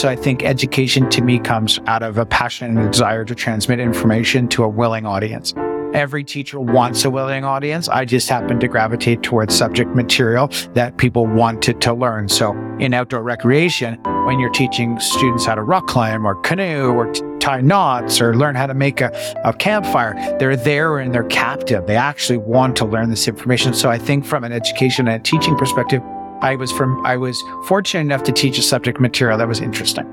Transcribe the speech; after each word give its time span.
So 0.00 0.08
I 0.08 0.16
think 0.16 0.42
education 0.42 1.10
to 1.10 1.20
me 1.20 1.38
comes 1.38 1.78
out 1.86 2.02
of 2.02 2.16
a 2.16 2.24
passion 2.24 2.78
and 2.78 2.90
desire 2.90 3.22
to 3.22 3.34
transmit 3.34 3.80
information 3.80 4.48
to 4.48 4.64
a 4.64 4.68
willing 4.68 5.04
audience. 5.04 5.52
Every 5.92 6.24
teacher 6.24 6.58
wants 6.58 7.04
a 7.04 7.10
willing 7.10 7.44
audience. 7.44 7.86
I 7.86 8.06
just 8.06 8.26
happen 8.26 8.58
to 8.60 8.66
gravitate 8.66 9.22
towards 9.22 9.54
subject 9.54 9.94
material 9.94 10.48
that 10.72 10.96
people 10.96 11.26
wanted 11.26 11.82
to 11.82 11.92
learn. 11.92 12.30
So 12.30 12.52
in 12.78 12.94
outdoor 12.94 13.22
recreation, 13.22 13.96
when 14.24 14.38
you're 14.38 14.48
teaching 14.48 14.98
students 15.00 15.44
how 15.44 15.56
to 15.56 15.62
rock 15.62 15.86
climb 15.86 16.26
or 16.26 16.34
canoe 16.36 16.92
or 16.92 17.12
t- 17.12 17.20
tie 17.38 17.60
knots 17.60 18.22
or 18.22 18.34
learn 18.34 18.54
how 18.54 18.68
to 18.68 18.74
make 18.74 19.02
a, 19.02 19.12
a 19.44 19.52
campfire, 19.52 20.14
they're 20.38 20.56
there 20.56 20.98
and 20.98 21.14
they're 21.14 21.24
captive. 21.24 21.86
They 21.86 21.96
actually 21.96 22.38
want 22.38 22.74
to 22.76 22.86
learn 22.86 23.10
this 23.10 23.28
information. 23.28 23.74
So 23.74 23.90
I 23.90 23.98
think 23.98 24.24
from 24.24 24.44
an 24.44 24.52
education 24.52 25.08
and 25.08 25.22
teaching 25.22 25.58
perspective, 25.58 26.00
I 26.42 26.56
was 26.56 26.72
from 26.72 27.04
I 27.04 27.16
was 27.16 27.42
fortunate 27.66 28.00
enough 28.00 28.22
to 28.24 28.32
teach 28.32 28.58
a 28.58 28.62
subject 28.62 29.00
material 29.00 29.38
that 29.38 29.48
was 29.48 29.60
interesting 29.60 30.06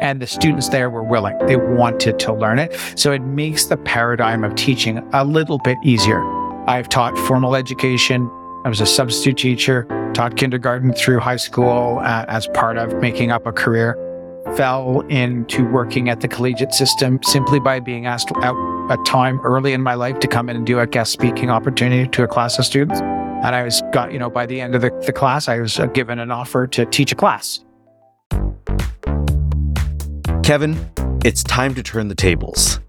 and 0.00 0.20
the 0.20 0.26
students 0.26 0.68
there 0.68 0.90
were 0.90 1.02
willing. 1.02 1.38
They 1.46 1.56
wanted 1.56 2.18
to 2.20 2.32
learn 2.32 2.58
it. 2.58 2.76
So 2.94 3.12
it 3.12 3.22
makes 3.22 3.66
the 3.66 3.76
paradigm 3.78 4.44
of 4.44 4.54
teaching 4.54 4.98
a 5.14 5.24
little 5.24 5.58
bit 5.58 5.78
easier. 5.82 6.22
I've 6.68 6.88
taught 6.88 7.16
formal 7.16 7.56
education. 7.56 8.30
I 8.64 8.68
was 8.68 8.80
a 8.80 8.86
substitute 8.86 9.38
teacher, 9.38 9.86
taught 10.14 10.36
kindergarten 10.36 10.92
through 10.92 11.20
high 11.20 11.36
school 11.36 12.00
uh, 12.00 12.26
as 12.28 12.46
part 12.48 12.76
of 12.76 12.94
making 13.00 13.30
up 13.30 13.46
a 13.46 13.52
career. 13.52 13.96
Fell 14.56 15.00
into 15.08 15.66
working 15.70 16.10
at 16.10 16.20
the 16.20 16.28
collegiate 16.28 16.74
system 16.74 17.18
simply 17.22 17.58
by 17.58 17.80
being 17.80 18.04
asked 18.04 18.30
out 18.42 18.56
a 18.90 19.02
time 19.04 19.40
early 19.40 19.72
in 19.72 19.82
my 19.82 19.94
life 19.94 20.18
to 20.20 20.28
come 20.28 20.50
in 20.50 20.56
and 20.56 20.66
do 20.66 20.78
a 20.78 20.86
guest 20.86 21.12
speaking 21.12 21.50
opportunity 21.50 22.08
to 22.08 22.22
a 22.22 22.28
class 22.28 22.58
of 22.58 22.66
students. 22.66 23.00
And 23.44 23.54
I 23.54 23.62
was 23.62 23.82
got, 23.92 24.10
you 24.10 24.18
know, 24.18 24.30
by 24.30 24.46
the 24.46 24.58
end 24.58 24.74
of 24.74 24.80
the, 24.80 24.90
the 25.04 25.12
class, 25.12 25.48
I 25.48 25.60
was 25.60 25.78
uh, 25.78 25.84
given 25.84 26.18
an 26.18 26.30
offer 26.30 26.66
to 26.68 26.86
teach 26.86 27.12
a 27.12 27.14
class. 27.14 27.62
Kevin, 30.42 30.90
it's 31.26 31.42
time 31.42 31.74
to 31.74 31.82
turn 31.82 32.08
the 32.08 32.14
tables. 32.14 32.80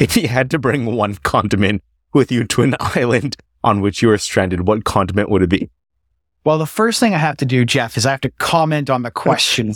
If 0.00 0.16
you 0.16 0.26
had 0.28 0.50
to 0.50 0.58
bring 0.58 0.86
one 0.86 1.14
condiment 1.22 1.84
with 2.12 2.32
you 2.32 2.42
to 2.46 2.62
an 2.62 2.74
island 2.80 3.36
on 3.62 3.80
which 3.80 4.02
you 4.02 4.08
were 4.08 4.18
stranded, 4.18 4.66
what 4.66 4.84
condiment 4.84 5.30
would 5.30 5.42
it 5.42 5.50
be? 5.50 5.70
Well, 6.42 6.58
the 6.58 6.66
first 6.66 6.98
thing 6.98 7.14
I 7.14 7.18
have 7.18 7.36
to 7.36 7.46
do, 7.46 7.64
Jeff, 7.64 7.96
is 7.96 8.04
I 8.06 8.10
have 8.10 8.22
to 8.22 8.30
comment 8.38 8.90
on 8.90 9.02
the 9.02 9.12
question. 9.12 9.74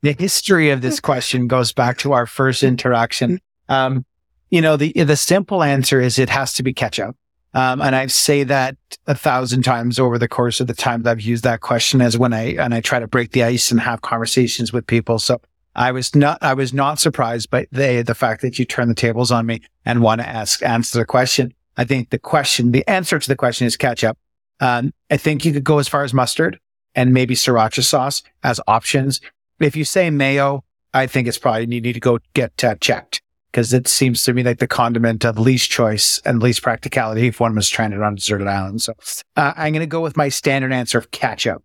the 0.00 0.12
history 0.18 0.70
of 0.70 0.80
this 0.80 0.98
question 0.98 1.46
goes 1.46 1.72
back 1.72 1.98
to 1.98 2.14
our 2.14 2.26
first 2.26 2.64
interaction. 2.64 3.38
Um, 3.68 4.04
you 4.50 4.60
know, 4.60 4.76
the 4.76 4.92
the 4.92 5.16
simple 5.16 5.62
answer 5.62 6.00
is 6.00 6.18
it 6.18 6.30
has 6.30 6.52
to 6.54 6.64
be 6.64 6.72
ketchup. 6.72 7.16
Um, 7.54 7.82
and 7.82 7.94
I 7.94 8.06
say 8.06 8.44
that 8.44 8.76
a 9.06 9.14
thousand 9.14 9.62
times 9.62 9.98
over 9.98 10.18
the 10.18 10.28
course 10.28 10.60
of 10.60 10.66
the 10.66 10.74
time 10.74 11.02
that 11.02 11.10
I've 11.10 11.20
used 11.20 11.44
that 11.44 11.60
question 11.60 12.00
as 12.00 12.16
when 12.16 12.32
I, 12.32 12.54
and 12.54 12.74
I 12.74 12.80
try 12.80 12.98
to 12.98 13.06
break 13.06 13.32
the 13.32 13.44
ice 13.44 13.70
and 13.70 13.80
have 13.80 14.00
conversations 14.00 14.72
with 14.72 14.86
people. 14.86 15.18
So 15.18 15.40
I 15.74 15.92
was 15.92 16.14
not, 16.14 16.38
I 16.42 16.54
was 16.54 16.72
not 16.72 16.98
surprised 16.98 17.50
by 17.50 17.66
the, 17.70 18.02
the 18.06 18.14
fact 18.14 18.40
that 18.42 18.58
you 18.58 18.64
turn 18.64 18.88
the 18.88 18.94
tables 18.94 19.30
on 19.30 19.46
me 19.46 19.60
and 19.84 20.02
want 20.02 20.20
to 20.22 20.28
ask, 20.28 20.62
answer 20.62 20.98
the 20.98 21.04
question. 21.04 21.52
I 21.76 21.84
think 21.84 22.10
the 22.10 22.18
question, 22.18 22.72
the 22.72 22.88
answer 22.88 23.18
to 23.18 23.28
the 23.28 23.36
question 23.36 23.66
is 23.66 23.76
ketchup. 23.76 24.16
Um, 24.60 24.92
I 25.10 25.16
think 25.16 25.44
you 25.44 25.52
could 25.52 25.64
go 25.64 25.78
as 25.78 25.88
far 25.88 26.04
as 26.04 26.14
mustard 26.14 26.58
and 26.94 27.12
maybe 27.12 27.34
sriracha 27.34 27.82
sauce 27.82 28.22
as 28.42 28.60
options. 28.66 29.20
If 29.60 29.76
you 29.76 29.84
say 29.84 30.08
mayo, 30.10 30.64
I 30.94 31.06
think 31.06 31.28
it's 31.28 31.38
probably 31.38 31.62
you 31.62 31.80
need 31.80 31.92
to 31.92 32.00
go 32.00 32.18
get 32.34 32.62
uh, 32.64 32.76
checked 32.76 33.22
because 33.52 33.74
it 33.74 33.86
seems 33.86 34.24
to 34.24 34.32
me 34.32 34.42
like 34.42 34.58
the 34.58 34.66
condiment 34.66 35.24
of 35.24 35.38
least 35.38 35.70
choice 35.70 36.20
and 36.24 36.42
least 36.42 36.62
practicality 36.62 37.28
if 37.28 37.38
one 37.38 37.54
was 37.54 37.66
stranded 37.66 38.00
on 38.00 38.14
a 38.14 38.16
deserted 38.16 38.46
island. 38.48 38.80
So 38.80 38.94
uh, 39.36 39.52
I'm 39.56 39.72
going 39.72 39.80
to 39.80 39.86
go 39.86 40.00
with 40.00 40.16
my 40.16 40.30
standard 40.30 40.72
answer 40.72 40.96
of 40.96 41.10
ketchup. 41.10 41.62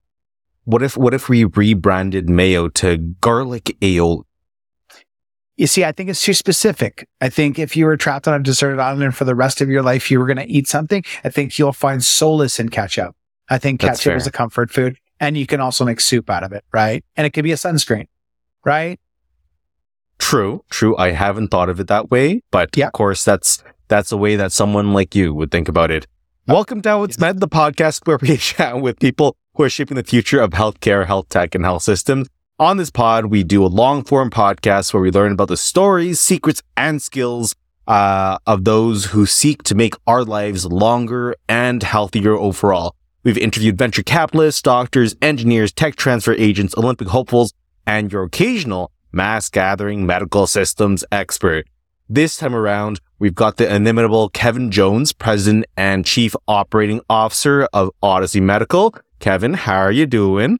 What 0.65 0.83
if 0.83 0.97
what 0.97 1.13
if 1.13 1.29
we 1.29 1.45
rebranded 1.45 2.29
mayo 2.29 2.67
to 2.69 2.97
garlic 2.97 3.77
aioli? 3.79 4.23
You 5.55 5.65
see, 5.65 5.85
I 5.85 5.91
think 5.93 6.09
it's 6.09 6.21
too 6.21 6.33
specific. 6.33 7.07
I 7.21 7.29
think 7.29 7.57
if 7.57 7.75
you 7.75 7.85
were 7.85 7.97
trapped 7.97 8.27
on 8.27 8.39
a 8.39 8.43
deserted 8.43 8.79
island 8.79 9.01
and 9.01 9.15
for 9.15 9.25
the 9.25 9.33
rest 9.33 9.61
of 9.61 9.69
your 9.69 9.81
life 9.81 10.11
you 10.11 10.19
were 10.19 10.27
going 10.27 10.37
to 10.37 10.45
eat 10.45 10.67
something, 10.67 11.03
I 11.23 11.29
think 11.29 11.57
you'll 11.57 11.73
find 11.73 12.03
solace 12.03 12.59
in 12.59 12.69
ketchup. 12.69 13.15
I 13.49 13.57
think 13.57 13.81
That's 13.81 13.99
ketchup 13.99 14.11
fair. 14.11 14.17
is 14.17 14.27
a 14.27 14.31
comfort 14.31 14.69
food 14.69 14.97
and 15.19 15.37
you 15.37 15.47
can 15.47 15.61
also 15.61 15.85
make 15.85 15.99
soup 16.01 16.29
out 16.29 16.43
of 16.43 16.51
it, 16.51 16.63
right? 16.73 17.03
And 17.15 17.25
it 17.25 17.31
could 17.31 17.43
be 17.43 17.53
a 17.53 17.55
sunscreen, 17.55 18.07
right? 18.65 18.99
True, 20.19 20.63
true. 20.69 20.97
I 20.97 21.11
haven't 21.11 21.49
thought 21.49 21.69
of 21.69 21.79
it 21.79 21.87
that 21.87 22.09
way, 22.11 22.41
but 22.51 22.75
Yeah. 22.75 22.87
of 22.87 22.93
course, 22.93 23.23
that's 23.23 23.63
that's 23.87 24.11
a 24.11 24.17
way 24.17 24.35
that 24.35 24.51
someone 24.51 24.91
like 24.93 25.15
you 25.15 25.33
would 25.33 25.49
think 25.51 25.69
about 25.69 25.91
it. 25.91 26.05
Welcome 26.45 26.81
to 26.81 27.03
It's 27.03 27.17
Med, 27.19 27.39
the 27.39 27.47
podcast 27.47 28.05
where 28.05 28.17
we 28.21 28.35
chat 28.49 28.81
with 28.81 28.99
people 28.99 29.37
who 29.55 29.63
are 29.63 29.69
shaping 29.69 29.95
the 29.95 30.03
future 30.03 30.41
of 30.41 30.49
healthcare, 30.51 31.05
health 31.05 31.29
tech, 31.29 31.55
and 31.55 31.63
health 31.63 31.83
systems. 31.83 32.27
On 32.59 32.75
this 32.77 32.89
pod, 32.89 33.27
we 33.27 33.43
do 33.43 33.63
a 33.63 33.67
long 33.67 34.03
form 34.03 34.29
podcast 34.29 34.93
where 34.93 35.01
we 35.01 35.11
learn 35.11 35.31
about 35.33 35.47
the 35.47 35.55
stories, 35.57 36.19
secrets, 36.19 36.61
and 36.75 37.01
skills 37.01 37.55
uh, 37.87 38.37
of 38.45 38.65
those 38.65 39.05
who 39.05 39.25
seek 39.25 39.63
to 39.63 39.75
make 39.75 39.93
our 40.07 40.25
lives 40.25 40.65
longer 40.65 41.35
and 41.47 41.83
healthier 41.83 42.33
overall. 42.35 42.93
We've 43.23 43.37
interviewed 43.37 43.77
venture 43.77 44.03
capitalists, 44.03 44.61
doctors, 44.61 45.15
engineers, 45.21 45.71
tech 45.71 45.95
transfer 45.95 46.33
agents, 46.33 46.75
Olympic 46.75 47.07
hopefuls, 47.09 47.53
and 47.85 48.11
your 48.11 48.23
occasional 48.23 48.91
mass 49.11 49.49
gathering 49.49 50.05
medical 50.05 50.47
systems 50.47 51.03
expert. 51.11 51.65
This 52.09 52.37
time 52.37 52.55
around, 52.55 53.01
we've 53.19 53.35
got 53.35 53.57
the 53.57 53.73
inimitable 53.73 54.29
Kevin 54.29 54.71
Jones, 54.71 55.11
President 55.11 55.65
and 55.75 56.05
Chief 56.05 56.35
Operating 56.47 57.01
Officer 57.09 57.67
of 57.73 57.89
Odyssey 58.01 58.39
Medical. 58.39 58.95
Kevin, 59.19 59.53
how 59.53 59.77
are 59.77 59.91
you 59.91 60.05
doing? 60.05 60.59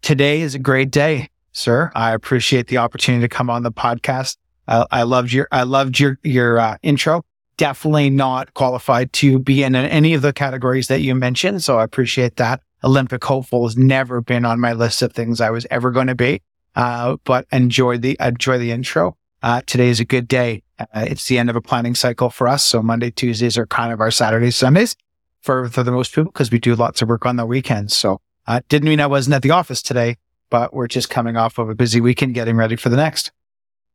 Today 0.00 0.40
is 0.40 0.54
a 0.54 0.58
great 0.58 0.90
day, 0.90 1.28
sir. 1.52 1.92
I 1.94 2.12
appreciate 2.12 2.68
the 2.68 2.78
opportunity 2.78 3.22
to 3.22 3.28
come 3.28 3.50
on 3.50 3.62
the 3.62 3.72
podcast. 3.72 4.36
I, 4.66 4.86
I 4.90 5.02
loved 5.02 5.32
your, 5.32 5.48
I 5.52 5.64
loved 5.64 6.00
your, 6.00 6.18
your 6.22 6.58
uh, 6.58 6.76
intro. 6.82 7.24
Definitely 7.58 8.10
not 8.10 8.54
qualified 8.54 9.12
to 9.14 9.38
be 9.38 9.62
in 9.62 9.74
any 9.74 10.14
of 10.14 10.22
the 10.22 10.32
categories 10.32 10.88
that 10.88 11.02
you 11.02 11.14
mentioned. 11.14 11.62
So 11.62 11.78
I 11.78 11.84
appreciate 11.84 12.36
that. 12.36 12.62
Olympic 12.82 13.22
hopeful 13.22 13.64
has 13.66 13.76
never 13.76 14.20
been 14.20 14.44
on 14.44 14.58
my 14.58 14.72
list 14.72 15.02
of 15.02 15.12
things 15.12 15.40
I 15.40 15.50
was 15.50 15.66
ever 15.70 15.90
going 15.90 16.08
to 16.08 16.14
be. 16.14 16.40
Uh, 16.74 17.16
but 17.24 17.46
enjoy 17.52 17.98
the, 17.98 18.16
enjoy 18.20 18.58
the 18.58 18.70
intro. 18.70 19.16
Uh, 19.42 19.60
today 19.66 19.88
is 19.88 20.00
a 20.00 20.04
good 20.04 20.28
day. 20.28 20.62
Uh, 20.78 20.86
it's 20.94 21.26
the 21.26 21.38
end 21.38 21.50
of 21.50 21.56
a 21.56 21.60
planning 21.60 21.94
cycle 21.94 22.30
for 22.30 22.48
us. 22.48 22.64
So 22.64 22.82
Monday, 22.82 23.10
Tuesdays 23.10 23.58
are 23.58 23.66
kind 23.66 23.92
of 23.92 24.00
our 24.00 24.10
Saturdays, 24.10 24.56
Sundays 24.56 24.96
for, 25.40 25.68
for 25.68 25.82
the 25.82 25.92
most 25.92 26.14
people 26.14 26.30
because 26.32 26.50
we 26.50 26.58
do 26.58 26.74
lots 26.74 27.02
of 27.02 27.08
work 27.08 27.26
on 27.26 27.36
the 27.36 27.46
weekends. 27.46 27.94
So 27.94 28.20
uh, 28.46 28.60
didn't 28.68 28.88
mean 28.88 29.00
I 29.00 29.06
wasn't 29.06 29.34
at 29.34 29.42
the 29.42 29.50
office 29.50 29.82
today, 29.82 30.16
but 30.50 30.72
we're 30.72 30.88
just 30.88 31.10
coming 31.10 31.36
off 31.36 31.58
of 31.58 31.68
a 31.68 31.74
busy 31.74 32.00
weekend 32.00 32.34
getting 32.34 32.56
ready 32.56 32.76
for 32.76 32.88
the 32.88 32.96
next. 32.96 33.32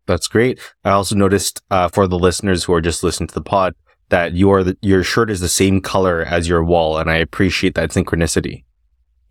That's 0.06 0.28
great. 0.28 0.60
I 0.84 0.92
also 0.92 1.16
noticed 1.16 1.62
uh, 1.70 1.90
for 1.90 2.08
the 2.08 2.18
listeners 2.18 2.64
who 2.64 2.74
are 2.74 2.82
just 2.82 3.04
listening 3.04 3.28
to 3.28 3.34
the 3.34 3.42
pod 3.42 3.76
that 4.10 4.36
your 4.36 4.64
your 4.82 5.04
shirt 5.04 5.30
is 5.30 5.42
the 5.42 5.50
same 5.50 5.82
color 5.82 6.22
as 6.22 6.48
your 6.48 6.64
wall, 6.64 6.98
and 6.98 7.10
I 7.10 7.18
appreciate 7.18 7.76
that 7.76 7.90
synchronicity. 7.90 8.64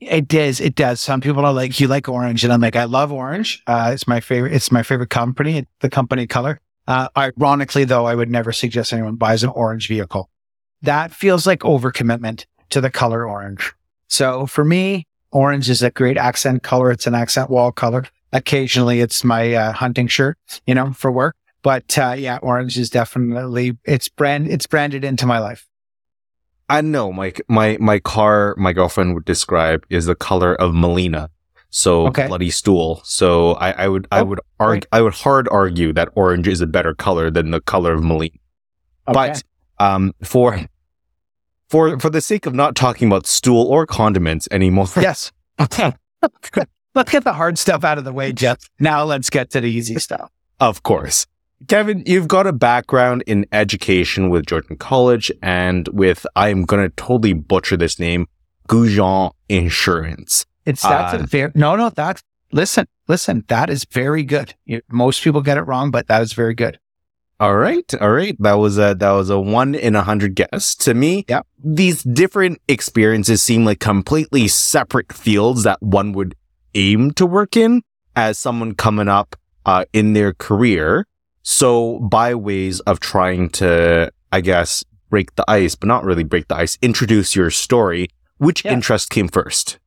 It 0.00 0.28
does. 0.28 0.60
It 0.60 0.74
does. 0.74 1.00
Some 1.00 1.20
people 1.20 1.44
are 1.44 1.52
like, 1.52 1.80
you 1.80 1.88
like 1.88 2.08
orange. 2.08 2.44
And 2.44 2.52
I'm 2.52 2.60
like, 2.60 2.76
I 2.76 2.84
love 2.84 3.12
orange. 3.12 3.62
Uh, 3.66 3.90
it's 3.94 4.06
my 4.06 4.20
favorite. 4.20 4.52
It's 4.52 4.70
my 4.70 4.82
favorite 4.82 5.10
company. 5.10 5.66
The 5.80 5.88
company 5.88 6.26
color. 6.26 6.60
Uh, 6.86 7.08
ironically 7.16 7.84
though, 7.84 8.06
I 8.06 8.14
would 8.14 8.30
never 8.30 8.52
suggest 8.52 8.92
anyone 8.92 9.16
buys 9.16 9.42
an 9.42 9.50
orange 9.50 9.88
vehicle. 9.88 10.30
That 10.82 11.12
feels 11.12 11.46
like 11.46 11.60
overcommitment 11.60 12.44
to 12.70 12.80
the 12.80 12.90
color 12.90 13.28
orange. 13.28 13.72
So 14.08 14.46
for 14.46 14.64
me, 14.64 15.06
orange 15.32 15.68
is 15.68 15.82
a 15.82 15.90
great 15.90 16.16
accent 16.16 16.62
color. 16.62 16.90
It's 16.90 17.06
an 17.06 17.14
accent 17.14 17.50
wall 17.50 17.72
color. 17.72 18.04
Occasionally 18.32 19.00
it's 19.00 19.24
my 19.24 19.54
uh, 19.54 19.72
hunting 19.72 20.06
shirt, 20.06 20.38
you 20.66 20.74
know, 20.74 20.92
for 20.92 21.10
work. 21.10 21.34
But 21.62 21.98
uh, 21.98 22.14
yeah, 22.16 22.38
orange 22.42 22.78
is 22.78 22.90
definitely 22.90 23.76
it's 23.84 24.08
brand 24.08 24.48
it's 24.48 24.66
branded 24.66 25.04
into 25.04 25.26
my 25.26 25.40
life. 25.40 25.66
I 26.68 26.80
know 26.80 27.12
my 27.12 27.32
my 27.48 27.76
my 27.80 27.98
car. 27.98 28.54
My 28.58 28.72
girlfriend 28.72 29.14
would 29.14 29.24
describe 29.24 29.84
is 29.90 30.06
the 30.06 30.14
color 30.16 30.54
of 30.56 30.72
melena, 30.72 31.28
so 31.70 32.06
Okay. 32.08 32.26
bloody 32.26 32.50
stool. 32.50 33.00
So 33.04 33.52
I, 33.54 33.70
I 33.84 33.88
would 33.88 34.08
I 34.10 34.20
Oh, 34.20 34.24
would 34.24 34.40
argue 34.58 34.88
I 34.92 35.00
would 35.02 35.14
hard 35.14 35.48
argue 35.50 35.92
that 35.92 36.08
orange 36.14 36.48
is 36.48 36.60
a 36.60 36.66
better 36.66 36.94
color 36.94 37.30
than 37.30 37.50
the 37.52 37.60
color 37.60 37.92
of 37.94 38.00
melena. 38.00 38.38
But 39.06 39.42
um, 39.78 40.12
for 40.24 40.60
for 41.70 41.98
for 42.00 42.10
the 42.10 42.20
sake 42.20 42.46
of 42.46 42.54
not 42.54 42.74
talking 42.74 43.06
about 43.08 43.26
stool 43.26 43.66
or 43.66 43.86
condiments 43.86 44.48
anymore, 44.50 44.86
yes. 44.96 45.30
Okay. 45.60 45.92
let's 46.94 47.10
get 47.12 47.24
the 47.24 47.32
hard 47.32 47.58
stuff 47.58 47.84
out 47.84 47.98
of 47.98 48.04
the 48.04 48.12
way, 48.12 48.32
Jeff. 48.32 48.58
Now 48.80 49.04
let's 49.04 49.30
get 49.30 49.50
to 49.50 49.60
the 49.60 49.70
easy 49.70 49.98
stuff. 50.00 50.30
Of 50.58 50.82
course. 50.82 51.26
Kevin, 51.68 52.02
you've 52.06 52.28
got 52.28 52.46
a 52.46 52.52
background 52.52 53.24
in 53.26 53.46
education 53.52 54.28
with 54.28 54.46
Georgian 54.46 54.76
College 54.76 55.32
and 55.42 55.88
with, 55.88 56.26
I'm 56.36 56.64
going 56.64 56.82
to 56.88 56.94
totally 56.96 57.32
butcher 57.32 57.76
this 57.76 57.98
name, 57.98 58.26
Gougeon 58.68 59.30
Insurance. 59.48 60.44
It's 60.64 60.82
that's 60.82 61.14
Uh, 61.14 61.18
a 61.22 61.26
very 61.26 61.52
no, 61.54 61.76
no. 61.76 61.90
That's 61.90 62.22
listen, 62.52 62.86
listen. 63.08 63.44
That 63.48 63.70
is 63.70 63.84
very 63.90 64.22
good. 64.24 64.54
You, 64.64 64.82
most 64.90 65.22
people 65.22 65.40
get 65.40 65.56
it 65.58 65.62
wrong, 65.62 65.90
but 65.90 66.08
that 66.08 66.22
is 66.22 66.32
very 66.32 66.54
good. 66.54 66.78
All 67.38 67.56
right. 67.56 67.84
All 68.00 68.10
right. 68.10 68.36
That 68.40 68.54
was 68.54 68.76
a, 68.78 68.94
that 68.98 69.10
was 69.12 69.30
a 69.30 69.38
one 69.38 69.74
in 69.74 69.94
a 69.94 70.02
hundred 70.02 70.34
guess. 70.34 70.74
To 70.76 70.94
me, 70.94 71.24
Yep. 71.28 71.46
these 71.62 72.02
different 72.02 72.60
experiences 72.66 73.42
seem 73.42 73.64
like 73.64 73.78
completely 73.78 74.48
separate 74.48 75.12
fields 75.12 75.62
that 75.62 75.80
one 75.82 76.12
would 76.12 76.34
aim 76.74 77.12
to 77.12 77.26
work 77.26 77.56
in 77.56 77.82
as 78.16 78.38
someone 78.38 78.74
coming 78.74 79.08
up 79.08 79.36
uh, 79.66 79.84
in 79.92 80.14
their 80.14 80.32
career. 80.34 81.06
So 81.48 82.00
by 82.00 82.34
ways 82.34 82.80
of 82.80 82.98
trying 82.98 83.50
to, 83.50 84.10
I 84.32 84.40
guess, 84.40 84.82
break 85.10 85.32
the 85.36 85.48
ice, 85.48 85.76
but 85.76 85.86
not 85.86 86.02
really 86.02 86.24
break 86.24 86.48
the 86.48 86.56
ice, 86.56 86.76
introduce 86.82 87.36
your 87.36 87.50
story, 87.52 88.08
which 88.38 88.64
yeah. 88.64 88.72
interest 88.72 89.10
came 89.10 89.28
first? 89.28 89.78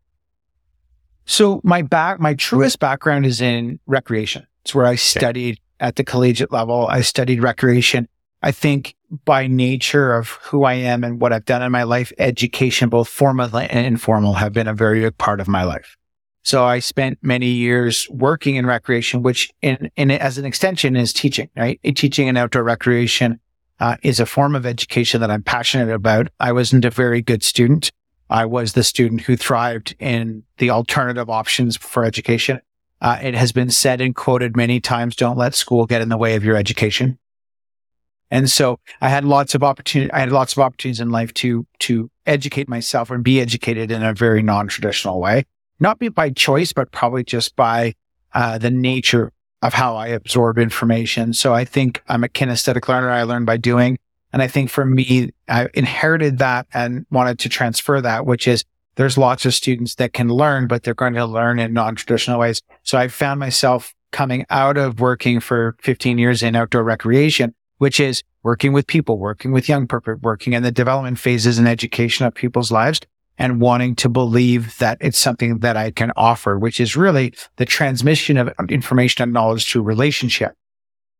So 1.26 1.60
my 1.66 1.82
back, 1.82 2.22
my 2.22 2.34
truest 2.34 2.80
background 2.80 3.26
is 3.26 3.42
in 3.42 3.82
recreation. 3.88 4.48
It's 4.64 4.74
where 4.74 4.86
I 4.86 4.96
studied 4.96 5.56
okay. 5.56 5.88
at 5.88 5.98
the 5.98 6.06
collegiate 6.06 6.54
level. 6.54 6.88
I 6.88 7.02
studied 7.02 7.44
recreation. 7.44 8.08
I 8.42 8.54
think 8.54 8.96
by 9.26 9.48
nature 9.48 10.14
of 10.14 10.30
who 10.44 10.64
I 10.64 10.76
am 10.76 11.04
and 11.04 11.20
what 11.20 11.34
I've 11.34 11.44
done 11.44 11.62
in 11.62 11.74
my 11.74 11.84
life, 11.84 12.14
education, 12.20 12.88
both 12.88 13.10
formal 13.10 13.54
and 13.58 13.86
informal, 13.86 14.36
have 14.36 14.54
been 14.54 14.70
a 14.70 14.74
very 14.74 15.02
big 15.02 15.18
part 15.18 15.42
of 15.42 15.50
my 15.50 15.66
life. 15.66 15.98
So 16.50 16.66
I 16.66 16.80
spent 16.80 17.20
many 17.22 17.46
years 17.46 18.08
working 18.10 18.56
in 18.56 18.66
recreation, 18.66 19.22
which 19.22 19.52
in, 19.62 19.92
in 19.96 20.10
as 20.10 20.40
an 20.40 20.46
extension 20.46 20.96
is 20.96 21.14
teaching, 21.14 21.48
right? 21.56 21.80
Teaching 21.96 22.28
in 22.28 22.38
outdoor 22.38 22.64
recreation 22.64 23.40
uh, 23.80 23.98
is 24.02 24.20
a 24.20 24.26
form 24.26 24.56
of 24.56 24.66
education 24.66 25.22
that 25.22 25.30
I'm 25.30 25.44
passionate 25.44 25.94
about. 25.94 26.30
I 26.40 26.52
wasn't 26.52 26.86
a 26.86 26.90
very 26.90 27.22
good 27.22 27.44
student. 27.44 27.92
I 28.32 28.48
was 28.48 28.74
the 28.74 28.84
student 28.84 29.22
who 29.22 29.38
thrived 29.38 29.96
in 30.00 30.42
the 30.58 30.72
alternative 30.72 31.30
options 31.30 31.78
for 31.78 32.04
education. 32.04 32.62
Uh, 33.00 33.20
it 33.22 33.36
has 33.36 33.52
been 33.52 33.70
said 33.70 34.02
and 34.02 34.16
quoted 34.16 34.58
many 34.58 34.80
times, 34.80 35.16
don't 35.16 35.38
let 35.38 35.54
school 35.54 35.86
get 35.86 36.02
in 36.02 36.10
the 36.10 36.18
way 36.18 36.34
of 36.34 36.44
your 36.44 36.56
education. 36.56 37.20
And 38.32 38.50
so 38.50 38.80
I 39.02 39.10
had 39.10 39.24
lots 39.24 39.54
of 39.54 39.62
opportunity. 39.64 40.12
I 40.12 40.18
had 40.22 40.32
lots 40.32 40.54
of 40.54 40.60
opportunities 40.60 41.00
in 41.00 41.12
life 41.12 41.32
to, 41.36 41.68
to 41.82 42.10
educate 42.26 42.68
myself 42.68 43.12
and 43.12 43.24
be 43.24 43.40
educated 43.40 43.92
in 43.92 44.02
a 44.02 44.16
very 44.16 44.42
non-traditional 44.42 45.20
way, 45.20 45.46
not 45.80 46.00
be 46.00 46.10
by 46.10 46.30
choice, 46.30 46.74
but 46.74 46.92
probably 46.92 47.24
just 47.24 47.56
by, 47.56 47.94
uh, 48.34 48.58
the 48.58 48.72
nature 48.72 49.32
of 49.62 49.74
how 49.74 49.96
I 49.96 50.08
absorb 50.08 50.58
information. 50.58 51.34
So 51.34 51.54
I 51.54 51.66
think 51.66 52.02
I'm 52.08 52.24
a 52.24 52.30
kinesthetic 52.30 52.88
learner. 52.88 53.10
I 53.10 53.24
learn 53.24 53.46
by 53.46 53.58
doing. 53.58 53.98
And 54.32 54.42
I 54.42 54.48
think 54.48 54.70
for 54.70 54.86
me, 54.86 55.32
I 55.48 55.68
inherited 55.74 56.38
that 56.38 56.68
and 56.74 57.06
wanted 57.10 57.40
to 57.40 57.50
transfer 57.50 58.00
that, 58.00 58.26
which 58.26 58.48
is 58.48 58.64
there's 58.96 59.18
lots 59.18 59.46
of 59.46 59.54
students 59.54 59.96
that 59.96 60.14
can 60.14 60.30
learn, 60.30 60.68
but 60.68 60.84
they're 60.84 60.94
going 60.94 61.14
to 61.16 61.26
learn 61.26 61.60
in 61.60 61.74
non-traditional 61.74 62.40
ways. 62.40 62.62
So 62.84 62.98
I 62.98 63.08
found 63.08 63.40
myself 63.40 63.94
coming 64.12 64.46
out 64.50 64.78
of 64.78 65.00
working 65.00 65.40
for 65.40 65.76
15 65.82 66.18
years 66.18 66.44
in 66.44 66.56
outdoor 66.56 66.84
recreation 66.84 67.54
which 67.80 68.00
is 68.00 68.24
working 68.44 68.72
with 68.72 68.86
people, 68.86 69.18
working 69.18 69.52
with 69.52 69.68
young 69.68 69.88
people, 69.88 70.16
working 70.22 70.54
in 70.54 70.64
the 70.64 70.72
development 70.72 71.18
phases 71.18 71.58
and 71.58 71.68
education 71.68 72.26
of 72.26 72.36
people's 72.36 72.72
lives 72.72 73.00
and 73.40 73.62
wanting 73.62 73.96
to 73.96 74.10
believe 74.10 74.78
that 74.78 74.98
it's 75.00 75.18
something 75.18 75.60
that 75.60 75.78
I 75.78 75.92
can 75.92 76.12
offer, 76.18 76.60
which 76.60 76.80
is 76.80 76.98
really 76.98 77.34
the 77.56 77.66
transmission 77.66 78.38
of 78.38 78.54
information 78.70 79.24
and 79.24 79.34
knowledge 79.34 79.72
through 79.72 79.84
relationship 79.84 80.56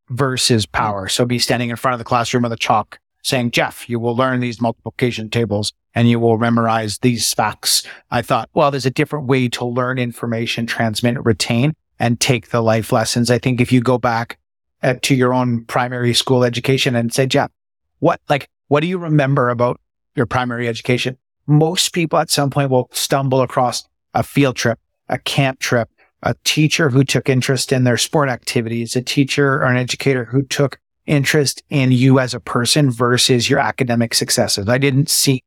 versus 0.10 0.66
power. 0.66 1.08
So 1.08 1.26
be 1.26 1.40
standing 1.40 1.70
in 1.70 1.78
front 1.78 1.94
of 1.94 2.00
the 2.00 2.06
classroom 2.06 2.44
with 2.44 2.52
a 2.52 2.58
chalk 2.58 3.00
saying, 3.24 3.52
Jeff, 3.52 3.90
you 3.90 4.00
will 4.00 4.16
learn 4.16 4.42
these 4.42 4.62
multiplication 4.62 5.30
tables 5.30 5.72
and 5.96 6.10
you 6.10 6.20
will 6.20 6.38
memorize 6.38 7.00
these 7.00 7.34
facts. 7.34 7.84
I 8.12 8.22
thought, 8.22 8.50
well, 8.54 8.70
there's 8.70 8.86
a 8.86 8.92
different 8.92 9.28
way 9.28 9.48
to 9.50 9.66
learn 9.66 9.98
information, 9.98 10.66
transmit, 10.66 11.24
retain 11.24 11.74
and 12.00 12.20
take 12.20 12.50
the 12.50 12.62
life 12.62 12.92
lessons. 12.92 13.32
I 13.32 13.40
think 13.40 13.62
if 13.62 13.72
you 13.72 13.82
go 13.82 13.98
back 13.98 14.38
uh, 14.84 14.96
to 15.04 15.16
your 15.16 15.34
own 15.34 15.66
primary 15.66 16.14
school 16.14 16.44
education 16.44 16.96
and 16.96 17.14
say, 17.14 17.26
Jeff, 17.26 17.52
what, 18.00 18.22
like, 18.30 18.50
what 18.68 18.82
do 18.82 18.88
you 18.88 18.98
remember 18.98 19.50
about 19.50 19.80
your 20.16 20.26
primary 20.26 20.68
education? 20.68 21.18
Most 21.50 21.94
people 21.94 22.20
at 22.20 22.30
some 22.30 22.50
point 22.50 22.70
will 22.70 22.90
stumble 22.94 23.42
across 23.42 23.88
a 24.14 24.22
field 24.22 24.56
trip, 24.56 24.80
a 25.10 25.18
camp 25.18 25.60
trip, 25.60 25.90
a 26.22 26.36
teacher 26.44 26.90
who 26.90 27.04
took 27.04 27.28
interest 27.28 27.72
in 27.72 27.86
their 27.86 27.98
sport 27.98 28.30
activities, 28.30 28.96
a 28.96 29.02
teacher 29.02 29.56
or 29.56 29.66
an 29.66 29.78
educator 29.78 30.26
who 30.26 30.44
took 30.44 30.80
interest 31.08 31.64
in 31.70 31.92
you 31.92 32.20
as 32.20 32.36
a 32.36 32.40
person 32.40 32.92
versus 32.92 33.50
your 33.50 33.60
academic 33.60 34.14
successes. 34.14 34.70
I 34.70 34.78
didn't 34.78 35.10
see 35.10 35.44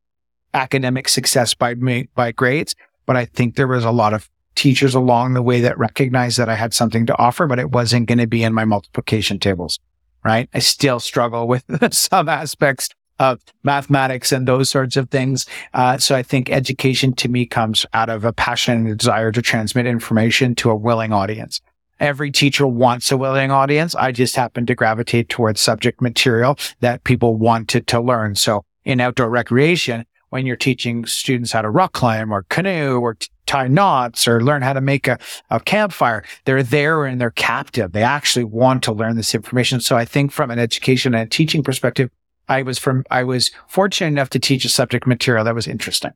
academic 0.54 1.08
success 1.08 1.54
by 1.54 1.76
me, 1.76 2.08
by 2.16 2.32
grades, 2.32 2.74
but 3.06 3.16
I 3.16 3.26
think 3.26 3.54
there 3.54 3.68
was 3.68 3.84
a 3.84 3.92
lot 3.92 4.12
of 4.12 4.28
teachers 4.54 4.94
along 4.94 5.34
the 5.34 5.42
way 5.42 5.60
that 5.60 5.78
recognized 5.78 6.38
that 6.38 6.48
I 6.48 6.56
had 6.56 6.74
something 6.74 7.06
to 7.06 7.18
offer, 7.18 7.46
but 7.46 7.58
it 7.58 7.70
wasn't 7.70 8.06
going 8.06 8.18
to 8.18 8.26
be 8.26 8.42
in 8.42 8.52
my 8.52 8.64
multiplication 8.64 9.38
tables, 9.38 9.78
right? 10.24 10.48
I 10.52 10.58
still 10.58 11.00
struggle 11.00 11.46
with 11.46 11.64
some 11.94 12.28
aspects 12.28 12.88
of 13.22 13.40
mathematics 13.62 14.32
and 14.32 14.46
those 14.46 14.68
sorts 14.68 14.96
of 14.96 15.08
things. 15.10 15.46
Uh, 15.72 15.96
so 15.96 16.16
I 16.16 16.22
think 16.22 16.50
education 16.50 17.14
to 17.14 17.28
me 17.28 17.46
comes 17.46 17.86
out 17.94 18.10
of 18.10 18.24
a 18.24 18.32
passion 18.32 18.78
and 18.78 18.88
a 18.88 18.96
desire 18.96 19.30
to 19.32 19.40
transmit 19.40 19.86
information 19.86 20.54
to 20.56 20.70
a 20.70 20.76
willing 20.76 21.12
audience. 21.12 21.60
Every 22.00 22.32
teacher 22.32 22.66
wants 22.66 23.12
a 23.12 23.16
willing 23.16 23.52
audience. 23.52 23.94
I 23.94 24.10
just 24.10 24.34
happen 24.34 24.66
to 24.66 24.74
gravitate 24.74 25.28
towards 25.28 25.60
subject 25.60 26.02
material 26.02 26.58
that 26.80 27.04
people 27.04 27.36
wanted 27.36 27.86
to 27.86 28.00
learn. 28.00 28.34
So 28.34 28.64
in 28.84 29.00
outdoor 29.00 29.30
recreation, 29.30 30.04
when 30.30 30.46
you're 30.46 30.56
teaching 30.56 31.04
students 31.04 31.52
how 31.52 31.62
to 31.62 31.70
rock 31.70 31.92
climb 31.92 32.32
or 32.32 32.42
canoe 32.48 32.98
or 32.98 33.14
t- 33.14 33.28
tie 33.44 33.68
knots 33.68 34.26
or 34.26 34.42
learn 34.42 34.62
how 34.62 34.72
to 34.72 34.80
make 34.80 35.06
a, 35.06 35.18
a 35.50 35.60
campfire. 35.60 36.24
They're 36.46 36.62
there 36.62 37.04
and 37.04 37.20
they're 37.20 37.30
captive. 37.30 37.92
They 37.92 38.02
actually 38.02 38.44
want 38.44 38.82
to 38.84 38.92
learn 38.92 39.16
this 39.16 39.34
information. 39.34 39.80
So 39.80 39.94
I 39.94 40.06
think 40.06 40.32
from 40.32 40.50
an 40.50 40.58
education 40.58 41.14
and 41.14 41.30
teaching 41.30 41.62
perspective, 41.62 42.08
I 42.48 42.62
was 42.62 42.78
from, 42.78 43.04
I 43.10 43.24
was 43.24 43.50
fortunate 43.68 44.08
enough 44.08 44.30
to 44.30 44.38
teach 44.38 44.64
a 44.64 44.68
subject 44.68 45.06
material 45.06 45.44
that 45.44 45.54
was 45.54 45.66
interesting. 45.66 46.12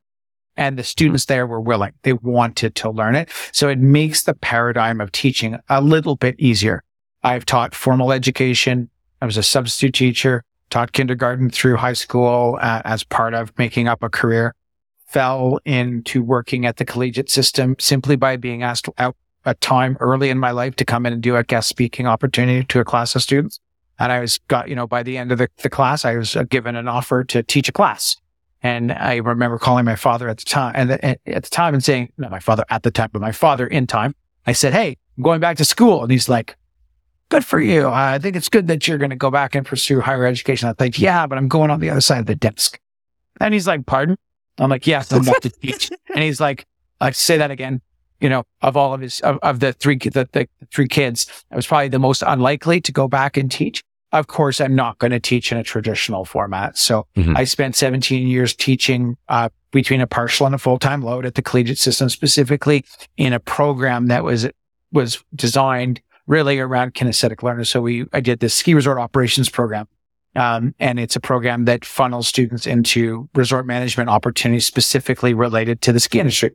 And 0.56 0.78
the 0.78 0.84
students 0.84 1.26
there 1.26 1.46
were 1.46 1.61
willing. 1.61 1.93
They 2.02 2.14
wanted 2.14 2.75
to 2.76 2.90
learn 2.90 3.14
it. 3.14 3.31
So 3.52 3.69
it 3.69 3.78
makes 3.78 4.23
the 4.23 4.34
paradigm 4.34 5.00
of 5.00 5.12
teaching 5.12 5.58
a 5.69 5.82
little 5.82 6.17
bit 6.17 6.34
easier. 6.38 6.82
I've 7.23 7.44
taught 7.44 7.75
formal 7.75 8.12
education. 8.12 8.88
I 9.20 9.26
was 9.26 9.37
a 9.37 9.43
substitute 9.43 9.94
teacher, 9.94 10.44
taught 10.70 10.93
kindergarten 10.93 11.50
through 11.50 11.76
high 11.76 11.93
school 11.93 12.58
uh, 12.61 12.82
as 12.84 13.05
part 13.05 13.34
of 13.34 13.56
making 13.58 13.88
up 13.88 14.02
a 14.02 14.08
career 14.08 14.55
fell 15.06 15.61
into 15.64 16.22
working 16.22 16.67
at 16.67 16.76
the 16.76 16.84
collegiate 16.84 17.31
system 17.31 17.76
simply 17.79 18.17
by 18.17 18.37
being 18.37 18.62
asked 18.62 18.88
out 18.99 19.17
a 19.44 19.55
time 19.55 19.96
early 20.00 20.29
in 20.29 20.38
my 20.38 20.50
life 20.50 20.75
to 20.76 20.84
come 20.84 21.06
in 21.06 21.12
and 21.12 21.22
do 21.22 21.37
a 21.37 21.44
guest 21.44 21.69
speaking 21.69 22.06
opportunity 22.06 22.64
to 22.64 22.81
a 22.81 22.84
class 22.84 23.14
of 23.14 23.22
students. 23.22 23.61
And 23.98 24.12
I 24.12 24.20
was 24.20 24.38
got, 24.48 24.69
you 24.69 24.75
know, 24.75 24.87
by 24.87 25.02
the 25.02 25.16
end 25.16 25.32
of 25.32 25.38
the, 25.38 25.48
the 25.62 25.70
class, 25.70 26.04
I 26.04 26.16
was 26.16 26.37
uh, 26.37 26.44
given 26.44 26.76
an 26.76 26.88
offer 26.88 27.25
to 27.25 27.43
teach 27.43 27.69
a 27.69 27.72
class. 27.72 28.16
And 28.62 28.93
I 28.93 29.16
remember 29.16 29.58
calling 29.58 29.84
my 29.84 29.96
father 29.96 30.28
at 30.28 30.38
the 30.38 30.44
time 30.44 30.72
and 30.76 30.90
the, 30.90 31.04
at 31.04 31.44
the 31.44 31.50
time 31.50 31.75
and 31.75 31.84
saying, 31.84 32.12
not 32.19 32.31
my 32.31 32.40
father 32.40 32.64
at 32.69 32.82
the 32.82 32.90
time, 32.90 33.10
but 33.12 33.22
my 33.22 33.32
father 33.32 33.66
in 33.66 33.87
time. 33.87 34.14
I 34.46 34.52
said, 34.52 34.72
Hey, 34.72 34.96
I'm 35.16 35.22
going 35.22 35.40
back 35.40 35.56
to 35.58 35.64
school. 35.64 36.02
And 36.02 36.10
he's 36.10 36.28
like, 36.28 36.56
good 37.29 37.44
for 37.44 37.60
you. 37.60 37.88
I 37.88 38.19
think 38.19 38.36
it's 38.36 38.48
good 38.48 38.67
that 38.69 38.86
you're 38.86 38.98
going 38.98 39.10
to 39.10 39.17
go 39.17 39.31
back 39.31 39.55
and 39.55 39.67
pursue 39.67 40.00
higher 40.00 40.26
education. 40.26 40.69
I 40.69 40.72
think, 40.72 40.98
yeah, 40.98 41.26
but 41.26 41.38
I'm 41.38 41.48
going 41.48 41.70
on 41.70 41.81
the 41.81 41.91
other 41.91 42.00
side 42.00 42.20
of 42.20 42.26
the 42.26 42.34
desk. 42.34 42.81
And 43.41 43.53
he's 43.53 43.67
like, 43.67 43.86
pardon? 43.86 44.17
I'm 44.58 44.70
like, 44.70 44.86
yes, 44.86 45.12
I'm 45.12 45.22
about 45.22 45.43
to 45.43 45.50
teach. 45.50 45.91
And 46.15 46.24
he's 46.24 46.41
like, 46.41 46.65
I 46.98 47.10
say 47.10 47.36
that 47.36 47.50
again. 47.50 47.82
You 48.20 48.31
know, 48.31 48.44
of 48.62 48.74
all 48.74 48.94
of 48.94 49.03
his, 49.03 49.20
of, 49.20 49.38
of 49.43 49.60
the 49.60 49.74
three, 49.74 49.98
the, 49.98 50.26
the 50.32 50.48
three 50.72 50.88
kids, 50.88 51.26
I 51.50 51.56
was 51.56 51.67
probably 51.67 51.88
the 51.88 51.98
most 51.98 52.22
unlikely 52.26 52.81
to 52.81 52.93
go 52.93 53.06
back 53.06 53.36
and 53.36 53.50
teach. 53.50 53.82
Of 54.13 54.29
course, 54.29 54.60
I'm 54.60 54.75
not 54.75 54.98
going 54.98 55.10
to 55.10 55.20
teach 55.20 55.51
in 55.53 55.58
a 55.58 55.63
traditional 55.63 56.25
format. 56.25 56.79
So 56.79 57.06
mm-hmm. 57.17 57.36
I 57.36 57.44
spent 57.44 57.77
17 57.77 58.29
years 58.29 58.55
teaching, 58.55 59.17
uh, 59.29 59.48
between 59.72 60.01
a 60.01 60.06
partial 60.06 60.46
and 60.46 60.55
a 60.55 60.58
full-time 60.58 61.03
load 61.03 61.27
at 61.27 61.34
the 61.34 61.43
collegiate 61.43 61.79
system, 61.79 62.08
specifically 62.08 62.84
in 63.17 63.32
a 63.32 63.41
program 63.41 64.06
that 64.06 64.25
was, 64.25 64.48
was 64.93 65.22
designed 65.34 66.01
really 66.27 66.58
around 66.58 66.94
kinesthetic 66.94 67.43
learners. 67.43 67.69
So 67.69 67.81
we, 67.81 68.06
I 68.13 68.20
did 68.20 68.41
this 68.41 68.55
ski 68.55 68.75
resort 68.75 68.98
operations 68.98 69.51
program 69.51 69.86
um, 70.36 70.75
and 70.79 71.01
it's 71.01 71.17
a 71.17 71.20
program 71.20 71.65
that 71.65 71.84
funnels 71.84 72.29
students 72.29 72.67
into 72.67 73.29
resort 73.34 73.67
management 73.67 74.10
opportunities 74.10 74.67
specifically 74.67 75.32
related 75.32 75.81
to 75.82 75.93
the 75.93 76.01
ski 76.01 76.20
industry. 76.20 76.51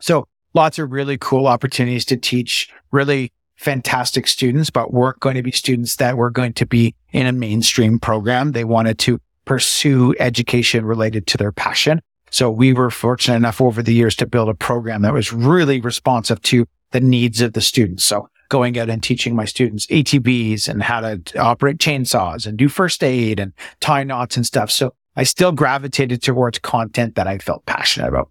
So 0.00 0.26
lots 0.54 0.78
of 0.78 0.90
really 0.90 1.18
cool 1.18 1.46
opportunities 1.46 2.06
to 2.06 2.16
teach 2.16 2.70
really 2.90 3.30
fantastic 3.64 4.26
students, 4.26 4.68
but 4.68 4.92
weren't 4.92 5.18
going 5.20 5.36
to 5.36 5.42
be 5.42 5.50
students 5.50 5.96
that 5.96 6.18
were 6.18 6.30
going 6.30 6.52
to 6.52 6.66
be 6.66 6.94
in 7.12 7.26
a 7.26 7.32
mainstream 7.32 7.98
program. 7.98 8.52
They 8.52 8.64
wanted 8.64 8.98
to 9.00 9.18
pursue 9.46 10.14
education 10.20 10.84
related 10.84 11.26
to 11.28 11.38
their 11.38 11.50
passion. 11.50 12.00
So 12.30 12.50
we 12.50 12.72
were 12.72 12.90
fortunate 12.90 13.36
enough 13.36 13.60
over 13.60 13.82
the 13.82 13.94
years 13.94 14.16
to 14.16 14.26
build 14.26 14.48
a 14.48 14.54
program 14.54 15.02
that 15.02 15.14
was 15.14 15.32
really 15.32 15.80
responsive 15.80 16.42
to 16.42 16.66
the 16.90 17.00
needs 17.00 17.40
of 17.40 17.54
the 17.54 17.60
students. 17.60 18.04
So 18.04 18.28
going 18.50 18.78
out 18.78 18.90
and 18.90 19.02
teaching 19.02 19.34
my 19.34 19.46
students 19.46 19.86
ATVs 19.86 20.68
and 20.68 20.82
how 20.82 21.00
to 21.00 21.38
operate 21.38 21.78
chainsaws 21.78 22.46
and 22.46 22.58
do 22.58 22.68
first 22.68 23.02
aid 23.02 23.40
and 23.40 23.52
tie 23.80 24.04
knots 24.04 24.36
and 24.36 24.44
stuff. 24.44 24.70
So 24.70 24.94
I 25.16 25.22
still 25.22 25.52
gravitated 25.52 26.22
towards 26.22 26.58
content 26.58 27.14
that 27.14 27.26
I 27.26 27.38
felt 27.38 27.64
passionate 27.64 28.08
about. 28.08 28.30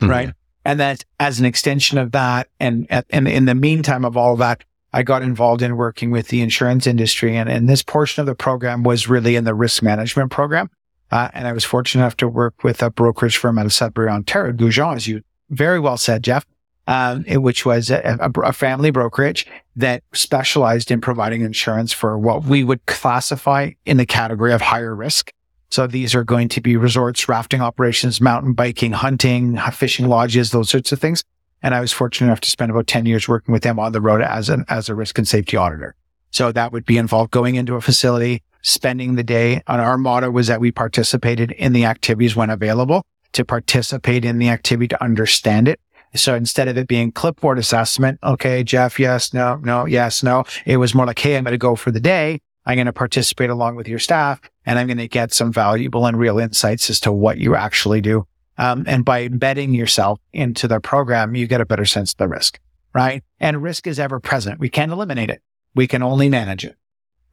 Mm-hmm. 0.00 0.10
Right. 0.10 0.32
And 0.70 0.78
that 0.78 1.04
as 1.18 1.40
an 1.40 1.46
extension 1.46 1.98
of 1.98 2.12
that 2.12 2.46
and, 2.60 2.86
and 3.10 3.26
in 3.26 3.46
the 3.46 3.56
meantime 3.56 4.04
of 4.04 4.16
all 4.16 4.34
of 4.34 4.38
that, 4.38 4.62
I 4.92 5.02
got 5.02 5.22
involved 5.22 5.62
in 5.62 5.76
working 5.76 6.12
with 6.12 6.28
the 6.28 6.42
insurance 6.42 6.86
industry. 6.86 7.36
And, 7.36 7.48
and 7.48 7.68
this 7.68 7.82
portion 7.82 8.20
of 8.20 8.26
the 8.26 8.36
program 8.36 8.84
was 8.84 9.08
really 9.08 9.34
in 9.34 9.42
the 9.42 9.52
risk 9.52 9.82
management 9.82 10.30
program. 10.30 10.70
Uh, 11.10 11.28
and 11.34 11.48
I 11.48 11.52
was 11.52 11.64
fortunate 11.64 12.02
enough 12.02 12.16
to 12.18 12.28
work 12.28 12.62
with 12.62 12.84
a 12.84 12.90
brokerage 12.90 13.36
firm 13.36 13.58
out 13.58 13.66
of 13.66 13.72
Sudbury, 13.72 14.08
Ontario, 14.08 14.52
Gougeon, 14.52 14.94
as 14.94 15.08
you 15.08 15.22
very 15.48 15.80
well 15.80 15.96
said, 15.96 16.22
Jeff, 16.22 16.46
um, 16.86 17.24
which 17.24 17.66
was 17.66 17.90
a, 17.90 18.18
a, 18.20 18.40
a, 18.40 18.52
family 18.52 18.92
brokerage 18.92 19.48
that 19.74 20.04
specialized 20.12 20.92
in 20.92 21.00
providing 21.00 21.40
insurance 21.40 21.92
for 21.92 22.16
what 22.16 22.44
we 22.44 22.62
would 22.62 22.86
classify 22.86 23.72
in 23.86 23.96
the 23.96 24.06
category 24.06 24.52
of 24.52 24.60
higher 24.60 24.94
risk. 24.94 25.32
So 25.70 25.86
these 25.86 26.14
are 26.14 26.24
going 26.24 26.48
to 26.50 26.60
be 26.60 26.76
resorts, 26.76 27.28
rafting 27.28 27.60
operations, 27.60 28.20
mountain 28.20 28.54
biking, 28.54 28.92
hunting, 28.92 29.56
fishing 29.72 30.08
lodges, 30.08 30.50
those 30.50 30.68
sorts 30.68 30.90
of 30.90 30.98
things. 30.98 31.22
And 31.62 31.74
I 31.74 31.80
was 31.80 31.92
fortunate 31.92 32.26
enough 32.26 32.40
to 32.40 32.50
spend 32.50 32.70
about 32.70 32.86
10 32.86 33.06
years 33.06 33.28
working 33.28 33.52
with 33.52 33.62
them 33.62 33.78
on 33.78 33.92
the 33.92 34.00
road 34.00 34.22
as 34.22 34.48
an, 34.48 34.64
as 34.68 34.88
a 34.88 34.94
risk 34.94 35.18
and 35.18 35.28
safety 35.28 35.56
auditor. 35.56 35.94
So 36.32 36.52
that 36.52 36.72
would 36.72 36.86
be 36.86 36.98
involved 36.98 37.30
going 37.30 37.54
into 37.54 37.74
a 37.74 37.80
facility, 37.80 38.42
spending 38.62 39.14
the 39.14 39.22
day. 39.22 39.62
And 39.66 39.80
our 39.80 39.98
motto 39.98 40.30
was 40.30 40.46
that 40.48 40.60
we 40.60 40.72
participated 40.72 41.52
in 41.52 41.72
the 41.72 41.84
activities 41.84 42.34
when 42.34 42.50
available 42.50 43.04
to 43.32 43.44
participate 43.44 44.24
in 44.24 44.38
the 44.38 44.48
activity 44.48 44.88
to 44.88 45.02
understand 45.02 45.68
it. 45.68 45.80
So 46.14 46.34
instead 46.34 46.66
of 46.66 46.76
it 46.76 46.88
being 46.88 47.12
clipboard 47.12 47.58
assessment, 47.58 48.18
okay, 48.24 48.64
Jeff, 48.64 48.98
yes, 48.98 49.32
no, 49.32 49.56
no, 49.62 49.86
yes, 49.86 50.24
no, 50.24 50.44
it 50.66 50.78
was 50.78 50.94
more 50.94 51.06
like, 51.06 51.20
Hey, 51.20 51.36
I'm 51.36 51.44
going 51.44 51.52
to 51.52 51.58
go 51.58 51.76
for 51.76 51.92
the 51.92 52.00
day. 52.00 52.40
I'm 52.70 52.76
going 52.76 52.86
to 52.86 52.92
participate 52.92 53.50
along 53.50 53.74
with 53.74 53.88
your 53.88 53.98
staff 53.98 54.40
and 54.64 54.78
I'm 54.78 54.86
going 54.86 54.98
to 54.98 55.08
get 55.08 55.32
some 55.32 55.52
valuable 55.52 56.06
and 56.06 56.16
real 56.16 56.38
insights 56.38 56.88
as 56.88 57.00
to 57.00 57.10
what 57.10 57.38
you 57.38 57.56
actually 57.56 58.00
do. 58.00 58.28
Um, 58.58 58.84
and 58.86 59.04
by 59.04 59.22
embedding 59.22 59.74
yourself 59.74 60.20
into 60.32 60.68
the 60.68 60.78
program, 60.78 61.34
you 61.34 61.48
get 61.48 61.60
a 61.60 61.66
better 61.66 61.84
sense 61.84 62.12
of 62.12 62.18
the 62.18 62.28
risk, 62.28 62.60
right? 62.94 63.24
And 63.40 63.60
risk 63.60 63.88
is 63.88 63.98
ever 63.98 64.20
present. 64.20 64.60
We 64.60 64.68
can't 64.68 64.92
eliminate 64.92 65.30
it. 65.30 65.42
We 65.74 65.88
can 65.88 66.00
only 66.00 66.28
manage 66.28 66.64
it, 66.64 66.76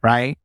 right? 0.02 0.36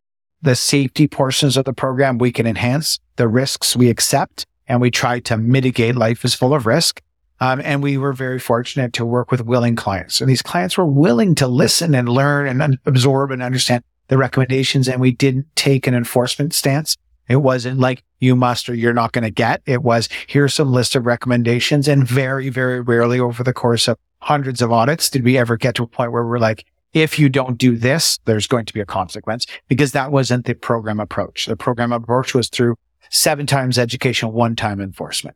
The 0.43 0.55
safety 0.55 1.07
portions 1.07 1.57
of 1.57 1.65
the 1.65 1.73
program 1.73 2.19
we 2.19 2.31
can 2.31 2.45
enhance. 2.45 2.99
The 3.15 3.27
risks 3.27 3.75
we 3.75 3.89
accept 3.89 4.45
and 4.67 4.79
we 4.79 4.91
try 4.91 5.19
to 5.21 5.37
mitigate. 5.37 5.95
Life 5.95 6.23
is 6.23 6.35
full 6.35 6.53
of 6.53 6.67
risk. 6.67 7.01
Um, 7.39 7.61
and 7.63 7.81
we 7.81 7.97
were 7.97 8.13
very 8.13 8.37
fortunate 8.37 8.93
to 8.93 9.05
work 9.07 9.31
with 9.31 9.41
willing 9.41 9.75
clients. 9.75 10.21
And 10.21 10.29
these 10.29 10.43
clients 10.43 10.77
were 10.77 10.85
willing 10.85 11.33
to 11.35 11.47
listen 11.47 11.95
and 11.95 12.07
learn 12.07 12.47
and 12.47 12.61
un- 12.61 12.77
absorb 12.85 13.31
and 13.31 13.41
understand 13.41 13.83
the 14.07 14.17
recommendations. 14.17 14.87
And 14.87 15.01
we 15.01 15.11
didn't 15.11 15.47
take 15.55 15.87
an 15.87 15.93
enforcement 15.93 16.53
stance. 16.53 16.97
It 17.29 17.37
wasn't 17.37 17.79
like 17.79 18.03
you 18.19 18.35
must 18.35 18.69
or 18.69 18.75
you're 18.75 18.93
not 18.93 19.13
going 19.13 19.23
to 19.23 19.31
get. 19.31 19.61
It 19.65 19.81
was 19.81 20.09
here's 20.27 20.53
some 20.53 20.71
list 20.71 20.95
of 20.95 21.05
recommendations. 21.05 21.87
And 21.87 22.07
very, 22.07 22.49
very 22.49 22.81
rarely 22.81 23.19
over 23.19 23.43
the 23.43 23.53
course 23.53 23.87
of 23.87 23.97
hundreds 24.21 24.61
of 24.61 24.71
audits 24.71 25.09
did 25.09 25.23
we 25.23 25.37
ever 25.37 25.57
get 25.57 25.75
to 25.75 25.83
a 25.83 25.87
point 25.87 26.11
where 26.11 26.25
we're 26.25 26.39
like, 26.39 26.65
if 26.93 27.17
you 27.17 27.27
don't 27.27 27.57
do 27.57 27.75
this, 27.75 28.19
there's 28.25 28.47
going 28.47 28.65
to 28.65 28.73
be 28.73 28.79
a 28.79 28.85
consequence 28.85 29.47
because 29.67 29.93
that 29.93 30.11
wasn't 30.11 30.45
the 30.45 30.53
program 30.53 30.99
approach. 30.99 31.47
The 31.47 31.57
program 31.57 31.91
approach 31.91 32.35
was 32.35 32.49
through 32.49 32.75
seven 33.09 33.45
times 33.47 33.77
education, 33.77 34.31
one 34.31 34.55
time 34.55 34.79
enforcement, 34.79 35.35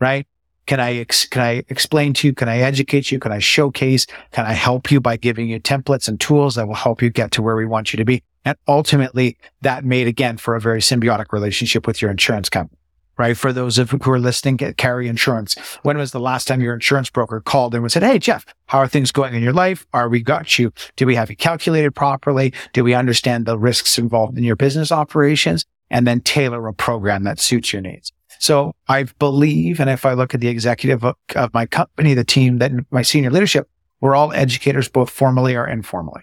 right? 0.00 0.26
Can 0.66 0.80
I, 0.80 0.94
ex- 0.94 1.26
can 1.26 1.42
I 1.42 1.64
explain 1.68 2.14
to 2.14 2.28
you? 2.28 2.34
Can 2.34 2.48
I 2.48 2.58
educate 2.58 3.12
you? 3.12 3.18
Can 3.18 3.32
I 3.32 3.38
showcase? 3.38 4.06
Can 4.32 4.46
I 4.46 4.52
help 4.52 4.90
you 4.90 5.00
by 5.00 5.16
giving 5.16 5.48
you 5.48 5.60
templates 5.60 6.08
and 6.08 6.18
tools 6.18 6.54
that 6.54 6.66
will 6.66 6.74
help 6.74 7.02
you 7.02 7.10
get 7.10 7.30
to 7.32 7.42
where 7.42 7.56
we 7.56 7.66
want 7.66 7.92
you 7.92 7.96
to 7.98 8.04
be? 8.04 8.22
And 8.44 8.56
ultimately 8.68 9.36
that 9.62 9.84
made 9.84 10.06
again 10.06 10.36
for 10.36 10.54
a 10.54 10.60
very 10.60 10.80
symbiotic 10.80 11.32
relationship 11.32 11.86
with 11.86 12.00
your 12.02 12.10
insurance 12.10 12.48
company 12.48 12.78
right? 13.16 13.36
For 13.36 13.52
those 13.52 13.78
of 13.78 13.92
you 13.92 13.98
who 14.02 14.10
are 14.10 14.18
listening, 14.18 14.56
carry 14.76 15.08
insurance. 15.08 15.56
When 15.82 15.96
was 15.96 16.12
the 16.12 16.20
last 16.20 16.48
time 16.48 16.60
your 16.60 16.74
insurance 16.74 17.10
broker 17.10 17.40
called 17.40 17.74
and 17.74 17.90
said, 17.90 18.02
Hey, 18.02 18.18
Jeff, 18.18 18.44
how 18.66 18.78
are 18.78 18.88
things 18.88 19.12
going 19.12 19.34
in 19.34 19.42
your 19.42 19.52
life? 19.52 19.86
Are 19.92 20.08
we 20.08 20.20
got 20.20 20.58
you? 20.58 20.72
Do 20.96 21.06
we 21.06 21.14
have 21.14 21.30
you 21.30 21.36
calculated 21.36 21.94
properly? 21.94 22.52
Do 22.72 22.84
we 22.84 22.94
understand 22.94 23.46
the 23.46 23.58
risks 23.58 23.98
involved 23.98 24.36
in 24.36 24.44
your 24.44 24.56
business 24.56 24.90
operations? 24.90 25.64
And 25.90 26.06
then 26.06 26.20
tailor 26.22 26.66
a 26.66 26.74
program 26.74 27.24
that 27.24 27.38
suits 27.38 27.72
your 27.72 27.82
needs. 27.82 28.12
So 28.38 28.74
I 28.88 29.04
believe, 29.18 29.80
and 29.80 29.88
if 29.88 30.04
I 30.04 30.14
look 30.14 30.34
at 30.34 30.40
the 30.40 30.48
executive 30.48 31.04
of, 31.04 31.16
of 31.36 31.52
my 31.54 31.66
company, 31.66 32.14
the 32.14 32.24
team 32.24 32.58
that 32.58 32.72
my 32.90 33.02
senior 33.02 33.30
leadership, 33.30 33.68
we're 34.00 34.14
all 34.14 34.32
educators, 34.32 34.88
both 34.88 35.10
formally 35.10 35.54
or 35.54 35.66
informally. 35.66 36.22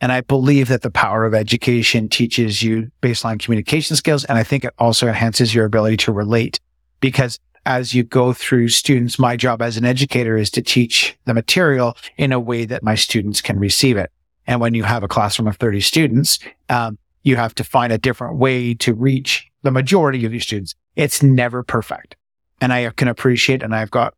And 0.00 0.10
I 0.10 0.20
believe 0.20 0.66
that 0.68 0.82
the 0.82 0.90
power 0.90 1.24
of 1.24 1.32
education 1.32 2.08
teaches 2.08 2.62
you 2.62 2.90
baseline 3.00 3.38
communication 3.38 3.94
skills. 3.94 4.24
And 4.24 4.36
I 4.36 4.42
think 4.42 4.64
it 4.64 4.74
also 4.78 5.06
enhances 5.06 5.54
your 5.54 5.64
ability 5.64 5.98
to 5.98 6.12
relate 6.12 6.58
because 7.00 7.38
as 7.64 7.94
you 7.94 8.02
go 8.02 8.32
through 8.32 8.68
students, 8.68 9.18
my 9.18 9.36
job 9.36 9.62
as 9.62 9.76
an 9.76 9.84
educator 9.84 10.36
is 10.36 10.50
to 10.50 10.62
teach 10.62 11.16
the 11.26 11.34
material 11.34 11.96
in 12.16 12.32
a 12.32 12.40
way 12.40 12.64
that 12.64 12.82
my 12.82 12.96
students 12.96 13.40
can 13.40 13.58
receive 13.60 13.96
it. 13.96 14.10
And 14.48 14.60
when 14.60 14.74
you 14.74 14.82
have 14.82 15.04
a 15.04 15.08
classroom 15.08 15.46
of 15.46 15.56
30 15.56 15.80
students, 15.80 16.40
um, 16.68 16.98
you 17.22 17.36
have 17.36 17.54
to 17.54 17.64
find 17.64 17.92
a 17.92 17.98
different 17.98 18.38
way 18.38 18.74
to 18.74 18.94
reach 18.94 19.48
the 19.62 19.70
majority 19.70 20.24
of 20.24 20.32
your 20.32 20.40
students. 20.40 20.74
It's 20.96 21.22
never 21.22 21.62
perfect. 21.62 22.16
And 22.60 22.72
I 22.72 22.90
can 22.90 23.08
appreciate, 23.08 23.62
and 23.62 23.74
I've 23.74 23.90
got 23.90 24.14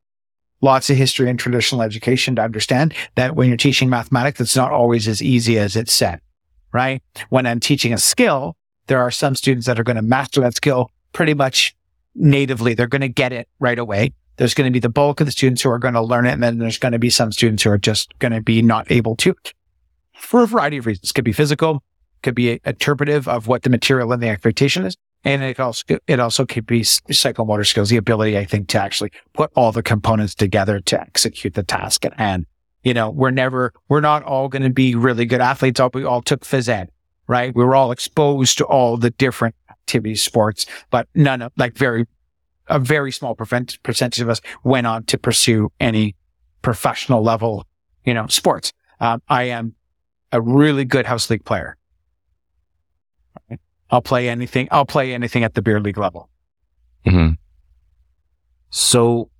lots 0.60 0.90
of 0.90 0.96
history 0.96 1.28
and 1.28 1.38
traditional 1.38 1.82
education 1.82 2.36
to 2.36 2.42
understand 2.42 2.94
that 3.14 3.36
when 3.36 3.48
you're 3.48 3.56
teaching 3.56 3.90
mathematics, 3.90 4.40
it's 4.40 4.56
not 4.56 4.72
always 4.72 5.06
as 5.08 5.22
easy 5.22 5.58
as 5.58 5.76
it's 5.76 5.92
said, 5.92 6.20
right? 6.72 7.02
When 7.28 7.46
I'm 7.46 7.60
teaching 7.60 7.92
a 7.92 7.98
skill, 7.98 8.56
there 8.86 9.00
are 9.00 9.10
some 9.10 9.34
students 9.34 9.66
that 9.66 9.78
are 9.78 9.84
going 9.84 9.96
to 9.96 10.02
master 10.02 10.40
that 10.40 10.56
skill 10.56 10.90
pretty 11.12 11.34
much 11.34 11.74
natively. 12.14 12.74
They're 12.74 12.86
going 12.86 13.00
to 13.02 13.08
get 13.08 13.32
it 13.32 13.48
right 13.58 13.78
away. 13.78 14.12
There's 14.36 14.54
going 14.54 14.66
to 14.66 14.72
be 14.72 14.80
the 14.80 14.88
bulk 14.88 15.20
of 15.20 15.26
the 15.26 15.32
students 15.32 15.62
who 15.62 15.70
are 15.70 15.78
going 15.78 15.94
to 15.94 16.02
learn 16.02 16.26
it. 16.26 16.32
And 16.32 16.42
then 16.42 16.58
there's 16.58 16.78
going 16.78 16.92
to 16.92 16.98
be 16.98 17.10
some 17.10 17.30
students 17.30 17.62
who 17.62 17.70
are 17.70 17.78
just 17.78 18.18
going 18.18 18.32
to 18.32 18.40
be 18.40 18.62
not 18.62 18.90
able 18.90 19.16
to 19.16 19.34
for 20.18 20.42
a 20.42 20.46
variety 20.46 20.78
of 20.78 20.86
reasons. 20.86 21.10
It 21.10 21.14
could 21.14 21.24
be 21.24 21.32
physical, 21.32 21.82
could 22.22 22.34
be 22.34 22.60
interpretive 22.64 23.28
of 23.28 23.46
what 23.46 23.62
the 23.62 23.70
material 23.70 24.12
and 24.12 24.22
the 24.22 24.28
expectation 24.28 24.84
is. 24.84 24.96
And 25.24 25.42
it 25.42 25.58
also, 25.58 25.98
it 26.06 26.20
also 26.20 26.44
could 26.44 26.66
be 26.66 26.82
psychomotor 26.82 27.66
skills, 27.66 27.88
the 27.88 27.96
ability, 27.96 28.36
I 28.36 28.44
think, 28.44 28.68
to 28.68 28.80
actually 28.80 29.10
put 29.32 29.50
all 29.54 29.72
the 29.72 29.82
components 29.82 30.34
together 30.34 30.80
to 30.80 31.00
execute 31.00 31.54
the 31.54 31.62
task 31.62 32.04
at 32.04 32.18
hand. 32.18 32.46
You 32.82 32.92
know, 32.92 33.08
we're 33.08 33.30
never, 33.30 33.72
we're 33.88 34.02
not 34.02 34.22
all 34.24 34.48
going 34.48 34.62
to 34.62 34.70
be 34.70 34.94
really 34.94 35.24
good 35.24 35.40
athletes. 35.40 35.80
We 35.94 36.04
all 36.04 36.20
took 36.20 36.42
phys 36.42 36.68
ed, 36.68 36.90
right? 37.26 37.54
We 37.54 37.64
were 37.64 37.74
all 37.74 37.90
exposed 37.90 38.58
to 38.58 38.66
all 38.66 38.98
the 38.98 39.10
different 39.10 39.54
activities, 39.70 40.22
sports, 40.22 40.66
but 40.90 41.08
none 41.14 41.40
of 41.40 41.52
like 41.56 41.78
very, 41.78 42.06
a 42.66 42.78
very 42.78 43.10
small 43.10 43.34
percentage 43.34 44.20
of 44.20 44.28
us 44.28 44.42
went 44.62 44.86
on 44.86 45.04
to 45.04 45.16
pursue 45.16 45.70
any 45.80 46.16
professional 46.60 47.22
level, 47.22 47.66
you 48.04 48.12
know, 48.12 48.26
sports. 48.26 48.72
Um, 49.00 49.22
I 49.28 49.44
am 49.44 49.74
a 50.32 50.40
really 50.40 50.84
good 50.84 51.06
house 51.06 51.30
league 51.30 51.44
player. 51.44 51.76
I'll 53.90 54.02
play 54.02 54.28
anything. 54.28 54.68
I'll 54.70 54.86
play 54.86 55.14
anything 55.14 55.44
at 55.44 55.54
the 55.54 55.62
beer 55.62 55.80
league 55.80 55.98
level. 55.98 56.28
Mm-hmm. 57.06 57.34
So 58.70 59.30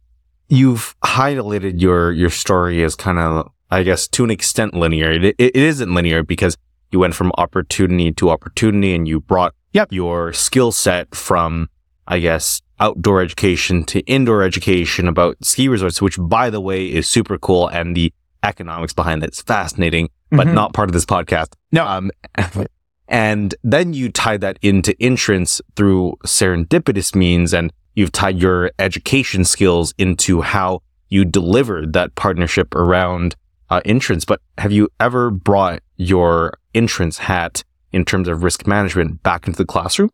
you've 0.48 0.94
highlighted 1.04 1.80
your 1.80 2.12
your 2.12 2.30
story 2.30 2.82
as 2.84 2.94
kind 2.94 3.18
of, 3.18 3.50
I 3.70 3.82
guess, 3.82 4.06
to 4.08 4.24
an 4.24 4.30
extent 4.30 4.74
linear. 4.74 5.10
It, 5.10 5.24
it, 5.24 5.36
it 5.38 5.56
isn't 5.56 5.94
linear 5.94 6.22
because 6.22 6.56
you 6.92 7.00
went 7.00 7.14
from 7.14 7.32
opportunity 7.36 8.12
to 8.12 8.30
opportunity, 8.30 8.94
and 8.94 9.08
you 9.08 9.20
brought 9.20 9.54
yep. 9.72 9.88
your 9.90 10.32
skill 10.32 10.70
set 10.70 11.14
from, 11.14 11.68
I 12.06 12.20
guess, 12.20 12.62
outdoor 12.78 13.20
education 13.20 13.84
to 13.84 14.00
indoor 14.00 14.42
education 14.42 15.08
about 15.08 15.36
ski 15.44 15.68
resorts, 15.68 16.00
which, 16.00 16.16
by 16.20 16.50
the 16.50 16.60
way, 16.60 16.86
is 16.86 17.08
super 17.08 17.38
cool, 17.38 17.66
and 17.68 17.96
the 17.96 18.12
economics 18.44 18.92
behind 18.92 19.22
that 19.22 19.30
is 19.32 19.40
fascinating, 19.40 20.10
but 20.30 20.46
mm-hmm. 20.46 20.54
not 20.54 20.72
part 20.72 20.88
of 20.88 20.92
this 20.92 21.06
podcast. 21.06 21.54
No. 21.72 21.86
Um, 21.86 22.10
And 23.14 23.54
then 23.62 23.94
you 23.94 24.10
tie 24.10 24.38
that 24.38 24.58
into 24.60 25.00
entrance 25.00 25.60
through 25.76 26.16
serendipitous 26.26 27.14
means 27.14 27.54
and 27.54 27.72
you've 27.94 28.10
tied 28.10 28.40
your 28.40 28.72
education 28.80 29.44
skills 29.44 29.94
into 29.98 30.42
how 30.42 30.82
you 31.10 31.24
delivered 31.24 31.92
that 31.92 32.16
partnership 32.16 32.74
around 32.74 33.36
uh, 33.70 33.80
insurance. 33.84 34.24
But 34.24 34.40
have 34.58 34.72
you 34.72 34.88
ever 34.98 35.30
brought 35.30 35.80
your 35.96 36.58
entrance 36.74 37.18
hat 37.18 37.62
in 37.92 38.04
terms 38.04 38.26
of 38.26 38.42
risk 38.42 38.66
management 38.66 39.22
back 39.22 39.46
into 39.46 39.58
the 39.58 39.64
classroom? 39.64 40.10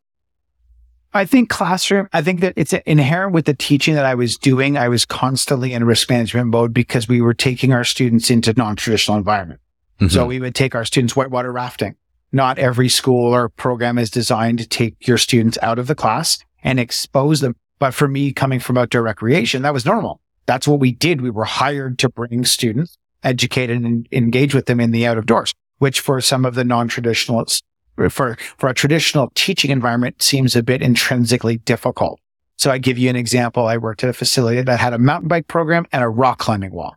I 1.15 1.25
think 1.25 1.49
classroom, 1.49 2.07
I 2.13 2.21
think 2.21 2.41
that 2.41 2.53
it's 2.55 2.75
inherent 2.75 3.33
with 3.33 3.47
the 3.47 3.55
teaching 3.55 3.95
that 3.95 4.05
I 4.05 4.15
was 4.15 4.37
doing. 4.37 4.77
I 4.77 4.89
was 4.89 5.07
constantly 5.07 5.73
in 5.73 5.85
risk 5.85 6.11
management 6.11 6.49
mode 6.49 6.75
because 6.75 7.09
we 7.09 7.23
were 7.23 7.33
taking 7.33 7.73
our 7.73 7.83
students 7.83 8.29
into 8.29 8.53
non-traditional 8.53 9.17
environment. 9.17 9.63
Mm-hmm. 10.01 10.09
So 10.09 10.27
we 10.27 10.39
would 10.39 10.55
take 10.55 10.75
our 10.75 10.85
students 10.85 11.17
whitewater 11.17 11.51
rafting 11.51 11.97
not 12.33 12.59
every 12.59 12.89
school 12.89 13.35
or 13.35 13.49
program 13.49 13.99
is 13.99 14.11
designed 14.11 14.59
to 14.59 14.69
take 14.69 15.07
your 15.07 15.19
students 15.19 15.59
out 15.63 15.79
of 15.79 15.87
the 15.87 15.95
class 15.95 16.39
and 16.63 16.79
expose 16.79 17.41
them. 17.41 17.57
But 17.79 17.95
for 17.95 18.09
me, 18.09 18.33
coming 18.33 18.61
from 18.61 18.79
outdoor 18.79 19.03
recreation, 19.03 19.63
that 19.63 19.73
was 19.73 19.87
normal. 19.87 20.21
That's 20.47 20.69
what 20.69 20.81
we 20.81 20.93
did. 20.93 21.21
We 21.21 21.31
were 21.31 21.45
hired 21.45 21.99
to 22.01 22.09
bring 22.09 22.45
students, 22.45 22.99
educate 23.23 23.71
and 23.71 24.07
engage 24.13 24.55
with 24.55 24.67
them 24.67 24.81
in 24.81 24.91
the 24.91 25.07
out 25.07 25.19
of 25.19 25.27
doors, 25.27 25.55
which 25.79 26.01
for 26.01 26.21
some 26.21 26.45
of 26.45 26.55
the 26.55 26.65
non-traditionalists, 26.65 27.63
for, 28.09 28.37
for 28.59 28.69
a 28.69 28.75
traditional 28.75 29.31
teaching 29.35 29.71
environment 29.71 30.23
seems 30.23 30.57
a 30.57 30.63
bit 30.63 30.83
intrinsically 30.83 31.59
difficult. 31.59 32.21
So 32.57 32.71
I 32.71 32.79
give 32.79 32.99
you 32.99 33.09
an 33.09 33.17
example. 33.17 33.67
I 33.67 33.79
worked 33.79 34.05
at 34.05 34.11
a 34.11 34.13
facility 34.13 34.61
that 34.61 34.81
had 34.81 34.93
a 34.93 34.99
mountain 34.99 35.29
bike 35.29 35.49
program 35.49 35.87
and 35.93 36.05
a 36.05 36.09
rock 36.09 36.39
climbing 36.39 36.73
wall. 36.73 36.97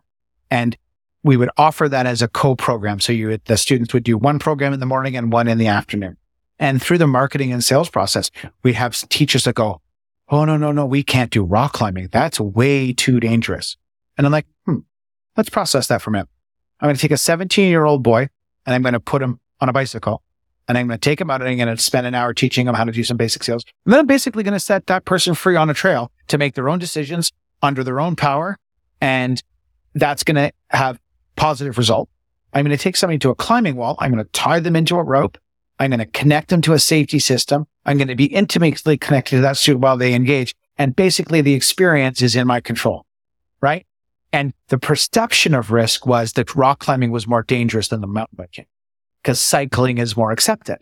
And 0.50 0.76
we 1.24 1.36
would 1.36 1.50
offer 1.56 1.88
that 1.88 2.06
as 2.06 2.22
a 2.22 2.28
co-program. 2.28 3.00
So 3.00 3.12
you, 3.12 3.38
the 3.46 3.56
students 3.56 3.92
would 3.92 4.04
do 4.04 4.16
one 4.16 4.38
program 4.38 4.72
in 4.72 4.78
the 4.78 4.86
morning 4.86 5.16
and 5.16 5.32
one 5.32 5.48
in 5.48 5.58
the 5.58 5.66
afternoon. 5.66 6.16
And 6.58 6.80
through 6.80 6.98
the 6.98 7.06
marketing 7.08 7.52
and 7.52 7.64
sales 7.64 7.90
process, 7.90 8.30
we 8.62 8.74
have 8.74 8.96
teachers 9.08 9.44
that 9.44 9.56
go, 9.56 9.80
Oh, 10.28 10.44
no, 10.46 10.56
no, 10.56 10.72
no, 10.72 10.86
we 10.86 11.02
can't 11.02 11.30
do 11.30 11.44
rock 11.44 11.72
climbing. 11.74 12.08
That's 12.10 12.40
way 12.40 12.92
too 12.94 13.20
dangerous. 13.20 13.76
And 14.16 14.26
I'm 14.26 14.32
like, 14.32 14.46
hmm, 14.64 14.78
Let's 15.36 15.50
process 15.50 15.88
that 15.88 16.00
for 16.00 16.10
a 16.10 16.12
minute. 16.12 16.28
I'm 16.80 16.86
going 16.86 16.96
to 16.96 17.02
take 17.02 17.10
a 17.10 17.16
17 17.16 17.68
year 17.68 17.84
old 17.84 18.02
boy 18.02 18.28
and 18.66 18.74
I'm 18.74 18.82
going 18.82 18.92
to 18.92 19.00
put 19.00 19.22
him 19.22 19.40
on 19.60 19.68
a 19.68 19.72
bicycle 19.72 20.22
and 20.68 20.78
I'm 20.78 20.86
going 20.86 20.98
to 20.98 21.04
take 21.04 21.20
him 21.20 21.30
out 21.30 21.40
and 21.40 21.50
I'm 21.50 21.56
going 21.56 21.74
to 21.74 21.82
spend 21.82 22.06
an 22.06 22.14
hour 22.14 22.32
teaching 22.34 22.66
him 22.66 22.74
how 22.74 22.84
to 22.84 22.92
do 22.92 23.04
some 23.04 23.16
basic 23.16 23.42
skills. 23.42 23.64
And 23.84 23.92
then 23.92 24.00
I'm 24.00 24.06
basically 24.06 24.42
going 24.42 24.54
to 24.54 24.60
set 24.60 24.86
that 24.86 25.04
person 25.04 25.34
free 25.34 25.56
on 25.56 25.70
a 25.70 25.74
trail 25.74 26.10
to 26.28 26.38
make 26.38 26.54
their 26.54 26.68
own 26.68 26.78
decisions 26.78 27.32
under 27.62 27.82
their 27.82 28.00
own 28.00 28.16
power. 28.16 28.58
And 29.00 29.42
that's 29.94 30.24
going 30.24 30.36
to 30.36 30.52
have 30.70 30.98
positive 31.36 31.78
result. 31.78 32.08
I'm 32.52 32.64
going 32.64 32.76
to 32.76 32.82
take 32.82 32.96
somebody 32.96 33.18
to 33.20 33.30
a 33.30 33.34
climbing 33.34 33.76
wall. 33.76 33.96
I'm 33.98 34.12
going 34.12 34.24
to 34.24 34.30
tie 34.30 34.60
them 34.60 34.76
into 34.76 34.96
a 34.96 35.02
rope. 35.02 35.38
I'm 35.78 35.90
going 35.90 35.98
to 35.98 36.06
connect 36.06 36.48
them 36.48 36.60
to 36.62 36.72
a 36.72 36.78
safety 36.78 37.18
system. 37.18 37.66
I'm 37.84 37.98
going 37.98 38.08
to 38.08 38.14
be 38.14 38.26
intimately 38.26 38.96
connected 38.96 39.36
to 39.36 39.42
that 39.42 39.56
student 39.56 39.82
while 39.82 39.96
they 39.96 40.14
engage. 40.14 40.54
And 40.78 40.94
basically 40.94 41.40
the 41.40 41.54
experience 41.54 42.22
is 42.22 42.36
in 42.36 42.46
my 42.46 42.60
control, 42.60 43.06
right? 43.60 43.86
And 44.32 44.52
the 44.68 44.78
perception 44.78 45.54
of 45.54 45.70
risk 45.70 46.06
was 46.06 46.32
that 46.32 46.54
rock 46.54 46.80
climbing 46.80 47.10
was 47.10 47.26
more 47.26 47.42
dangerous 47.42 47.88
than 47.88 48.00
the 48.00 48.06
mountain 48.06 48.36
biking 48.36 48.66
because 49.22 49.40
cycling 49.40 49.98
is 49.98 50.16
more 50.16 50.32
accepted. 50.32 50.78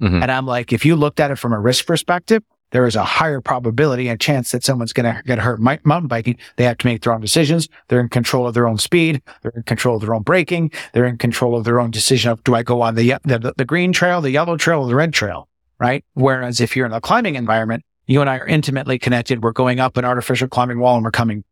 Mm-hmm. 0.00 0.22
And 0.22 0.30
I'm 0.30 0.46
like, 0.46 0.72
if 0.72 0.84
you 0.84 0.96
looked 0.96 1.20
at 1.20 1.30
it 1.30 1.36
from 1.36 1.52
a 1.52 1.58
risk 1.58 1.86
perspective, 1.86 2.42
there 2.72 2.86
is 2.86 2.96
a 2.96 3.04
higher 3.04 3.40
probability 3.40 4.08
and 4.08 4.20
chance 4.20 4.50
that 4.50 4.64
someone's 4.64 4.92
going 4.92 5.14
to 5.14 5.22
get 5.24 5.38
hurt 5.38 5.60
mountain 5.60 6.08
biking. 6.08 6.36
They 6.56 6.64
have 6.64 6.78
to 6.78 6.86
make 6.86 7.02
their 7.02 7.12
own 7.12 7.20
decisions. 7.20 7.68
They're 7.88 8.00
in 8.00 8.08
control 8.08 8.46
of 8.46 8.54
their 8.54 8.66
own 8.66 8.78
speed. 8.78 9.22
They're 9.42 9.52
in 9.54 9.62
control 9.62 9.96
of 9.96 10.02
their 10.02 10.14
own 10.14 10.22
braking. 10.22 10.72
They're 10.92 11.06
in 11.06 11.18
control 11.18 11.54
of 11.56 11.64
their 11.64 11.78
own 11.78 11.90
decision 11.90 12.30
of 12.30 12.42
do 12.44 12.54
I 12.54 12.62
go 12.62 12.82
on 12.82 12.96
the, 12.96 13.14
the, 13.24 13.54
the 13.56 13.64
green 13.64 13.92
trail, 13.92 14.20
the 14.20 14.30
yellow 14.30 14.56
trail, 14.56 14.80
or 14.80 14.88
the 14.88 14.94
red 14.94 15.12
trail, 15.12 15.48
right? 15.78 16.04
Whereas 16.14 16.60
if 16.60 16.74
you're 16.74 16.86
in 16.86 16.92
a 16.92 17.00
climbing 17.00 17.36
environment, 17.36 17.84
you 18.06 18.20
and 18.20 18.28
I 18.28 18.38
are 18.38 18.46
intimately 18.46 18.98
connected. 18.98 19.42
We're 19.42 19.52
going 19.52 19.78
up 19.78 19.96
an 19.96 20.04
artificial 20.04 20.48
climbing 20.48 20.80
wall 20.80 20.96
and 20.96 21.04
we're 21.04 21.12
coming. 21.12 21.44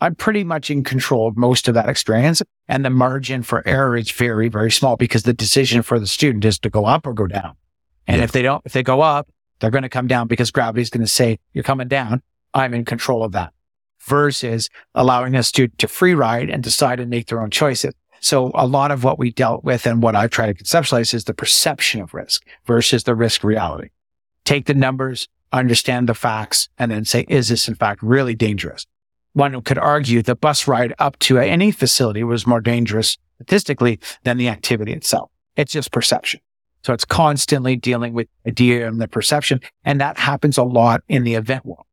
I'm 0.00 0.14
pretty 0.14 0.44
much 0.44 0.70
in 0.70 0.82
control 0.82 1.28
of 1.28 1.36
most 1.36 1.68
of 1.68 1.74
that 1.74 1.88
experience. 1.88 2.42
And 2.68 2.84
the 2.84 2.90
margin 2.90 3.42
for 3.42 3.66
error 3.66 3.96
is 3.96 4.10
very, 4.10 4.48
very 4.48 4.70
small 4.70 4.96
because 4.96 5.24
the 5.24 5.34
decision 5.34 5.82
for 5.82 5.98
the 5.98 6.06
student 6.06 6.44
is 6.44 6.58
to 6.60 6.70
go 6.70 6.86
up 6.86 7.06
or 7.06 7.12
go 7.12 7.26
down. 7.26 7.56
And 8.06 8.18
yeah. 8.18 8.24
if 8.24 8.32
they 8.32 8.42
don't, 8.42 8.62
if 8.64 8.72
they 8.72 8.82
go 8.82 9.02
up, 9.02 9.28
they're 9.60 9.70
going 9.70 9.82
to 9.82 9.88
come 9.88 10.06
down 10.06 10.26
because 10.26 10.50
gravity 10.50 10.82
is 10.82 10.90
going 10.90 11.04
to 11.04 11.10
say, 11.10 11.38
you're 11.52 11.64
coming 11.64 11.88
down. 11.88 12.22
I'm 12.52 12.74
in 12.74 12.84
control 12.84 13.22
of 13.22 13.32
that 13.32 13.52
versus 14.04 14.68
allowing 14.94 15.34
a 15.34 15.42
student 15.42 15.78
to 15.78 15.88
free 15.88 16.14
ride 16.14 16.50
and 16.50 16.62
decide 16.62 17.00
and 17.00 17.10
make 17.10 17.26
their 17.26 17.40
own 17.40 17.50
choices. 17.50 17.94
So 18.20 18.50
a 18.54 18.66
lot 18.66 18.90
of 18.90 19.04
what 19.04 19.18
we 19.18 19.30
dealt 19.30 19.64
with 19.64 19.86
and 19.86 20.02
what 20.02 20.16
I 20.16 20.26
try 20.26 20.46
to 20.46 20.54
conceptualize 20.54 21.14
is 21.14 21.24
the 21.24 21.34
perception 21.34 22.02
of 22.02 22.12
risk 22.12 22.46
versus 22.66 23.04
the 23.04 23.14
risk 23.14 23.44
reality. 23.44 23.88
Take 24.44 24.66
the 24.66 24.74
numbers, 24.74 25.28
understand 25.52 26.08
the 26.08 26.14
facts, 26.14 26.68
and 26.78 26.90
then 26.90 27.04
say, 27.04 27.24
is 27.28 27.48
this 27.48 27.68
in 27.68 27.74
fact 27.74 28.02
really 28.02 28.34
dangerous? 28.34 28.86
One 29.32 29.60
could 29.62 29.78
argue 29.78 30.22
the 30.22 30.34
bus 30.34 30.66
ride 30.66 30.92
up 30.98 31.18
to 31.20 31.38
any 31.38 31.70
facility 31.70 32.24
was 32.24 32.46
more 32.46 32.60
dangerous 32.60 33.16
statistically 33.36 34.00
than 34.24 34.36
the 34.36 34.48
activity 34.48 34.92
itself. 34.92 35.30
It's 35.56 35.72
just 35.72 35.92
perception. 35.92 36.40
So 36.82 36.92
it's 36.92 37.04
constantly 37.04 37.76
dealing 37.76 38.14
with 38.14 38.28
idea 38.46 38.86
and 38.88 39.00
the 39.00 39.08
perception. 39.08 39.60
And 39.84 40.00
that 40.00 40.18
happens 40.18 40.58
a 40.58 40.62
lot 40.62 41.02
in 41.08 41.24
the 41.24 41.34
event 41.34 41.66
world, 41.66 41.86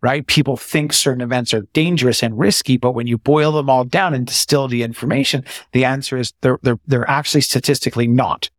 right? 0.00 0.26
People 0.26 0.56
think 0.56 0.92
certain 0.92 1.20
events 1.20 1.52
are 1.52 1.62
dangerous 1.72 2.22
and 2.22 2.38
risky, 2.38 2.76
but 2.76 2.92
when 2.92 3.06
you 3.06 3.18
boil 3.18 3.52
them 3.52 3.68
all 3.68 3.84
down 3.84 4.14
and 4.14 4.26
distill 4.26 4.68
the 4.68 4.82
information, 4.82 5.44
the 5.72 5.84
answer 5.84 6.16
is 6.16 6.32
they're, 6.40 6.58
they're, 6.62 6.80
they're 6.86 7.10
actually 7.10 7.42
statistically 7.42 8.06
not. 8.06 8.50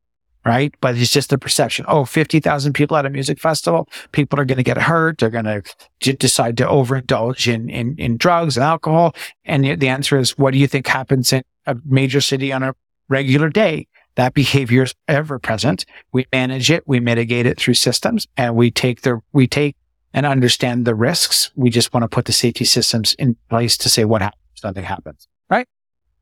Right. 0.44 0.74
But 0.82 0.98
it's 0.98 1.12
just 1.12 1.30
the 1.30 1.38
perception. 1.38 1.86
Oh, 1.88 2.04
50,000 2.04 2.74
people 2.74 2.98
at 2.98 3.06
a 3.06 3.12
music 3.12 3.40
festival. 3.40 3.88
People 4.12 4.40
are 4.40 4.46
going 4.46 4.58
to 4.58 4.64
get 4.64 4.76
hurt. 4.76 5.20
They're 5.20 5.30
going 5.30 5.46
to 5.46 5.62
j- 6.00 6.14
decide 6.14 6.58
to 6.58 6.66
overindulge 6.66 7.48
in, 7.48 7.70
in, 7.70 7.96
in 8.00 8.18
drugs 8.18 8.58
and 8.58 8.64
alcohol. 8.64 9.14
And 9.46 9.80
the 9.80 9.88
answer 9.88 10.18
is, 10.18 10.40
what 10.40 10.54
do 10.54 10.58
you 10.58 10.66
think 10.66 10.88
happens 10.88 11.32
in 11.32 11.44
a 11.68 11.78
major 11.86 12.22
city 12.22 12.52
on 12.52 12.64
a 12.64 12.74
regular 13.08 13.50
day? 13.50 13.88
That 14.16 14.34
behavior 14.34 14.84
is 14.84 14.94
ever 15.08 15.40
present. 15.40 15.86
We 16.12 16.26
manage 16.32 16.70
it, 16.70 16.84
we 16.88 17.00
mitigate 17.00 17.46
it 17.46 17.58
through 17.58 17.76
systems 17.76 18.28
and 18.38 18.56
we 18.56 18.72
take 18.72 19.02
the, 19.02 19.22
we 19.32 19.48
take 19.48 19.76
and 20.14 20.26
understand 20.26 20.86
the 20.86 20.96
risks. 20.96 21.52
We 21.56 21.70
just 21.70 21.94
want 21.94 22.04
to 22.04 22.08
put 22.08 22.26
the 22.26 22.34
safety 22.34 22.66
systems 22.66 23.14
in 23.16 23.36
place 23.50 23.78
to 23.78 23.90
say 23.90 24.06
what 24.06 24.22
happens, 24.22 24.42
nothing 24.64 24.84
happens. 24.84 25.28
Right. 25.50 25.68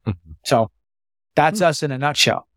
Mm-hmm. 0.06 0.32
So 0.46 0.70
that's 1.36 1.62
us 1.62 1.84
in 1.84 1.92
a 1.92 1.98
nutshell. 1.98 2.48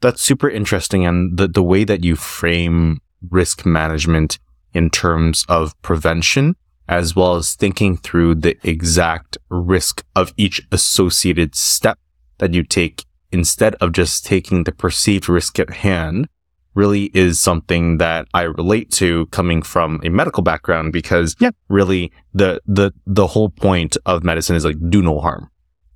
That's 0.00 0.22
super 0.22 0.48
interesting. 0.48 1.04
And 1.04 1.36
the, 1.36 1.48
the 1.48 1.62
way 1.62 1.84
that 1.84 2.04
you 2.04 2.16
frame 2.16 3.00
risk 3.30 3.66
management 3.66 4.38
in 4.72 4.90
terms 4.90 5.44
of 5.48 5.80
prevention, 5.82 6.56
as 6.88 7.14
well 7.14 7.34
as 7.34 7.54
thinking 7.54 7.96
through 7.96 8.36
the 8.36 8.56
exact 8.62 9.36
risk 9.50 10.04
of 10.14 10.32
each 10.36 10.62
associated 10.72 11.54
step 11.54 11.98
that 12.38 12.54
you 12.54 12.62
take 12.62 13.04
instead 13.32 13.74
of 13.76 13.92
just 13.92 14.24
taking 14.24 14.64
the 14.64 14.72
perceived 14.72 15.28
risk 15.28 15.58
at 15.58 15.70
hand 15.70 16.28
really 16.74 17.10
is 17.12 17.40
something 17.40 17.98
that 17.98 18.28
I 18.34 18.42
relate 18.42 18.90
to 18.92 19.26
coming 19.26 19.62
from 19.62 20.00
a 20.04 20.10
medical 20.10 20.42
background 20.42 20.92
because 20.92 21.34
yeah. 21.40 21.50
really 21.68 22.12
the, 22.34 22.60
the, 22.66 22.92
the 23.06 23.26
whole 23.26 23.50
point 23.50 23.96
of 24.06 24.22
medicine 24.22 24.54
is 24.54 24.64
like 24.64 24.76
do 24.88 25.02
no 25.02 25.18
harm, 25.18 25.50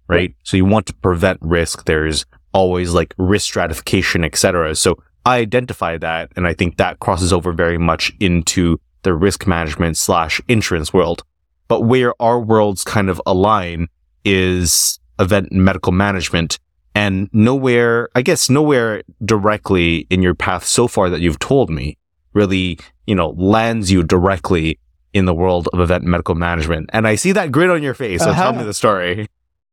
right? 0.08 0.16
right. 0.16 0.34
So 0.42 0.56
you 0.56 0.64
want 0.64 0.86
to 0.86 0.94
prevent 0.94 1.38
risk. 1.40 1.84
There's 1.84 2.26
always 2.52 2.92
like 2.92 3.14
risk 3.16 3.46
stratification, 3.46 4.24
etc. 4.24 4.74
So 4.74 4.96
I 5.24 5.38
identify 5.38 5.98
that. 5.98 6.32
And 6.36 6.46
I 6.46 6.54
think 6.54 6.76
that 6.78 6.98
crosses 6.98 7.32
over 7.32 7.52
very 7.52 7.78
much 7.78 8.12
into 8.18 8.80
the 9.02 9.14
risk 9.14 9.46
management 9.46 9.96
slash 9.96 10.40
insurance 10.48 10.92
world. 10.92 11.22
But 11.68 11.82
where 11.82 12.12
our 12.20 12.40
worlds 12.40 12.84
kind 12.84 13.08
of 13.08 13.20
align 13.24 13.88
is 14.24 14.98
event 15.18 15.52
medical 15.52 15.92
management 15.92 16.58
and 16.94 17.28
nowhere, 17.32 18.08
I 18.14 18.22
guess 18.22 18.50
nowhere 18.50 19.02
directly 19.24 20.06
in 20.10 20.22
your 20.22 20.34
path 20.34 20.64
so 20.64 20.86
far 20.88 21.10
that 21.10 21.20
you've 21.20 21.38
told 21.38 21.70
me 21.70 21.96
really, 22.32 22.78
you 23.06 23.14
know, 23.14 23.30
lands 23.30 23.90
you 23.90 24.02
directly 24.02 24.78
in 25.12 25.26
the 25.26 25.34
world 25.34 25.68
of 25.72 25.80
event 25.80 26.04
medical 26.04 26.34
management. 26.34 26.90
And 26.92 27.06
I 27.06 27.14
see 27.14 27.32
that 27.32 27.52
grin 27.52 27.70
on 27.70 27.82
your 27.82 27.94
face. 27.94 28.22
So 28.22 28.30
uh-huh. 28.30 28.42
tell 28.42 28.52
me 28.54 28.64
the 28.64 28.74
story. 28.74 29.28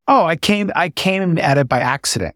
Oh, 0.07 0.25
I 0.25 0.35
came, 0.35 0.71
I 0.75 0.89
came 0.89 1.37
at 1.37 1.57
it 1.57 1.69
by 1.69 1.79
accident, 1.79 2.35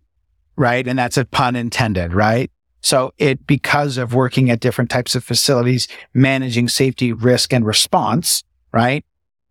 right? 0.56 0.88
And 0.88 0.98
that's 0.98 1.17
a 1.17 1.26
pun 1.26 1.56
intended, 1.56 2.13
right? 2.13 2.52
So 2.82 3.13
it, 3.17 3.48
because 3.48 3.98
of 3.98 4.13
working 4.13 4.50
at 4.50 4.60
different 4.60 4.89
types 4.89 5.15
of 5.15 5.24
facilities, 5.24 5.88
managing 6.13 6.67
safety, 6.67 7.13
risk 7.13 7.54
and 7.54 7.65
response, 7.65 8.43
right? 8.72 9.06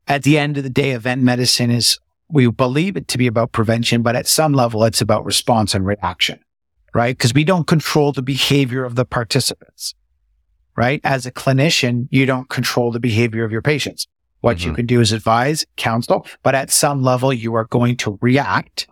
At 0.06 0.22
the 0.22 0.38
end 0.38 0.58
of 0.58 0.64
the 0.64 0.70
day, 0.70 0.90
event 0.90 1.22
medicine 1.22 1.70
is 1.70 1.98
we 2.32 2.50
believe 2.50 2.96
it 2.96 3.08
to 3.08 3.18
be 3.18 3.26
about 3.26 3.52
prevention, 3.52 4.02
but 4.02 4.16
at 4.16 4.26
some 4.26 4.52
level, 4.54 4.84
it's 4.84 5.00
about 5.00 5.24
response 5.24 5.74
and 5.74 5.86
reaction, 5.86 6.40
right? 6.94 7.16
Because 7.16 7.34
we 7.34 7.44
don't 7.44 7.66
control 7.66 8.12
the 8.12 8.22
behavior 8.22 8.84
of 8.84 8.94
the 8.94 9.04
participants, 9.04 9.94
right? 10.74 11.00
As 11.04 11.26
a 11.26 11.30
clinician, 11.30 12.08
you 12.10 12.24
don't 12.24 12.48
control 12.48 12.90
the 12.90 13.00
behavior 13.00 13.44
of 13.44 13.52
your 13.52 13.62
patients. 13.62 14.08
What 14.40 14.56
mm-hmm. 14.56 14.70
you 14.70 14.74
can 14.74 14.86
do 14.86 15.00
is 15.00 15.12
advise, 15.12 15.66
counsel, 15.76 16.26
but 16.42 16.54
at 16.54 16.70
some 16.70 17.02
level, 17.02 17.32
you 17.32 17.54
are 17.54 17.66
going 17.66 17.98
to 17.98 18.18
react, 18.22 18.88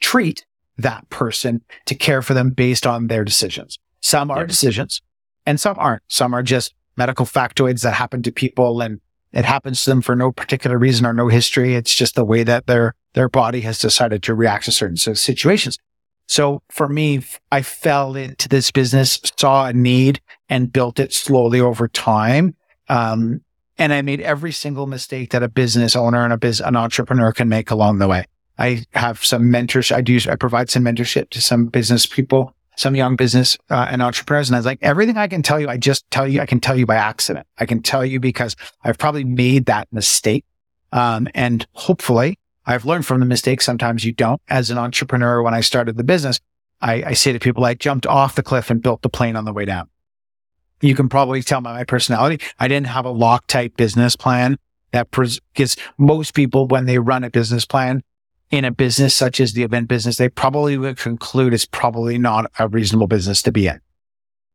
treat 0.00 0.44
that 0.76 1.08
person 1.08 1.62
to 1.86 1.94
care 1.94 2.20
for 2.20 2.34
them 2.34 2.50
based 2.50 2.86
on 2.86 3.06
their 3.06 3.24
decisions. 3.24 3.78
Some 4.00 4.30
are 4.30 4.44
decisions 4.44 5.00
and 5.46 5.60
some 5.60 5.76
aren't. 5.78 6.02
Some 6.08 6.34
are 6.34 6.42
just 6.42 6.74
medical 6.96 7.26
factoids 7.26 7.82
that 7.82 7.94
happen 7.94 8.22
to 8.24 8.32
people 8.32 8.80
and 8.80 9.00
it 9.32 9.44
happens 9.44 9.82
to 9.84 9.90
them 9.90 10.02
for 10.02 10.14
no 10.14 10.32
particular 10.32 10.78
reason 10.78 11.06
or 11.06 11.12
no 11.12 11.28
history. 11.28 11.74
It's 11.74 11.94
just 11.94 12.14
the 12.14 12.24
way 12.24 12.42
that 12.44 12.66
their, 12.66 12.94
their 13.14 13.28
body 13.28 13.62
has 13.62 13.78
decided 13.78 14.22
to 14.24 14.34
react 14.34 14.66
to 14.66 14.72
certain 14.72 14.96
situations. 14.96 15.78
So 16.28 16.62
for 16.70 16.88
me, 16.88 17.22
I 17.50 17.62
fell 17.62 18.16
into 18.16 18.48
this 18.48 18.70
business, 18.70 19.20
saw 19.38 19.66
a 19.66 19.72
need 19.72 20.20
and 20.48 20.72
built 20.72 20.98
it 20.98 21.12
slowly 21.12 21.60
over 21.60 21.88
time. 21.88 22.54
Um, 22.88 23.40
and 23.78 23.92
I 23.92 24.02
made 24.02 24.20
every 24.20 24.52
single 24.52 24.86
mistake 24.86 25.30
that 25.30 25.42
a 25.42 25.48
business 25.48 25.96
owner 25.96 26.24
and 26.24 26.32
a 26.32 26.38
business, 26.38 26.66
an 26.66 26.76
entrepreneur 26.76 27.32
can 27.32 27.48
make 27.48 27.70
along 27.70 27.98
the 27.98 28.08
way. 28.08 28.26
I 28.58 28.84
have 28.92 29.24
some 29.24 29.50
mentors. 29.50 29.90
I 29.90 30.02
do, 30.02 30.18
I 30.28 30.36
provide 30.36 30.70
some 30.70 30.84
mentorship 30.84 31.30
to 31.30 31.40
some 31.40 31.66
business 31.66 32.06
people 32.06 32.54
some 32.76 32.96
young 32.96 33.16
business 33.16 33.56
uh, 33.70 33.86
and 33.90 34.02
entrepreneurs. 34.02 34.48
And 34.48 34.56
I 34.56 34.58
was 34.58 34.66
like, 34.66 34.78
everything 34.82 35.16
I 35.16 35.28
can 35.28 35.42
tell 35.42 35.60
you, 35.60 35.68
I 35.68 35.76
just 35.76 36.10
tell 36.10 36.26
you, 36.26 36.40
I 36.40 36.46
can 36.46 36.60
tell 36.60 36.76
you 36.76 36.86
by 36.86 36.96
accident. 36.96 37.46
I 37.58 37.66
can 37.66 37.82
tell 37.82 38.04
you 38.04 38.20
because 38.20 38.56
I've 38.82 38.98
probably 38.98 39.24
made 39.24 39.66
that 39.66 39.88
mistake. 39.92 40.44
Um, 40.92 41.28
and 41.34 41.66
hopefully 41.72 42.38
I've 42.66 42.84
learned 42.84 43.06
from 43.06 43.20
the 43.20 43.26
mistake. 43.26 43.60
Sometimes 43.60 44.04
you 44.04 44.12
don't. 44.12 44.40
As 44.48 44.70
an 44.70 44.78
entrepreneur, 44.78 45.42
when 45.42 45.54
I 45.54 45.60
started 45.60 45.96
the 45.96 46.04
business, 46.04 46.40
I, 46.80 47.02
I 47.06 47.12
say 47.12 47.32
to 47.32 47.38
people, 47.38 47.64
I 47.64 47.74
jumped 47.74 48.06
off 48.06 48.34
the 48.34 48.42
cliff 48.42 48.70
and 48.70 48.82
built 48.82 49.02
the 49.02 49.08
plane 49.08 49.36
on 49.36 49.44
the 49.44 49.52
way 49.52 49.64
down. 49.64 49.88
You 50.80 50.94
can 50.94 51.08
probably 51.08 51.42
tell 51.42 51.60
by 51.60 51.72
my 51.72 51.84
personality. 51.84 52.44
I 52.58 52.68
didn't 52.68 52.88
have 52.88 53.06
a 53.06 53.12
Loctite 53.12 53.76
business 53.76 54.16
plan 54.16 54.58
that 54.90 55.10
because 55.10 55.76
most 55.96 56.34
people, 56.34 56.66
when 56.66 56.86
they 56.86 56.98
run 56.98 57.24
a 57.24 57.30
business 57.30 57.64
plan, 57.64 58.02
in 58.52 58.64
a 58.64 58.70
business 58.70 59.14
such 59.14 59.40
as 59.40 59.54
the 59.54 59.62
event 59.64 59.88
business, 59.88 60.18
they 60.18 60.28
probably 60.28 60.76
would 60.76 60.98
conclude 60.98 61.54
it's 61.54 61.64
probably 61.66 62.18
not 62.18 62.52
a 62.58 62.68
reasonable 62.68 63.06
business 63.08 63.42
to 63.42 63.50
be 63.50 63.66
in 63.66 63.80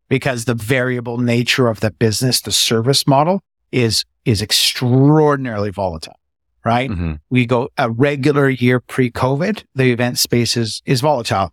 because 0.07 0.45
the 0.45 0.53
variable 0.53 1.17
nature 1.17 1.67
of 1.67 1.79
the 1.81 1.91
business, 1.91 2.39
the 2.39 2.51
service 2.51 3.07
model 3.07 3.41
is, 3.71 4.05
is 4.23 4.41
extraordinarily 4.41 5.71
volatile. 5.71 6.15
right? 6.63 6.89
hmm 6.89 7.13
We 7.29 7.45
go 7.47 7.69
a 7.77 7.89
regular 7.89 8.47
year 8.49 8.79
pre 8.79 9.09
COVID, 9.11 9.63
the 9.73 9.91
event 9.91 10.19
space 10.19 10.55
is, 10.55 10.81
is 10.85 11.01
volatile. 11.01 11.51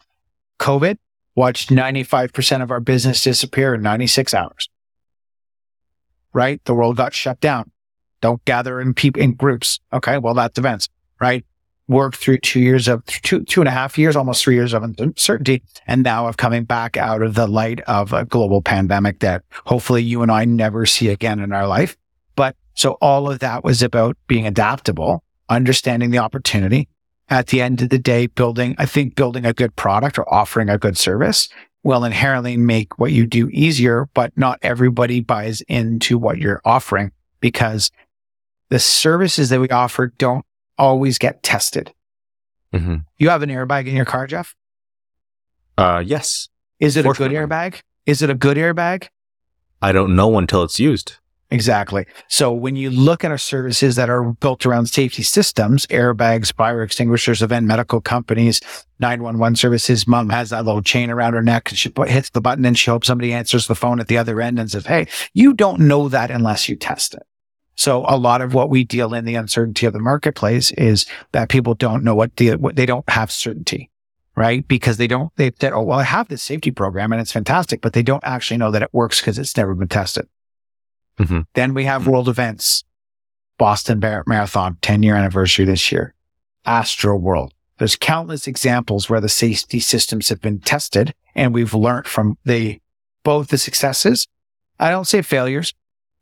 COVID 0.61 0.99
watched 1.35 1.71
95% 1.71 2.63
of 2.63 2.71
our 2.71 2.81
business 2.81 3.23
disappear 3.23 3.75
in 3.75 3.83
96 3.83 4.35
hours, 4.35 4.69
right? 6.33 6.63
The 6.65 6.75
world 6.75 6.97
got 6.97 7.15
shut 7.15 7.41
down. 7.41 7.71
Don't 8.21 8.45
gather 8.45 8.81
in 8.81 8.95
people 8.95 9.21
in 9.23 9.35
groups. 9.35 9.81
Okay. 9.93 10.19
Well, 10.19 10.35
that's 10.35 10.59
events, 10.59 10.89
right? 11.21 11.45
Worked 11.87 12.17
through 12.17 12.39
two 12.39 12.61
years 12.61 12.89
of 12.89 13.05
two, 13.05 13.45
two 13.45 13.61
and 13.61 13.69
a 13.69 13.73
half 13.73 13.99
years, 13.99 14.17
almost 14.17 14.43
three 14.43 14.55
years 14.55 14.73
of 14.73 14.83
uncertainty. 14.83 15.63
And 15.87 16.03
now 16.03 16.27
of 16.27 16.39
coming 16.39 16.65
back 16.65 16.97
out 16.97 17.21
of 17.21 17.35
the 17.35 17.47
light 17.47 17.81
of 17.83 18.13
a 18.13 18.25
global 18.25 18.63
pandemic 18.63 19.21
that 19.21 19.43
hopefully 19.67 20.03
you 20.03 20.23
and 20.23 20.31
I 20.33 20.47
never 20.47 20.87
see 20.87 21.09
again 21.09 21.41
in 21.41 21.53
our 21.53 21.67
life. 21.67 21.97
But 22.37 22.57
so 22.75 22.93
all 23.01 23.31
of 23.31 23.41
that 23.41 23.65
was 23.65 23.83
about 23.83 24.17
being 24.27 24.47
adaptable, 24.47 25.23
understanding 25.49 26.11
the 26.11 26.19
opportunity. 26.19 26.89
At 27.29 27.49
the 27.49 27.61
end 27.61 27.81
of 27.83 27.89
the 27.89 27.99
day, 27.99 28.27
building, 28.27 28.75
I 28.79 28.87
think 28.87 29.15
building 29.15 29.47
a 29.47 29.53
good 29.53 29.77
product 29.77 30.19
or 30.19 30.33
offering 30.33 30.69
a 30.69 30.79
good 30.79 30.99
service 30.99 31.49
will 31.83 32.05
inherently 32.05 32.57
make 32.57 32.99
what 32.99 33.13
you 33.13 33.27
do 33.27 33.49
easier, 33.51 34.09
but 34.15 34.37
not 34.37 34.59
everybody 34.63 35.21
buys 35.21 35.61
into 35.63 36.19
what 36.19 36.39
you're 36.39 36.61
offering 36.65 37.13
because 37.41 37.91
the 38.71 38.79
services 38.79 39.51
that 39.51 39.61
we 39.61 39.69
offer 39.69 40.09
don't 40.19 40.45
always 40.79 41.19
get 41.19 41.43
tested. 41.43 41.93
hmm 42.73 42.97
You 43.19 43.31
have 43.31 43.43
an 43.43 43.51
airbag 43.51 43.87
in 43.87 43.95
your 43.95 44.05
car, 44.05 44.27
Jeff? 44.27 44.55
Uh, 45.77 46.03
yes. 46.05 46.49
Is 46.81 46.97
it 46.97 47.07
a 47.07 47.13
good 47.13 47.33
airbag? 47.33 47.81
Is 48.07 48.23
it 48.23 48.31
a 48.31 48.35
good 48.35 48.57
airbag? 48.57 49.09
I 49.81 49.93
don't 49.93 50.17
know 50.17 50.39
until 50.39 50.63
it's 50.63 50.79
used. 50.79 51.17
Exactly. 51.51 52.07
So 52.29 52.53
when 52.53 52.75
you 52.75 52.91
look 52.91 53.23
at 53.23 53.31
our 53.31 53.39
services 53.39 53.97
that 53.97 54.11
are 54.11 54.33
built 54.33 54.67
around 54.67 54.87
safety 54.87 55.23
systems, 55.23 55.87
airbags, 55.87 56.53
fire 56.53 56.83
extinguishers, 56.83 57.43
event 57.43 57.67
medical 57.67 58.01
companies, 58.01 58.61
911 58.99 59.57
services, 59.57 60.07
mom 60.07 60.31
has 60.31 60.51
that 60.51 60.65
little 60.65 60.83
chain 60.83 61.11
around 61.11 61.35
her 61.35 61.43
neck 61.43 61.69
and 61.71 61.79
she 61.79 61.91
put, 61.91 62.09
hits 62.09 62.31
the 62.31 62.41
button 62.41 62.65
and 62.65 62.77
she 62.79 62.91
hopes 62.91 63.07
somebody 63.07 63.33
answers 63.33 63.67
the 63.67 63.75
phone 63.75 64.01
at 64.01 64.09
the 64.09 64.19
other 64.19 64.41
end 64.41 64.59
and 64.59 64.71
says, 64.71 64.87
Hey, 64.87 65.07
you 65.33 65.53
don't 65.53 65.81
know 65.81 66.09
that 66.09 66.31
unless 66.31 66.69
you 66.69 66.77
test 66.77 67.15
it. 67.15 67.23
So 67.77 68.05
a 68.07 68.17
lot 68.17 68.41
of 68.41 68.55
what 68.55 68.71
we 68.71 68.85
deal 68.85 69.15
in 69.15 69.25
the 69.25 69.35
uncertainty 69.35 69.87
of 69.87 69.93
the 69.93 69.99
marketplace 69.99 70.71
is 70.73 71.07
that 71.33 71.49
people 71.49 71.75
don't 71.75 72.05
know 72.05 72.15
what, 72.15 72.37
the, 72.37 72.55
what 72.57 72.77
they 72.77 72.87
don't 72.87 73.09
have 73.11 73.33
certainty, 73.33 73.91
right? 74.37 74.67
Because 74.67 74.97
they 74.97 75.07
don't, 75.09 75.35
they 75.37 75.51
said, 75.61 75.73
Oh, 75.73 75.83
well, 75.83 75.99
I 75.99 76.05
have 76.05 76.29
this 76.29 76.43
safety 76.43 76.71
program 76.71 77.13
and 77.13 77.21
it's 77.21 77.33
fantastic, 77.33 77.81
but 77.81 77.93
they 77.93 78.03
don't 78.03 78.23
actually 78.25 78.59
know 78.59 78.71
that 78.71 78.83
it 78.83 78.91
works 78.93 79.21
because 79.21 79.39
it's 79.39 79.57
never 79.57 79.75
been 79.75 79.89
tested. 79.89 80.29
Mhm. 81.19 81.47
Then 81.55 81.75
we 81.75 81.85
have 81.85 82.07
world 82.07 82.29
events, 82.29 82.85
Boston 83.59 84.01
Marathon, 84.01 84.79
10 84.81 85.03
year 85.03 85.17
anniversary 85.17 85.65
this 85.65 85.91
year, 85.93 86.15
Astroworld. 86.67 87.51
There's 87.79 87.97
countless 87.97 88.47
examples 88.47 89.11
where 89.11 89.21
the 89.21 89.29
safety 89.29 89.81
systems 89.81 90.29
have 90.29 90.41
been 90.41 90.61
tested 90.61 91.13
and 91.35 91.53
we've 91.53 91.75
learned 91.75 92.07
from 92.07 92.39
the, 92.45 92.81
both 93.25 93.49
the 93.49 93.59
successes. 93.59 94.29
I 94.79 94.91
don't 94.91 95.07
say 95.07 95.23
failures, 95.23 95.75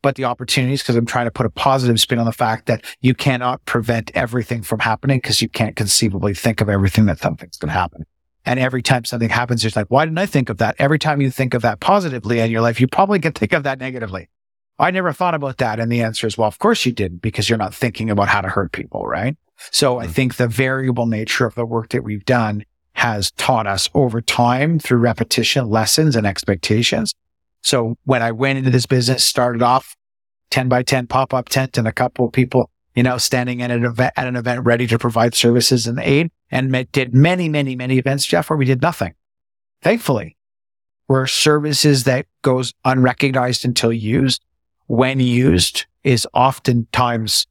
but 0.02 0.16
the 0.16 0.24
opportunities 0.24 0.82
because 0.82 0.96
I'm 0.96 1.06
trying 1.06 1.26
to 1.26 1.30
put 1.30 1.46
a 1.46 1.50
positive 1.50 1.98
spin 2.00 2.18
on 2.18 2.26
the 2.26 2.32
fact 2.32 2.66
that 2.66 2.84
you 3.00 3.14
cannot 3.14 3.64
prevent 3.64 4.10
everything 4.14 4.62
from 4.62 4.80
happening 4.80 5.18
because 5.18 5.40
you 5.40 5.48
can't 5.48 5.76
conceivably 5.76 6.34
think 6.34 6.60
of 6.60 6.68
everything 6.68 7.06
that 7.06 7.18
something's 7.18 7.56
going 7.56 7.68
to 7.68 7.78
happen. 7.78 8.04
And 8.44 8.58
every 8.58 8.82
time 8.82 9.04
something 9.04 9.28
happens, 9.28 9.64
it's 9.64 9.76
like, 9.76 9.86
why 9.88 10.04
didn't 10.04 10.18
I 10.18 10.26
think 10.26 10.48
of 10.48 10.58
that? 10.58 10.74
Every 10.80 10.98
time 10.98 11.20
you 11.20 11.30
think 11.30 11.54
of 11.54 11.62
that 11.62 11.78
positively 11.78 12.40
in 12.40 12.50
your 12.50 12.60
life, 12.60 12.80
you 12.80 12.88
probably 12.88 13.20
can 13.20 13.32
think 13.32 13.52
of 13.52 13.62
that 13.62 13.78
negatively. 13.78 14.28
I 14.80 14.90
never 14.90 15.12
thought 15.12 15.34
about 15.34 15.58
that. 15.58 15.78
And 15.78 15.92
the 15.92 16.02
answer 16.02 16.26
is, 16.26 16.36
well, 16.36 16.48
of 16.48 16.58
course 16.58 16.84
you 16.84 16.90
didn't 16.90 17.22
because 17.22 17.48
you're 17.48 17.58
not 17.58 17.72
thinking 17.72 18.10
about 18.10 18.26
how 18.26 18.40
to 18.40 18.48
hurt 18.48 18.72
people, 18.72 19.06
right? 19.06 19.36
So 19.70 20.00
I 20.00 20.06
Mhm. 20.06 20.10
think 20.10 20.36
the 20.36 20.48
variable 20.48 21.06
nature 21.06 21.46
of 21.46 21.54
the 21.54 21.64
work 21.64 21.90
that 21.90 22.02
we've 22.02 22.24
done 22.24 22.64
has 22.94 23.30
taught 23.32 23.68
us 23.68 23.88
over 23.94 24.20
time 24.20 24.80
through 24.80 24.98
repetition, 24.98 25.70
lessons 25.70 26.16
and 26.16 26.26
expectations. 26.26 27.12
So 27.62 27.96
when 28.04 28.22
I 28.22 28.32
went 28.32 28.58
into 28.58 28.70
this 28.70 28.86
business, 28.86 29.24
started 29.24 29.62
off 29.62 29.96
10 30.50 30.68
by 30.68 30.82
10 30.82 31.06
pop 31.06 31.32
up 31.32 31.48
tent 31.48 31.78
and 31.78 31.88
a 31.88 31.92
couple 31.92 32.26
of 32.26 32.32
people, 32.32 32.70
you 32.94 33.02
know, 33.02 33.18
standing 33.18 33.62
at 33.62 33.70
an 33.70 33.84
event, 33.84 34.12
at 34.16 34.26
an 34.26 34.36
event 34.36 34.64
ready 34.64 34.86
to 34.86 34.98
provide 34.98 35.34
services 35.34 35.86
and 35.86 35.98
aid 36.00 36.30
and 36.50 36.92
did 36.92 37.14
many, 37.14 37.48
many, 37.48 37.74
many 37.74 37.98
events, 37.98 38.26
Jeff, 38.26 38.50
where 38.50 38.56
we 38.56 38.64
did 38.64 38.82
nothing. 38.82 39.14
Thankfully, 39.80 40.36
where 41.06 41.26
services 41.26 42.04
that 42.04 42.26
goes 42.42 42.72
unrecognized 42.84 43.64
until 43.64 43.92
used 43.92 44.42
when 44.86 45.20
used 45.20 45.86
is 46.04 46.26
oftentimes 46.34 47.46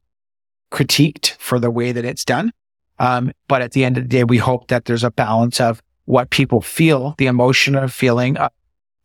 critiqued 0.70 1.32
for 1.38 1.58
the 1.58 1.70
way 1.70 1.92
that 1.92 2.04
it's 2.04 2.24
done. 2.24 2.52
Um, 2.98 3.32
but 3.48 3.62
at 3.62 3.72
the 3.72 3.84
end 3.84 3.98
of 3.98 4.04
the 4.04 4.08
day, 4.08 4.24
we 4.24 4.38
hope 4.38 4.68
that 4.68 4.84
there's 4.84 5.04
a 5.04 5.10
balance 5.10 5.60
of 5.60 5.82
what 6.04 6.30
people 6.30 6.60
feel, 6.60 7.14
the 7.18 7.26
emotion 7.26 7.74
of 7.74 7.92
feeling, 7.92 8.36
uh, 8.36 8.48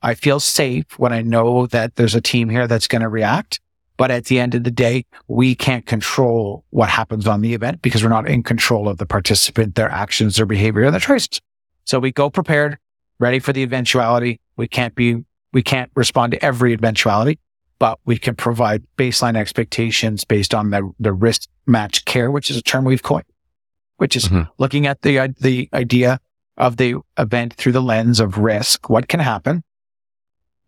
I 0.02 0.14
feel 0.14 0.40
safe 0.40 0.86
when 0.98 1.12
I 1.14 1.22
know 1.22 1.68
that 1.68 1.96
there's 1.96 2.16
a 2.16 2.22
team 2.22 2.50
here 2.50 2.68
that's 2.68 2.88
going 2.88 3.02
to 3.02 3.10
react. 3.10 3.60
But 3.98 4.12
at 4.12 4.26
the 4.26 4.40
end 4.40 4.54
of 4.54 4.64
the 4.64 4.70
day, 4.72 5.06
we 5.28 5.56
can't 5.56 5.88
control 5.88 6.64
what 6.70 6.88
happens 6.90 7.26
on 7.26 7.42
the 7.42 7.56
event 7.56 7.82
because 7.82 8.04
we're 8.04 8.10
not 8.10 8.30
in 8.30 8.44
control 8.44 8.88
of 8.88 8.98
the 9.00 9.08
participant, 9.08 9.74
their 9.74 9.90
actions, 9.90 10.36
their 10.36 10.46
behavior, 10.46 10.84
and 10.84 10.94
their 10.94 11.00
choices. 11.00 11.42
So 11.86 11.98
we 12.00 12.12
go 12.12 12.30
prepared, 12.30 12.78
ready 13.20 13.40
for 13.40 13.54
the 13.54 13.64
eventuality. 13.64 14.40
We 14.56 14.68
can't 14.68 14.94
be, 14.94 15.26
we 15.52 15.64
can't 15.64 15.90
respond 15.96 16.34
to 16.34 16.46
every 16.46 16.74
eventuality, 16.74 17.40
but 17.80 17.98
we 18.06 18.20
can 18.20 18.36
provide 18.36 18.84
baseline 18.98 19.36
expectations 19.36 20.24
based 20.26 20.54
on 20.54 20.70
the, 20.70 20.92
the 21.00 21.12
risk 21.14 21.50
match 21.66 22.06
care, 22.06 22.30
which 22.30 22.52
is 22.52 22.58
a 22.58 22.62
term 22.62 22.86
we've 22.86 23.02
coined, 23.02 23.26
which 23.98 24.16
is 24.16 24.26
Mhm. 24.26 24.48
looking 24.60 24.86
at 24.86 25.02
the, 25.02 25.34
the 25.40 25.70
idea 25.74 26.20
of 26.56 26.78
the 26.78 26.98
event 27.18 27.56
through 27.56 27.72
the 27.72 27.82
lens 27.82 28.20
of 28.20 28.38
risk. 28.38 28.92
What 28.92 29.08
can 29.08 29.22
happen? 29.22 29.64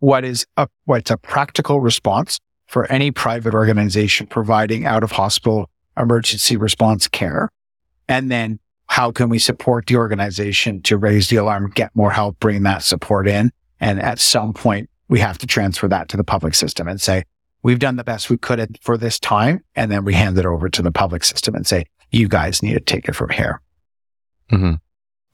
What 0.00 0.24
is 0.24 0.46
a, 0.56 0.68
what's 0.84 1.10
a 1.10 1.16
practical 1.16 1.80
response 1.80 2.40
for 2.66 2.90
any 2.90 3.10
private 3.10 3.54
organization 3.54 4.26
providing 4.26 4.86
out 4.86 5.02
of 5.02 5.12
hospital 5.12 5.70
emergency 5.96 6.56
response 6.56 7.06
care? 7.08 7.48
And 8.08 8.30
then 8.30 8.58
how 8.86 9.12
can 9.12 9.28
we 9.28 9.38
support 9.38 9.86
the 9.86 9.96
organization 9.96 10.82
to 10.82 10.96
raise 10.96 11.28
the 11.28 11.36
alarm, 11.36 11.70
get 11.74 11.94
more 11.94 12.10
help, 12.10 12.40
bring 12.40 12.62
that 12.64 12.82
support 12.82 13.28
in? 13.28 13.52
And 13.78 14.00
at 14.00 14.18
some 14.18 14.52
point, 14.52 14.90
we 15.08 15.20
have 15.20 15.38
to 15.38 15.46
transfer 15.46 15.86
that 15.88 16.08
to 16.08 16.16
the 16.16 16.24
public 16.24 16.54
system 16.54 16.88
and 16.88 17.00
say, 17.00 17.24
we've 17.62 17.78
done 17.78 17.96
the 17.96 18.04
best 18.04 18.30
we 18.30 18.38
could 18.38 18.78
for 18.80 18.96
this 18.96 19.18
time. 19.18 19.62
And 19.76 19.90
then 19.92 20.04
we 20.04 20.14
hand 20.14 20.38
it 20.38 20.46
over 20.46 20.68
to 20.70 20.82
the 20.82 20.90
public 20.92 21.24
system 21.24 21.54
and 21.54 21.66
say, 21.66 21.84
you 22.10 22.26
guys 22.26 22.62
need 22.62 22.74
to 22.74 22.80
take 22.80 23.08
it 23.08 23.14
from 23.14 23.30
here. 23.30 23.60
Mhm. 24.50 24.80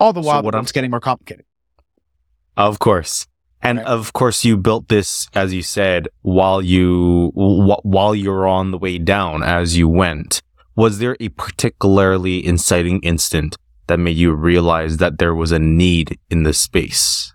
All 0.01 0.13
the 0.13 0.23
So 0.23 0.27
while, 0.27 0.43
what 0.43 0.55
I'm- 0.55 0.63
it's 0.63 0.73
getting 0.73 0.91
more 0.91 1.01
complicated. 1.01 1.45
Of 2.57 2.79
course. 2.79 3.27
And 3.67 3.79
Right. 3.79 3.87
of 3.87 4.13
course, 4.13 4.45
you 4.45 4.57
built 4.57 4.89
this, 4.89 5.29
as 5.35 5.53
you 5.53 5.63
said, 5.63 6.09
while 6.23 6.63
you 6.63 7.33
wh- 7.35 7.85
while 7.85 8.15
you 8.15 8.31
were 8.31 8.47
on 8.47 8.71
the 8.71 8.79
way 8.79 8.99
down 8.99 9.43
as 9.43 9.77
you 9.77 9.89
went. 9.89 10.41
Was 10.77 10.99
there 10.99 11.17
a 11.21 11.29
particularly 11.31 12.45
inciting 12.47 13.01
instant 13.01 13.57
that 13.89 13.99
made 13.99 14.17
you 14.17 14.33
realize 14.33 14.99
that 14.99 15.19
there 15.19 15.35
was 15.35 15.51
a 15.51 15.59
need 15.59 16.19
in 16.31 16.43
this 16.43 16.61
space? 16.61 17.33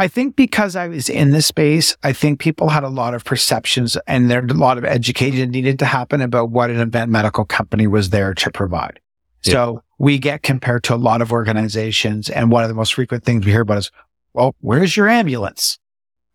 I 0.00 0.08
think 0.08 0.36
because 0.36 0.76
I 0.76 0.88
was 0.88 1.08
in 1.08 1.30
this 1.30 1.46
space, 1.46 1.96
I 2.02 2.12
think 2.12 2.38
people 2.38 2.68
had 2.68 2.84
a 2.84 2.88
lot 2.88 3.14
of 3.14 3.24
perceptions 3.24 3.96
and 4.06 4.30
there 4.30 4.44
a 4.44 4.54
lot 4.54 4.78
of 4.78 4.84
education 4.84 5.50
needed 5.50 5.78
to 5.80 5.86
happen 5.86 6.20
about 6.20 6.50
what 6.50 6.70
an 6.70 6.80
event 6.80 7.10
medical 7.10 7.44
company 7.44 7.86
was 7.86 8.10
there 8.10 8.32
to 8.34 8.50
provide. 8.50 9.00
Yeah. 9.44 9.52
So 9.52 9.82
we 9.98 10.18
get 10.18 10.42
compared 10.42 10.84
to 10.84 10.94
a 10.94 10.96
lot 10.96 11.20
of 11.22 11.32
organizations. 11.32 12.30
And 12.30 12.50
one 12.52 12.62
of 12.62 12.68
the 12.68 12.74
most 12.74 12.94
frequent 12.94 13.24
things 13.24 13.44
we 13.44 13.52
hear 13.52 13.62
about 13.62 13.78
is, 13.78 13.90
well, 14.32 14.54
where's 14.60 14.96
your 14.96 15.08
ambulance? 15.08 15.78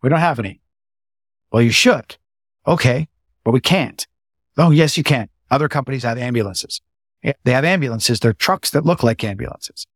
We 0.02 0.08
don't 0.08 0.20
have 0.20 0.38
any. 0.38 0.60
Well, 1.52 1.62
you 1.62 1.70
should. 1.70 2.16
Okay, 2.66 3.08
but 3.44 3.52
we 3.52 3.60
can't. 3.60 4.06
Oh, 4.56 4.70
yes, 4.70 4.96
you 4.96 5.04
can. 5.04 5.28
Other 5.50 5.68
companies 5.68 6.02
have 6.02 6.18
ambulances. 6.18 6.80
They 7.22 7.52
have 7.52 7.64
ambulances. 7.64 8.20
They're 8.20 8.32
trucks 8.32 8.70
that 8.70 8.84
look 8.84 9.02
like 9.02 9.24
ambulances 9.24 9.86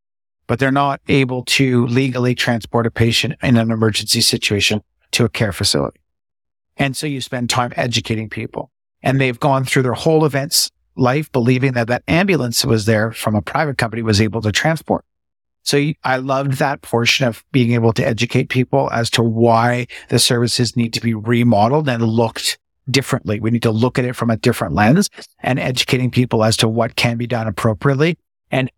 but 0.48 0.58
they're 0.58 0.72
not 0.72 1.00
able 1.06 1.44
to 1.44 1.86
legally 1.86 2.34
transport 2.34 2.86
a 2.86 2.90
patient 2.90 3.34
in 3.42 3.56
an 3.56 3.70
emergency 3.70 4.20
situation 4.20 4.82
to 5.12 5.24
a 5.24 5.28
care 5.28 5.52
facility. 5.52 6.00
And 6.76 6.96
so 6.96 7.06
you 7.06 7.20
spend 7.20 7.50
time 7.50 7.72
educating 7.76 8.28
people 8.28 8.72
and 9.02 9.20
they've 9.20 9.38
gone 9.38 9.64
through 9.64 9.82
their 9.82 9.92
whole 9.92 10.24
events 10.24 10.70
life 10.96 11.30
believing 11.30 11.74
that 11.74 11.86
that 11.86 12.02
ambulance 12.08 12.64
was 12.64 12.86
there 12.86 13.12
from 13.12 13.36
a 13.36 13.42
private 13.42 13.78
company 13.78 14.02
was 14.02 14.20
able 14.20 14.40
to 14.40 14.50
transport. 14.50 15.04
So 15.68 15.92
I 16.02 16.16
loved 16.16 16.52
that 16.52 16.80
portion 16.80 17.26
of 17.26 17.44
being 17.52 17.72
able 17.72 17.92
to 17.92 18.02
educate 18.02 18.48
people 18.48 18.88
as 18.90 19.10
to 19.10 19.22
why 19.22 19.86
the 20.08 20.18
services 20.18 20.78
need 20.78 20.94
to 20.94 21.00
be 21.02 21.12
remodeled 21.12 21.90
and 21.90 22.02
looked 22.02 22.56
differently. 22.90 23.38
We 23.38 23.50
need 23.50 23.64
to 23.64 23.70
look 23.70 23.98
at 23.98 24.06
it 24.06 24.16
from 24.16 24.30
a 24.30 24.38
different 24.38 24.72
lens 24.72 25.10
and 25.40 25.58
educating 25.58 26.10
people 26.10 26.42
as 26.42 26.56
to 26.58 26.68
what 26.68 26.96
can 26.96 27.18
be 27.18 27.26
done 27.26 27.46
appropriately 27.46 28.16
and 28.50 28.70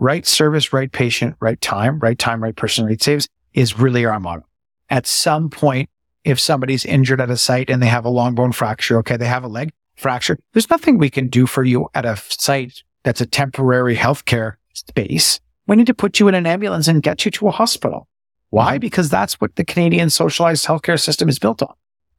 right 0.00 0.26
service, 0.26 0.72
right 0.72 0.90
patient, 0.90 1.36
right 1.38 1.60
time, 1.60 2.00
right 2.00 2.18
time, 2.18 2.42
right 2.42 2.56
person, 2.56 2.86
right 2.86 3.00
saves 3.00 3.28
is 3.54 3.78
really 3.78 4.04
our 4.04 4.18
motto. 4.18 4.44
At 4.90 5.06
some 5.06 5.48
point, 5.48 5.90
if 6.24 6.40
somebody's 6.40 6.84
injured 6.84 7.20
at 7.20 7.30
a 7.30 7.36
site 7.36 7.70
and 7.70 7.80
they 7.80 7.86
have 7.86 8.04
a 8.04 8.10
long 8.10 8.34
bone 8.34 8.50
fracture, 8.50 8.98
okay, 8.98 9.16
they 9.16 9.28
have 9.28 9.44
a 9.44 9.48
leg, 9.48 9.70
fracture. 9.94 10.36
There's 10.54 10.70
nothing 10.70 10.98
we 10.98 11.08
can 11.08 11.28
do 11.28 11.46
for 11.46 11.62
you 11.62 11.88
at 11.94 12.04
a 12.04 12.16
site 12.16 12.82
that's 13.04 13.20
a 13.20 13.26
temporary 13.26 13.94
healthcare 13.94 14.54
space. 14.74 15.38
We 15.66 15.76
need 15.76 15.86
to 15.86 15.94
put 15.94 16.18
you 16.18 16.28
in 16.28 16.34
an 16.34 16.46
ambulance 16.46 16.88
and 16.88 17.02
get 17.02 17.24
you 17.24 17.30
to 17.32 17.48
a 17.48 17.50
hospital. 17.50 18.08
Why? 18.50 18.76
Mhm. 18.76 18.80
Because 18.80 19.08
that's 19.08 19.40
what 19.40 19.56
the 19.56 19.64
Canadian 19.64 20.10
socialized 20.10 20.66
healthcare 20.66 21.00
system 21.00 21.28
is 21.28 21.38
built 21.38 21.62
on. 21.62 21.74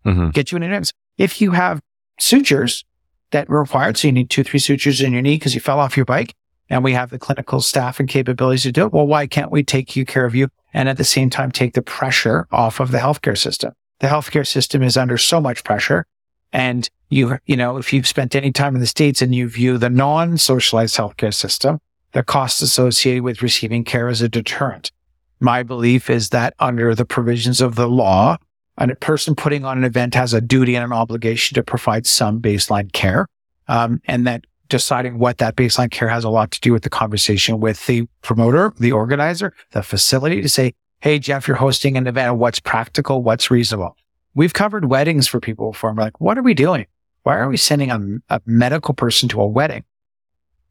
Mm-hmm. 0.05 0.29
Get 0.29 0.51
you 0.51 0.55
in 0.57 0.63
an 0.63 0.69
ambulance. 0.69 0.93
If 1.17 1.41
you 1.41 1.51
have 1.51 1.81
sutures 2.19 2.85
that 3.31 3.49
are 3.49 3.59
required, 3.59 3.97
so 3.97 4.07
you 4.07 4.11
need 4.11 4.29
two, 4.29 4.43
three 4.43 4.59
sutures 4.59 5.01
in 5.01 5.13
your 5.13 5.21
knee 5.21 5.35
because 5.35 5.55
you 5.55 5.61
fell 5.61 5.79
off 5.79 5.97
your 5.97 6.05
bike, 6.05 6.33
and 6.69 6.83
we 6.83 6.93
have 6.93 7.09
the 7.09 7.19
clinical 7.19 7.61
staff 7.61 7.99
and 7.99 8.09
capabilities 8.09 8.63
to 8.63 8.71
do 8.71 8.85
it. 8.85 8.93
Well, 8.93 9.05
why 9.05 9.27
can't 9.27 9.51
we 9.51 9.63
take 9.63 9.95
you 9.95 10.05
care 10.05 10.25
of 10.25 10.33
you 10.33 10.47
and 10.73 10.89
at 10.89 10.97
the 10.97 11.03
same 11.03 11.29
time 11.29 11.51
take 11.51 11.73
the 11.73 11.81
pressure 11.81 12.47
off 12.51 12.79
of 12.79 12.91
the 12.91 12.99
healthcare 12.99 13.37
system? 13.37 13.73
The 13.99 14.07
healthcare 14.07 14.47
system 14.47 14.81
is 14.81 14.97
under 14.97 15.17
so 15.17 15.39
much 15.39 15.63
pressure. 15.63 16.05
And 16.51 16.89
you, 17.09 17.37
you 17.45 17.55
know, 17.57 17.77
if 17.77 17.93
you've 17.93 18.07
spent 18.07 18.35
any 18.35 18.51
time 18.51 18.75
in 18.75 18.81
the 18.81 18.87
States 18.87 19.21
and 19.21 19.33
you 19.35 19.47
view 19.49 19.77
the 19.77 19.89
non-socialized 19.89 20.95
healthcare 20.95 21.33
system, 21.33 21.79
the 22.13 22.23
costs 22.23 22.61
associated 22.61 23.23
with 23.23 23.41
receiving 23.41 23.83
care 23.83 24.07
as 24.07 24.21
a 24.21 24.29
deterrent. 24.29 24.91
My 25.39 25.61
belief 25.63 26.09
is 26.09 26.29
that 26.29 26.53
under 26.59 26.95
the 26.95 27.05
provisions 27.05 27.59
of 27.59 27.75
the 27.75 27.87
law, 27.87 28.37
a 28.77 28.95
person 28.95 29.35
putting 29.35 29.65
on 29.65 29.77
an 29.77 29.83
event 29.83 30.15
has 30.15 30.33
a 30.33 30.41
duty 30.41 30.75
and 30.75 30.85
an 30.85 30.93
obligation 30.93 31.55
to 31.55 31.63
provide 31.63 32.07
some 32.07 32.41
baseline 32.41 32.91
care. 32.93 33.27
Um, 33.67 34.01
and 34.05 34.25
that 34.25 34.45
deciding 34.69 35.19
what 35.19 35.37
that 35.37 35.55
baseline 35.55 35.91
care 35.91 36.07
has 36.07 36.23
a 36.23 36.29
lot 36.29 36.51
to 36.51 36.59
do 36.61 36.71
with 36.71 36.83
the 36.83 36.89
conversation 36.89 37.59
with 37.59 37.85
the 37.85 38.07
promoter, 38.21 38.73
the 38.79 38.91
organizer, 38.91 39.53
the 39.71 39.83
facility 39.83 40.41
to 40.41 40.49
say, 40.49 40.73
Hey, 41.01 41.19
Jeff, 41.19 41.47
you're 41.47 41.57
hosting 41.57 41.97
an 41.97 42.07
event. 42.07 42.37
What's 42.37 42.61
practical? 42.61 43.21
What's 43.21 43.51
reasonable? 43.51 43.97
We've 44.35 44.53
covered 44.53 44.85
weddings 44.85 45.27
for 45.27 45.39
people 45.39 45.71
before. 45.71 45.89
And 45.89 45.97
we're 45.97 46.05
like, 46.05 46.21
what 46.21 46.37
are 46.37 46.41
we 46.41 46.53
doing? 46.53 46.87
Why 47.23 47.35
are 47.35 47.49
we 47.49 47.57
sending 47.57 47.91
a, 47.91 47.99
a 48.29 48.41
medical 48.45 48.93
person 48.93 49.27
to 49.29 49.41
a 49.41 49.45
wedding? 49.45 49.83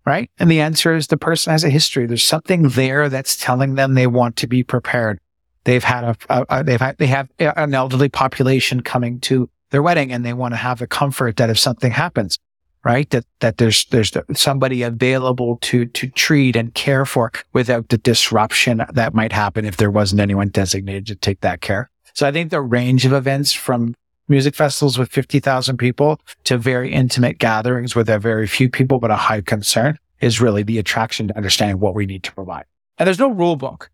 Right. 0.04 0.30
And 0.38 0.50
the 0.50 0.60
answer 0.60 0.96
is 0.96 1.06
the 1.06 1.16
person 1.16 1.52
has 1.52 1.62
a 1.62 1.70
history. 1.70 2.06
There's 2.06 2.24
something 2.24 2.70
there 2.70 3.08
that's 3.08 3.36
telling 3.36 3.76
them 3.76 3.94
they 3.94 4.08
want 4.08 4.36
to 4.38 4.48
be 4.48 4.64
prepared. 4.64 5.20
They've 5.64 5.84
had 5.84 6.02
a, 6.02 6.16
a, 6.28 6.46
a 6.48 6.64
they've 6.64 6.80
had, 6.80 6.98
they 6.98 7.06
have 7.06 7.28
an 7.38 7.72
elderly 7.72 8.08
population 8.08 8.80
coming 8.80 9.20
to 9.20 9.48
their 9.70 9.82
wedding 9.82 10.12
and 10.12 10.24
they 10.24 10.32
want 10.32 10.54
to 10.54 10.58
have 10.58 10.80
the 10.80 10.88
comfort 10.88 11.36
that 11.36 11.50
if 11.50 11.58
something 11.58 11.92
happens, 11.92 12.36
right, 12.84 13.08
that, 13.10 13.24
that 13.38 13.58
there's, 13.58 13.84
there's 13.86 14.12
somebody 14.34 14.82
available 14.82 15.58
to, 15.58 15.86
to 15.86 16.08
treat 16.08 16.56
and 16.56 16.74
care 16.74 17.06
for 17.06 17.30
without 17.52 17.88
the 17.88 17.98
disruption 17.98 18.84
that 18.92 19.14
might 19.14 19.32
happen 19.32 19.64
if 19.64 19.76
there 19.76 19.90
wasn't 19.90 20.20
anyone 20.20 20.48
designated 20.48 21.06
to 21.06 21.14
take 21.14 21.42
that 21.42 21.60
care. 21.60 21.90
So 22.12 22.26
I 22.26 22.32
think 22.32 22.50
the 22.50 22.60
range 22.60 23.06
of 23.06 23.12
events 23.12 23.52
from 23.52 23.94
music 24.28 24.54
festivals 24.54 24.98
with 24.98 25.10
50,000 25.10 25.76
people 25.76 26.20
to 26.44 26.58
very 26.58 26.92
intimate 26.92 27.38
gatherings 27.38 27.94
with 27.94 28.08
a 28.08 28.18
very 28.18 28.46
few 28.46 28.68
people, 28.68 28.98
but 28.98 29.10
a 29.10 29.16
high 29.16 29.40
concern 29.40 29.98
is 30.20 30.40
really 30.40 30.62
the 30.62 30.78
attraction 30.78 31.28
to 31.28 31.36
understanding 31.36 31.80
what 31.80 31.94
we 31.94 32.06
need 32.06 32.22
to 32.22 32.32
provide. 32.32 32.64
And 32.98 33.06
there's 33.06 33.18
no 33.18 33.30
rule 33.30 33.56
book. 33.56 33.90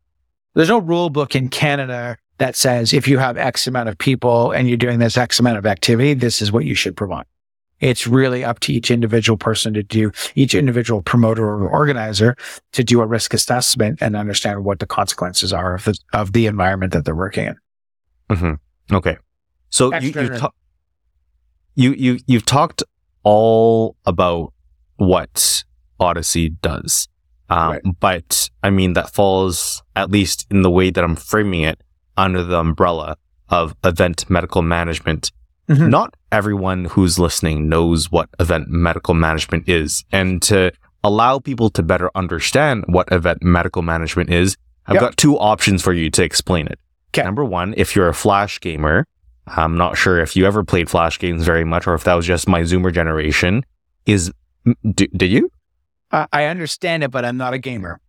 There's 0.55 0.69
no 0.69 0.79
rule 0.79 1.11
book 1.11 1.35
in 1.35 1.49
Canada 1.49 2.19
that 2.39 2.57
says 2.57 2.93
if 2.93 3.09
you 3.09 3.19
have 3.19 3.37
X 3.37 3.67
amount 3.67 3.89
of 3.89 3.99
people 3.99 4.53
and 4.53 4.69
you're 4.69 4.77
doing 4.77 4.99
this 4.99 5.17
X 5.17 5.41
amount 5.41 5.59
of 5.59 5.67
activity, 5.67 6.15
this 6.15 6.41
is 6.43 6.53
what 6.53 6.65
you 6.65 6.75
should 6.75 6.97
provide. 6.97 7.25
It's 7.81 8.07
really 8.07 8.45
up 8.45 8.59
to 8.61 8.73
each 8.73 8.91
individual 8.91 9.37
person 9.37 9.73
to 9.75 9.83
do, 9.83 10.11
each 10.35 10.55
individual 10.55 11.01
promoter 11.01 11.45
or 11.45 11.69
organizer 11.69 12.37
to 12.73 12.83
do 12.83 13.01
a 13.01 13.07
risk 13.07 13.35
assessment 13.35 14.03
and 14.03 14.17
understand 14.17 14.65
what 14.65 14.81
the 14.81 14.87
consequences 14.87 15.53
are 15.53 15.77
of 15.77 15.85
the, 15.85 15.99
of 16.13 16.33
the 16.33 16.47
environment 16.47 16.93
that 16.93 17.05
they're 17.05 17.15
working 17.15 17.47
in. 17.47 17.57
Mm-hmm. 18.31 18.95
Okay. 18.97 19.17
So 19.71 19.87
you, 19.87 19.93
Extra- 20.09 20.23
you, 20.25 20.39
ta- 20.39 20.51
you, 21.75 21.93
you, 21.93 22.19
you've 22.27 22.45
talked 22.47 22.83
all 23.23 23.97
about 24.07 24.53
what 24.97 25.65
Odyssey 26.01 26.51
does. 26.51 27.09
Um, 27.51 27.71
Right. 27.73 27.83
but 28.01 28.51
I 28.63 28.71
mean, 28.71 28.93
that 28.95 29.11
falls, 29.15 29.83
at 29.97 30.11
least 30.11 30.47
in 30.51 30.63
the 30.63 30.71
way 30.71 30.91
that 30.91 31.03
I'm 31.03 31.17
framing 31.17 31.63
it, 31.63 31.81
under 32.17 32.43
the 32.43 32.59
umbrella 32.59 33.17
of 33.49 33.75
event 33.85 34.29
medical 34.29 34.61
management. 34.63 35.31
Mhm. 35.69 35.89
Not 35.89 36.15
everyone 36.33 36.87
who's 36.87 37.19
listening 37.19 37.69
knows 37.69 38.11
what 38.11 38.29
event 38.41 38.69
medical 38.69 39.15
management 39.15 39.69
is. 39.69 40.05
And 40.13 40.43
to 40.43 40.73
allow 41.05 41.39
people 41.39 41.71
to 41.71 41.83
better 41.83 42.11
understand 42.15 42.85
what 42.89 43.11
event 43.13 43.43
medical 43.43 43.83
management 43.83 44.31
is, 44.31 44.57
I've 44.87 44.95
Yep. 44.95 45.01
got 45.03 45.17
two 45.17 45.39
options 45.39 45.83
for 45.83 45.93
you 45.93 46.11
to 46.11 46.23
explain 46.25 46.67
it. 46.67 46.79
Number 47.17 47.45
one, 47.45 47.73
if 47.77 47.95
you're 47.97 48.09
a 48.09 48.15
Flash 48.15 48.61
gamer, 48.61 49.07
I'm 49.57 49.77
not 49.77 49.97
sure 49.97 50.19
if 50.21 50.37
you 50.37 50.47
ever 50.47 50.65
played 50.65 50.89
Flash 50.91 51.19
games 51.19 51.45
very 51.45 51.65
much 51.65 51.87
or 51.87 51.95
if 51.95 52.05
that 52.05 52.15
was 52.15 52.27
just 52.27 52.49
my 52.49 52.63
Zoomer 52.63 52.93
generation, 52.93 53.65
is, 54.07 54.33
m- 54.67 54.75
d- 54.95 55.09
did 55.17 55.31
you? 55.31 55.51
I 56.11 56.27
I 56.33 56.45
understand 56.47 57.05
it, 57.05 57.11
but 57.11 57.25
I'm 57.25 57.37
not 57.37 57.53
a 57.55 57.59
gamer. 57.59 58.01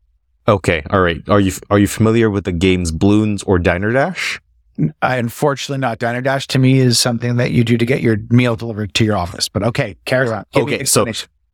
Okay, 0.47 0.81
all 0.89 1.01
right. 1.01 1.21
Are 1.29 1.39
you 1.39 1.51
are 1.69 1.77
you 1.79 1.87
familiar 1.87 2.29
with 2.29 2.45
the 2.45 2.51
games 2.51 2.91
Bloons 2.91 3.43
or 3.45 3.59
Diner 3.59 3.91
Dash? 3.91 4.39
I 5.01 5.17
unfortunately 5.17 5.81
not. 5.81 5.99
Diner 5.99 6.21
Dash 6.21 6.47
to 6.47 6.59
me 6.59 6.79
is 6.79 6.97
something 6.97 7.35
that 7.35 7.51
you 7.51 7.63
do 7.65 7.77
to 7.77 7.85
get 7.85 8.01
your 8.01 8.17
meal 8.29 8.55
delivered 8.55 8.93
to 8.95 9.03
your 9.05 9.17
office. 9.17 9.49
But 9.49 9.63
okay, 9.63 9.97
carry 10.05 10.29
on. 10.29 10.45
Give 10.53 10.63
Okay, 10.63 10.85
so- 10.85 11.05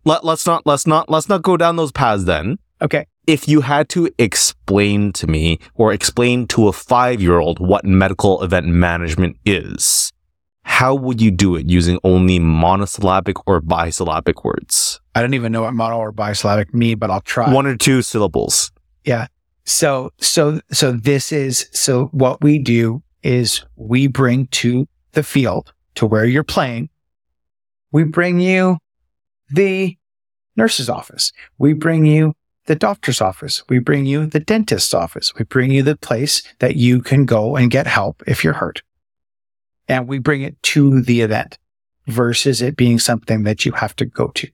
Let, 0.06 0.24
let's 0.24 0.46
not 0.46 0.66
let's 0.68 0.86
not 0.86 1.10
let's 1.10 1.28
not 1.28 1.42
go 1.42 1.58
down 1.58 1.76
those 1.78 1.92
paths 1.92 2.26
then. 2.26 2.58
okay, 2.82 3.08
If 3.28 3.48
you 3.48 3.62
had 3.62 3.90
to 3.90 4.10
explain 4.20 5.12
to 5.14 5.28
me 5.28 5.60
or 5.74 5.92
explain 5.92 6.48
to 6.48 6.68
a 6.68 6.72
5-year-old 6.72 7.60
what 7.60 7.84
medical 7.84 8.44
event 8.44 8.68
management 8.68 9.38
is, 9.46 10.12
how 10.64 10.94
would 10.94 11.22
you 11.22 11.32
do 11.32 11.56
it 11.56 11.68
using 11.68 12.00
only 12.04 12.40
monosyllabic 12.40 13.48
or 13.48 13.62
bisyllabic 13.62 14.44
words? 14.44 15.00
I 15.16 15.22
don't 15.22 15.34
even 15.34 15.52
know 15.52 15.64
what 15.64 15.74
mono 15.74 15.98
or 15.98 16.12
bisyllabic 16.14 16.74
mean, 16.74 17.00
but 17.00 17.10
I'll 17.10 17.22
try. 17.22 17.52
One 17.52 17.66
or 17.66 17.76
two 17.76 18.02
syllables. 18.02 18.72
Yeah. 19.06 19.28
So, 19.64 20.12
so, 20.20 20.60
so 20.72 20.92
this 20.92 21.32
is, 21.32 21.70
so 21.72 22.06
what 22.12 22.44
we 22.44 22.60
do 22.60 23.02
is 23.24 23.66
we 23.76 24.08
bring 24.08 24.48
to 24.48 24.88
the 25.14 25.24
field 25.24 25.74
to 25.96 26.06
where 26.06 26.26
you're 26.26 26.44
playing. 26.44 26.90
We 27.92 28.04
bring 28.04 28.40
you 28.40 28.78
the 29.50 29.98
nurse's 30.56 30.90
office. 30.90 31.32
We 31.58 31.74
bring 31.74 32.06
you 32.06 32.34
the 32.66 32.76
doctor's 32.76 33.22
office. 33.22 33.64
We 33.70 33.80
bring 33.80 34.06
you 34.06 34.26
the 34.26 34.40
dentist's 34.40 34.94
office. 34.94 35.34
We 35.36 35.46
bring 35.46 35.72
you 35.72 35.84
the 35.84 35.96
place 35.96 36.42
that 36.60 36.76
you 36.76 37.02
can 37.02 37.26
go 37.26 37.56
and 37.56 37.72
get 37.72 37.88
help 37.88 38.24
if 38.28 38.44
you're 38.44 38.54
hurt. 38.54 38.82
And 39.88 40.08
we 40.08 40.20
bring 40.20 40.42
it 40.42 40.62
to 40.64 41.02
the 41.02 41.22
event 41.22 41.58
versus 42.08 42.62
it 42.62 42.76
being 42.76 43.00
something 43.00 43.44
that 43.44 43.66
you 43.66 43.72
have 43.74 43.96
to 43.98 44.06
go 44.06 44.28
to. 44.30 44.48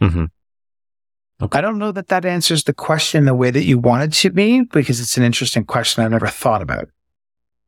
Mm-hmm. 0.00 0.24
Okay. 1.42 1.58
I 1.58 1.60
don't 1.60 1.78
know 1.78 1.92
that 1.92 2.08
that 2.08 2.24
answers 2.24 2.64
the 2.64 2.72
question 2.72 3.24
the 3.24 3.34
way 3.34 3.50
that 3.50 3.64
you 3.64 3.78
wanted 3.78 4.12
to 4.14 4.30
be 4.30 4.62
because 4.62 5.00
it's 5.00 5.16
an 5.16 5.24
interesting 5.24 5.64
question 5.64 6.04
I've 6.04 6.10
never 6.10 6.28
thought 6.28 6.62
about. 6.62 6.88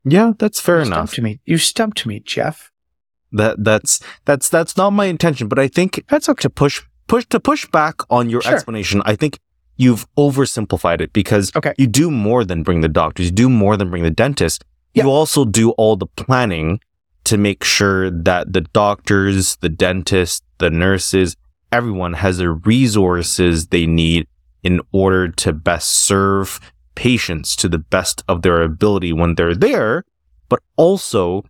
Yeah, 0.05 0.33
that's 0.39 0.61
fair 0.61 0.77
you 0.77 0.87
enough. 0.87 1.11
Stumped 1.11 1.25
me. 1.25 1.41
You 1.45 1.59
stumped 1.59 2.07
me, 2.07 2.21
Jeff. 2.21 2.71
That 3.33 3.63
that's 3.63 4.01
that's 4.25 4.49
that's 4.49 4.77
not 4.77 4.91
my 4.91 5.07
intention, 5.07 5.49
but 5.49 5.59
I 5.59 5.67
think 5.67 6.05
That's 6.09 6.29
okay. 6.29 6.43
to 6.43 6.51
push 6.51 6.83
push 7.07 7.25
to 7.27 7.41
push 7.41 7.67
back 7.67 7.97
on 8.11 8.29
your 8.31 8.43
Sure. 8.43 8.55
explanation, 8.55 9.03
I 9.05 9.17
think 9.17 9.39
you've 9.77 10.07
oversimplified 10.17 11.01
it 11.01 11.13
because 11.13 11.53
Okay. 11.55 11.75
you 11.79 11.87
do 11.87 12.11
more 12.11 12.45
than 12.45 12.63
bring 12.63 12.81
the 12.81 12.89
doctors, 12.89 13.27
you 13.27 13.33
do 13.33 13.49
more 13.51 13.77
than 13.77 13.91
bring 13.91 14.03
the 14.03 14.11
dentist. 14.11 14.65
Yeah. 14.95 15.05
You 15.05 15.11
also 15.11 15.45
do 15.45 15.71
all 15.73 15.97
the 15.97 16.07
planning 16.07 16.81
to 17.25 17.37
make 17.37 17.63
sure 17.65 18.11
that 18.11 18.53
the 18.53 18.63
doctors, 18.63 19.57
the 19.61 19.69
dentists, 19.69 20.43
the 20.59 20.71
nurses, 20.71 21.37
everyone 21.73 22.15
has 22.15 22.39
the 22.39 22.51
resources 22.51 23.67
they 23.69 23.87
need 23.87 24.27
in 24.63 24.81
order 24.93 25.29
to 25.29 25.53
best 25.53 25.91
serve 25.91 26.61
patients 26.95 27.55
to 27.57 27.69
the 27.69 27.79
best 27.79 28.23
of 28.27 28.43
their 28.43 28.63
ability 28.63 29.13
when 29.13 29.35
they're 29.35 29.55
there, 29.55 30.05
but 30.49 30.61
also 30.77 31.45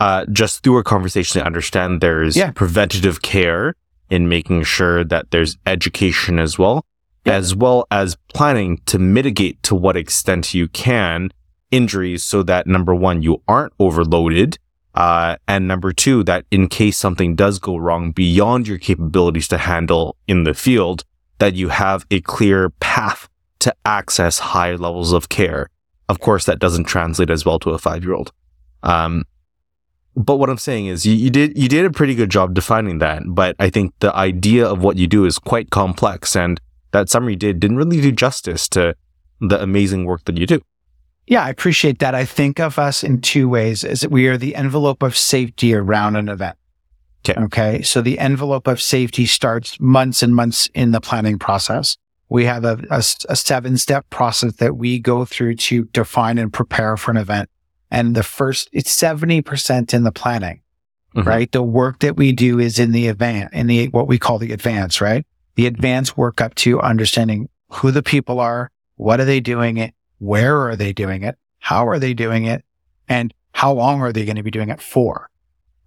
uh, 0.00 0.24
just 0.32 0.62
through 0.62 0.78
a 0.78 0.82
conversation 0.82 1.40
to 1.40 1.46
understand 1.46 2.00
there's 2.00 2.36
Yeah. 2.36 2.50
preventative 2.52 3.22
care 3.22 3.74
in 4.10 4.28
making 4.28 4.64
sure 4.64 5.04
that 5.04 5.30
there's 5.30 5.56
education 5.66 6.38
as 6.38 6.58
well, 6.58 6.84
Yeah. 7.24 7.34
as 7.34 7.54
well 7.54 7.86
as 7.90 8.16
planning 8.34 8.80
to 8.86 8.98
mitigate 8.98 9.62
to 9.64 9.74
what 9.74 9.96
extent 9.96 10.52
you 10.54 10.68
can 10.68 11.30
injuries 11.70 12.24
so 12.24 12.42
that 12.42 12.66
number 12.66 12.94
one, 12.94 13.22
you 13.22 13.42
aren't 13.46 13.72
overloaded. 13.78 14.58
Uh, 14.94 15.36
and 15.46 15.68
number 15.68 15.92
two, 15.92 16.24
that 16.24 16.44
in 16.50 16.66
case 16.66 16.98
something 16.98 17.36
does 17.36 17.60
go 17.60 17.76
wrong 17.76 18.10
beyond 18.10 18.66
your 18.66 18.78
capabilities 18.78 19.46
to 19.46 19.56
handle 19.58 20.16
in 20.26 20.42
the 20.42 20.52
field, 20.54 21.04
that 21.38 21.54
you 21.54 21.68
have 21.68 22.04
a 22.10 22.20
clear 22.22 22.70
path 22.80 23.28
to 23.60 23.72
access 23.84 24.40
high 24.40 24.74
levels 24.74 25.12
of 25.12 25.28
care. 25.28 25.68
Of 26.08 26.18
course, 26.18 26.44
that 26.46 26.58
doesn't 26.58 26.84
translate 26.84 27.30
as 27.30 27.44
well 27.44 27.60
to 27.60 27.70
a 27.70 27.78
five 27.78 28.02
year 28.02 28.14
old. 28.14 28.32
Um, 28.82 29.24
but 30.16 30.36
what 30.36 30.50
I'm 30.50 30.58
saying 30.58 30.86
is 30.86 31.06
you, 31.06 31.14
you 31.14 31.30
did, 31.30 31.56
you 31.56 31.68
did 31.68 31.84
a 31.84 31.90
pretty 31.90 32.14
good 32.14 32.30
job 32.30 32.54
defining 32.54 32.98
that. 32.98 33.22
But 33.26 33.56
I 33.58 33.70
think 33.70 33.94
the 34.00 34.14
idea 34.14 34.66
of 34.66 34.82
what 34.82 34.96
you 34.96 35.06
do 35.06 35.24
is 35.24 35.38
quite 35.38 35.70
complex 35.70 36.34
and 36.36 36.60
that 36.92 37.08
summary 37.08 37.36
did, 37.36 37.60
didn't 37.60 37.76
really 37.76 38.00
do 38.00 38.12
justice 38.12 38.68
to 38.70 38.94
the 39.40 39.62
amazing 39.62 40.04
work 40.04 40.24
that 40.24 40.36
you 40.36 40.46
do. 40.46 40.60
Yeah, 41.26 41.44
I 41.44 41.48
appreciate 41.48 42.00
that. 42.00 42.14
I 42.14 42.24
think 42.24 42.58
of 42.58 42.78
us 42.78 43.04
in 43.04 43.20
two 43.20 43.48
ways: 43.48 43.84
is 43.84 44.00
that 44.00 44.10
we 44.10 44.26
are 44.26 44.36
the 44.36 44.56
envelope 44.56 45.00
of 45.02 45.16
safety 45.16 45.72
around 45.72 46.16
an 46.16 46.28
event. 46.28 46.56
Okay. 47.24 47.40
Okay. 47.40 47.82
So 47.82 48.00
the 48.00 48.18
envelope 48.18 48.66
of 48.66 48.80
safety 48.80 49.26
starts 49.26 49.78
months 49.78 50.22
and 50.22 50.34
months 50.34 50.68
in 50.74 50.90
the 50.90 51.00
planning 51.00 51.38
process. 51.38 51.96
We 52.30 52.46
have 52.46 52.64
a, 52.64 52.78
a, 52.90 52.98
a 53.28 53.36
seven 53.36 53.76
step 53.76 54.08
process 54.10 54.54
that 54.54 54.76
we 54.76 54.98
go 54.98 55.24
through 55.24 55.56
to 55.56 55.84
define 55.86 56.38
and 56.38 56.52
prepare 56.52 56.96
for 56.96 57.10
an 57.10 57.16
event. 57.16 57.48
And 57.90 58.14
the 58.14 58.22
first, 58.22 58.68
it's 58.72 58.90
70% 58.94 59.92
in 59.94 60.04
the 60.04 60.12
planning, 60.12 60.60
Mhm. 61.14 61.26
right? 61.26 61.50
The 61.50 61.62
work 61.62 61.98
that 62.00 62.16
we 62.16 62.32
do 62.32 62.58
is 62.58 62.78
in 62.78 62.92
the 62.92 63.08
event, 63.08 63.52
in 63.52 63.66
the, 63.66 63.86
what 63.88 64.06
we 64.08 64.18
call 64.18 64.38
the 64.38 64.52
advance, 64.52 65.00
right? 65.00 65.26
The 65.56 65.66
advance 65.66 66.16
work 66.16 66.40
up 66.40 66.54
to 66.56 66.80
understanding 66.80 67.48
who 67.72 67.90
the 67.90 68.02
people 68.02 68.38
are, 68.40 68.70
what 68.96 69.20
are 69.20 69.24
they 69.24 69.40
doing 69.40 69.76
it, 69.76 69.94
where 70.18 70.56
are 70.68 70.76
they 70.76 70.92
doing 70.92 71.22
it, 71.22 71.36
how 71.58 71.86
are 71.88 71.98
they 71.98 72.14
doing 72.14 72.44
it, 72.44 72.64
and 73.08 73.34
how 73.52 73.72
long 73.72 74.00
are 74.00 74.12
they 74.12 74.24
going 74.24 74.36
to 74.36 74.42
be 74.42 74.50
doing 74.50 74.68
it 74.68 74.80
for, 74.80 75.28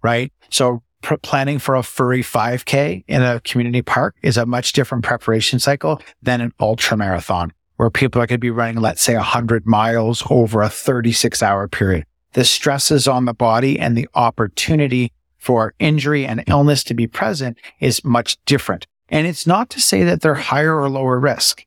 right? 0.02 0.32
So 0.50 0.82
pr- 1.02 1.14
planning 1.16 1.58
for 1.58 1.74
a 1.74 1.82
furry 1.82 2.22
5K 2.22 3.04
in 3.08 3.22
a 3.22 3.40
community 3.40 3.80
park 3.82 4.14
is 4.22 4.36
a 4.36 4.44
much 4.46 4.72
different 4.74 5.04
preparation 5.04 5.58
cycle 5.58 6.00
than 6.22 6.40
an 6.42 6.52
ultra 6.60 6.96
marathon 6.96 7.52
where 7.76 7.90
people 7.90 8.20
are 8.20 8.26
going 8.26 8.36
to 8.36 8.38
be 8.38 8.50
running, 8.50 8.80
let's 8.80 9.02
say 9.02 9.14
100 9.14 9.66
miles 9.66 10.22
over 10.30 10.62
a 10.62 10.68
36 10.68 11.42
hour 11.42 11.68
period. 11.68 12.04
The 12.32 12.44
stresses 12.44 13.06
on 13.06 13.24
the 13.24 13.34
body 13.34 13.78
and 13.78 13.96
the 13.96 14.08
opportunity 14.14 15.12
for 15.38 15.74
injury 15.78 16.26
and 16.26 16.42
illness 16.46 16.82
to 16.84 16.94
be 16.94 17.06
present 17.06 17.58
is 17.80 18.04
much 18.04 18.42
different. 18.44 18.86
And 19.08 19.26
it's 19.26 19.46
not 19.46 19.70
to 19.70 19.80
say 19.80 20.02
that 20.04 20.22
they're 20.22 20.34
higher 20.34 20.80
or 20.80 20.88
lower 20.88 21.20
risk. 21.20 21.66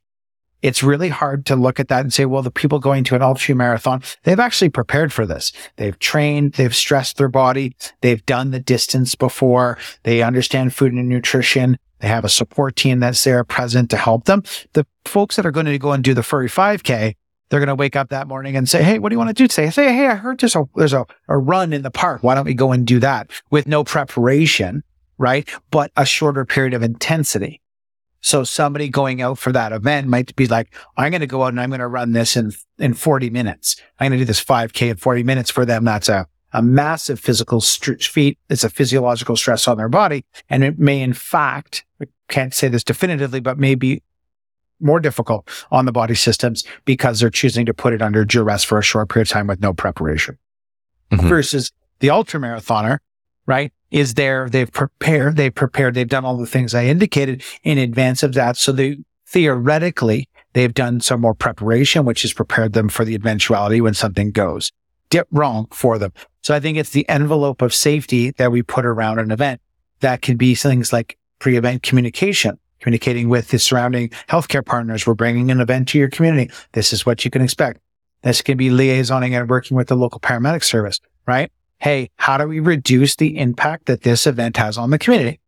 It's 0.63 0.81
really 0.81 1.09
hard 1.09 1.45
to 1.45 1.55
look 1.55 1.79
at 1.79 1.87
that 1.89 2.01
and 2.01 2.11
say, 2.11 2.25
well, 2.25 2.41
the 2.41 2.49
people 2.49 2.79
going 2.79 3.03
to 3.05 3.15
an 3.15 3.21
ultra 3.21 3.53
marathon, 3.53 4.01
they've 4.23 4.39
actually 4.39 4.69
prepared 4.69 5.13
for 5.13 5.25
this. 5.25 5.51
They've 5.75 5.97
trained, 5.99 6.53
they've 6.53 6.75
stressed 6.75 7.17
their 7.17 7.29
body, 7.29 7.75
they've 8.01 8.25
done 8.25 8.49
the 8.49 8.59
distance 8.59 9.13
before, 9.13 9.77
they 10.03 10.23
understand 10.23 10.73
food 10.73 10.93
and 10.93 11.07
nutrition, 11.07 11.77
they 11.99 12.07
have 12.07 12.25
a 12.25 12.29
support 12.29 12.75
team 12.75 12.99
that's 12.99 13.23
there 13.23 13.43
present 13.43 13.89
to 13.91 13.97
help 13.97 14.25
them. 14.25 14.43
The 14.73 14.85
folks 15.05 15.35
that 15.35 15.45
are 15.45 15.51
going 15.51 15.65
to 15.65 15.77
go 15.79 15.91
and 15.91 16.03
do 16.03 16.13
the 16.13 16.23
furry 16.23 16.49
5K, 16.49 17.15
they're 17.49 17.59
going 17.59 17.67
to 17.67 17.75
wake 17.75 17.95
up 17.95 18.09
that 18.09 18.27
morning 18.27 18.55
and 18.55 18.67
say, 18.67 18.83
Hey, 18.83 18.99
what 18.99 19.09
do 19.09 19.13
you 19.13 19.17
want 19.17 19.29
to 19.29 19.33
do 19.33 19.47
today? 19.47 19.67
I 19.67 19.69
Say, 19.69 19.93
Hey, 19.93 20.07
I 20.07 20.15
heard 20.15 20.39
there's 20.39 20.55
a, 20.55 20.65
there's 20.75 20.93
a, 20.93 21.05
a 21.27 21.37
run 21.37 21.73
in 21.73 21.81
the 21.81 21.91
park. 21.91 22.23
Why 22.23 22.35
don't 22.35 22.45
we 22.45 22.53
go 22.53 22.71
and 22.71 22.85
do 22.85 22.99
that 22.99 23.31
with 23.49 23.67
no 23.67 23.83
preparation, 23.83 24.83
right? 25.17 25.47
But 25.71 25.91
a 25.95 26.05
shorter 26.05 26.45
period 26.45 26.73
of 26.73 26.83
intensity. 26.83 27.61
So 28.19 28.43
somebody 28.43 28.89
going 28.89 29.21
out 29.21 29.37
for 29.37 29.51
that 29.51 29.71
event 29.71 30.07
might 30.07 30.35
be 30.35 30.47
like, 30.47 30.75
I'm 30.97 31.11
going 31.11 31.21
to 31.21 31.27
go 31.27 31.43
out 31.43 31.49
and 31.49 31.61
I'm 31.61 31.69
going 31.69 31.79
to 31.79 31.87
run 31.87 32.11
this 32.11 32.35
in, 32.35 32.51
in 32.79 32.93
40 32.93 33.29
minutes. 33.29 33.77
I'm 33.99 34.09
going 34.09 34.19
to 34.19 34.25
do 34.25 34.25
this 34.25 34.43
5K 34.43 34.91
in 34.91 34.97
40 34.97 35.23
minutes 35.23 35.49
for 35.49 35.65
them. 35.65 35.85
That's 35.85 36.09
a, 36.09 36.27
a 36.51 36.61
massive 36.61 37.19
physical 37.19 37.61
st- 37.61 38.03
feat. 38.03 38.37
It's 38.49 38.63
a 38.63 38.69
physiological 38.69 39.35
stress 39.35 39.67
on 39.67 39.77
their 39.77 39.89
body. 39.89 40.25
And 40.49 40.63
it 40.63 40.79
may, 40.79 41.01
in 41.01 41.13
fact, 41.13 41.85
can't 42.27 42.53
say 42.53 42.67
this 42.67 42.83
definitively, 42.83 43.39
but 43.39 43.57
may 43.57 43.75
be 43.75 44.01
more 44.79 44.99
difficult 44.99 45.47
on 45.71 45.85
the 45.85 45.91
body 45.91 46.13
systems 46.15 46.63
because 46.85 47.19
they're 47.19 47.29
choosing 47.29 47.65
to 47.65 47.73
put 47.73 47.93
it 47.93 48.01
under 48.01 48.23
duress 48.23 48.63
for 48.63 48.77
a 48.77 48.83
short 48.83 49.09
period 49.09 49.27
of 49.27 49.31
time 49.31 49.47
with 49.47 49.59
no 49.59 49.73
preparation 49.73 50.37
Mhm. 51.11 51.27
versus 51.29 51.71
the 51.99 52.09
ultra 52.11 52.39
marathoner, 52.39 52.99
right? 53.47 53.71
Is 53.89 54.13
there, 54.13 54.49
they've 54.49 54.71
prepared, 54.71 55.35
they've 55.35 55.53
prepared, 55.55 55.93
they've 55.95 56.07
done 56.07 56.25
all 56.25 56.37
the 56.37 56.45
things 56.45 56.75
I 56.75 56.85
indicated 56.85 57.41
in 57.63 57.77
advance 57.77 58.21
of 58.21 58.33
that. 58.33 58.57
So 58.57 58.71
they 58.71 58.97
theoretically, 59.25 60.27
they've 60.53 60.73
done 60.73 60.99
some 60.99 61.21
more 61.21 61.33
preparation, 61.33 62.05
which 62.05 62.21
has 62.21 62.33
prepared 62.33 62.73
them 62.73 62.89
for 62.89 63.05
the 63.05 63.15
eventuality 63.15 63.81
when 63.81 63.93
something 63.93 64.31
goes 64.31 64.71
dip 65.09 65.27
wrong 65.31 65.67
for 65.71 65.97
them. 65.97 66.11
So 66.41 66.53
I 66.53 66.59
think 66.59 66.77
it's 66.77 66.89
the 66.89 67.07
envelope 67.07 67.61
of 67.61 67.73
safety 67.73 68.31
that 68.31 68.51
we 68.51 68.61
put 68.61 68.85
around 68.85 69.19
an 69.19 69.31
event 69.31 69.61
that 70.01 70.21
can 70.21 70.35
be 70.37 70.53
things 70.53 70.91
like 70.91 71.17
pre-event 71.39 71.83
communication, 71.83 72.57
communicating 72.79 73.29
with 73.29 73.49
the 73.49 73.59
surrounding 73.59 74.09
healthcare 74.29 74.65
partners. 74.65 75.05
We're 75.05 75.13
bringing 75.13 75.51
an 75.51 75.59
event 75.59 75.89
to 75.89 75.97
your 75.97 76.09
community. 76.09 76.51
This 76.73 76.93
is 76.93 77.05
what 77.05 77.25
you 77.25 77.31
can 77.31 77.41
expect. 77.41 77.79
This 78.23 78.41
can 78.41 78.57
be 78.57 78.69
liaisoning 78.69 79.39
and 79.39 79.49
working 79.49 79.77
with 79.77 79.87
the 79.87 79.95
local 79.95 80.19
paramedic 80.19 80.63
service, 80.63 80.99
right? 81.27 81.51
Hey, 81.79 82.09
how 82.15 82.37
do 82.37 82.47
we 82.47 82.59
reduce 82.59 83.15
the 83.15 83.37
impact 83.37 83.85
that 83.85 84.01
this 84.01 84.25
event 84.25 84.57
has 84.57 84.77
on 84.77 84.89
the 84.89 84.97
community? 84.97 85.39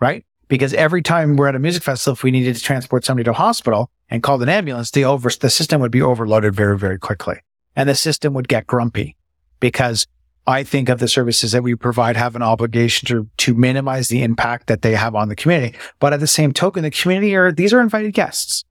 Right? 0.00 0.24
Because 0.48 0.74
every 0.74 1.02
time 1.02 1.36
we're 1.36 1.48
at 1.48 1.56
a 1.56 1.58
music 1.58 1.82
festival, 1.82 2.12
if 2.12 2.22
we 2.22 2.30
needed 2.30 2.54
to 2.54 2.62
transport 2.62 3.04
somebody 3.04 3.24
to 3.24 3.30
a 3.30 3.34
hospital 3.34 3.90
and 4.10 4.22
called 4.22 4.42
an 4.42 4.48
ambulance, 4.48 4.90
the 4.90 5.04
over, 5.04 5.30
the 5.30 5.50
system 5.50 5.80
would 5.80 5.90
be 5.90 6.02
overloaded 6.02 6.54
very, 6.54 6.78
very 6.78 6.98
quickly. 6.98 7.36
And 7.74 7.88
the 7.88 7.94
system 7.94 8.34
would 8.34 8.46
get 8.46 8.66
grumpy 8.66 9.16
because 9.58 10.06
I 10.46 10.62
think 10.62 10.88
of 10.88 10.98
the 10.98 11.08
services 11.08 11.52
that 11.52 11.62
we 11.62 11.74
provide 11.74 12.16
have 12.16 12.36
an 12.36 12.42
obligation 12.42 13.08
to, 13.08 13.28
to 13.38 13.54
minimize 13.54 14.08
the 14.08 14.22
impact 14.22 14.66
that 14.66 14.82
they 14.82 14.94
have 14.94 15.14
on 15.14 15.28
the 15.28 15.36
community. 15.36 15.76
But 16.00 16.12
at 16.12 16.20
the 16.20 16.26
same 16.26 16.52
token, 16.52 16.82
the 16.82 16.90
community 16.90 17.34
are, 17.34 17.50
these 17.50 17.72
are 17.72 17.80
invited 17.80 18.12
guests. 18.12 18.64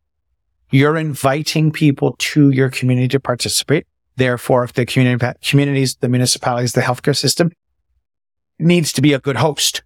You're 0.69 0.97
inviting 0.97 1.71
people 1.71 2.15
to 2.17 2.51
your 2.51 2.69
community 2.69 3.07
to 3.09 3.19
participate. 3.19 3.87
Therefore, 4.15 4.63
if 4.63 4.73
the 4.73 4.85
community, 4.85 5.25
communities, 5.41 5.95
the 5.95 6.09
municipalities, 6.09 6.73
the 6.73 6.81
healthcare 6.81 7.17
system 7.17 7.51
needs 8.59 8.93
to 8.93 9.01
be 9.01 9.13
a 9.13 9.19
good 9.19 9.37
host, 9.37 9.81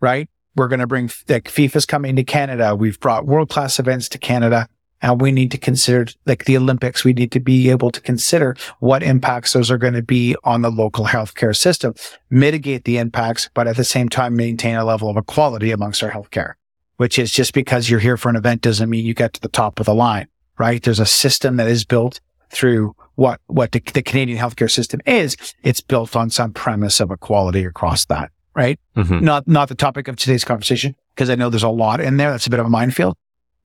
right? 0.00 0.28
We're 0.56 0.68
going 0.68 0.80
to 0.80 0.86
bring, 0.86 1.04
like 1.28 1.44
FIFA's 1.44 1.86
coming 1.86 2.16
to 2.16 2.24
Canada. 2.24 2.74
We've 2.74 2.98
brought 2.98 3.24
world 3.24 3.48
class 3.48 3.78
events 3.78 4.08
to 4.10 4.18
Canada. 4.18 4.68
And 5.02 5.20
we 5.20 5.32
need 5.32 5.50
to 5.50 5.58
consider, 5.58 6.06
like 6.26 6.44
the 6.44 6.56
Olympics, 6.56 7.04
we 7.04 7.12
need 7.12 7.32
to 7.32 7.40
be 7.40 7.70
able 7.70 7.90
to 7.90 8.00
consider 8.00 8.56
what 8.78 9.02
impacts 9.02 9.52
those 9.52 9.68
are 9.68 9.76
going 9.76 9.94
to 9.94 10.02
be 10.02 10.36
on 10.44 10.62
the 10.62 10.70
local 10.70 11.06
healthcare 11.06 11.56
system, 11.56 11.94
mitigate 12.30 12.84
the 12.84 12.98
impacts, 12.98 13.50
but 13.52 13.66
at 13.66 13.76
the 13.76 13.84
same 13.84 14.08
time, 14.08 14.36
maintain 14.36 14.76
a 14.76 14.84
level 14.84 15.10
of 15.10 15.16
equality 15.16 15.72
amongst 15.72 16.04
our 16.04 16.10
healthcare, 16.10 16.52
which 16.98 17.18
is 17.18 17.32
just 17.32 17.52
because 17.52 17.90
you're 17.90 17.98
here 17.98 18.16
for 18.16 18.28
an 18.28 18.36
event 18.36 18.62
doesn't 18.62 18.88
mean 18.88 19.04
you 19.04 19.12
get 19.12 19.32
to 19.34 19.40
the 19.40 19.48
top 19.48 19.80
of 19.80 19.86
the 19.86 19.94
line, 19.94 20.28
right? 20.56 20.80
There's 20.82 21.00
a 21.00 21.06
system 21.06 21.56
that 21.56 21.66
is 21.66 21.84
built 21.84 22.20
through 22.50 22.94
what, 23.16 23.40
what 23.48 23.72
the, 23.72 23.80
the 23.92 24.02
Canadian 24.02 24.38
healthcare 24.38 24.70
system 24.70 25.00
is. 25.04 25.36
It's 25.64 25.80
built 25.80 26.14
on 26.14 26.30
some 26.30 26.52
premise 26.52 27.00
of 27.00 27.10
equality 27.10 27.64
across 27.64 28.04
that, 28.06 28.30
right? 28.54 28.78
Mhm. 28.96 29.20
Not, 29.22 29.48
not 29.48 29.68
the 29.68 29.74
topic 29.74 30.06
of 30.06 30.14
today's 30.14 30.44
conversation, 30.44 30.94
because 31.14 31.28
I 31.28 31.34
know 31.34 31.50
there's 31.50 31.62
a 31.64 31.68
lot 31.68 32.00
in 32.00 32.18
there. 32.18 32.30
That's 32.30 32.46
a 32.46 32.50
bit 32.50 32.60
of 32.60 32.66
a 32.66 32.70
minefield, 32.70 33.16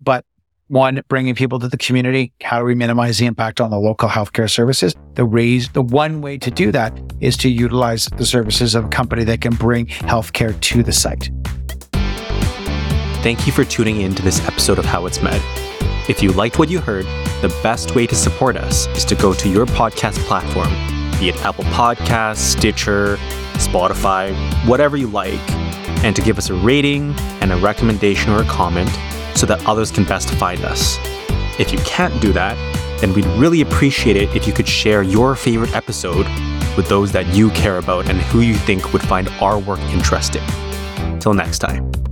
but 0.02 0.26
one, 0.68 1.02
bringing 1.08 1.36
people 1.36 1.60
to 1.60 1.68
the 1.68 1.78
community. 1.78 2.34
How 2.44 2.60
do 2.60 2.66
we 2.66 2.76
minimize 2.76 3.18
the 3.18 3.26
impact 3.26 3.62
on 3.62 3.70
the 3.70 3.80
local 3.80 4.10
healthcare 4.10 4.50
services? 4.50 4.96
The 5.16 5.24
raise, 5.24 5.70
the 5.70 5.82
one 5.82 6.22
way 6.22 6.38
to 6.38 6.52
do 6.52 6.72
that 6.72 6.98
is 7.22 7.38
to 7.38 7.50
utilize 7.50 8.06
the 8.18 8.26
services 8.26 8.76
of 8.76 8.86
a 8.86 8.90
company 8.90 9.24
that 9.26 9.42
can 9.42 9.56
bring 9.56 9.88
healthcare 9.88 10.60
to 10.60 10.84
the 10.84 10.92
site. 10.92 11.32
Thank 13.24 13.48
you 13.48 13.54
for 13.54 13.64
tuning 13.64 14.02
in 14.02 14.14
to 14.16 14.22
this 14.22 14.46
episode 14.48 14.80
of 14.80 14.86
How 14.86 15.06
It's 15.06 15.22
Med. 15.22 15.42
If 16.10 16.22
you 16.24 16.32
liked 16.32 16.60
what 16.60 16.70
you 16.70 16.80
heard, 16.80 17.06
the 17.42 17.54
best 17.64 17.96
way 17.96 18.08
to 18.08 18.16
support 18.16 18.56
us 18.56 18.88
is 18.88 19.04
to 19.06 19.16
go 19.16 19.34
to 19.34 19.50
your 19.50 19.66
podcast 19.66 20.18
platform, 20.28 20.70
be 21.20 21.30
it 21.30 21.36
Apple 21.44 21.66
Podcasts, 21.66 22.38
Stitcher, 22.38 23.18
Spotify, 23.56 24.34
whatever 24.68 24.96
you 24.96 25.08
like, 25.08 25.52
and 26.04 26.16
to 26.16 26.22
give 26.22 26.38
us 26.38 26.50
a 26.50 26.54
rating 26.54 27.14
and 27.42 27.52
a 27.52 27.58
recommendation 27.58 28.32
or 28.32 28.42
a 28.42 28.46
comment 28.46 28.90
so 29.38 29.46
that 29.46 29.64
others 29.66 29.92
can 29.92 30.04
best 30.04 30.30
find 30.32 30.64
us. 30.66 30.98
If 31.60 31.72
you 31.72 31.78
can't 31.80 32.20
do 32.22 32.34
that, 32.34 32.56
then 33.00 33.14
we'd 33.14 33.26
really 33.38 33.62
appreciate 33.62 34.18
it 34.18 34.36
if 34.36 34.48
you 34.48 34.54
could 34.54 34.68
share 34.68 35.04
your 35.04 35.36
favorite 35.36 35.76
episode 35.76 36.26
with 36.76 36.88
those 36.90 37.12
that 37.12 37.28
you 37.36 37.50
care 37.52 37.78
about 37.78 38.10
and 38.10 38.20
who 38.20 38.42
you 38.42 38.56
think 38.56 38.94
would 38.94 39.02
find 39.02 39.30
our 39.42 39.60
work 39.60 39.80
interesting. 39.92 40.44
Till 41.20 41.34
next 41.34 41.60
time. 41.60 42.07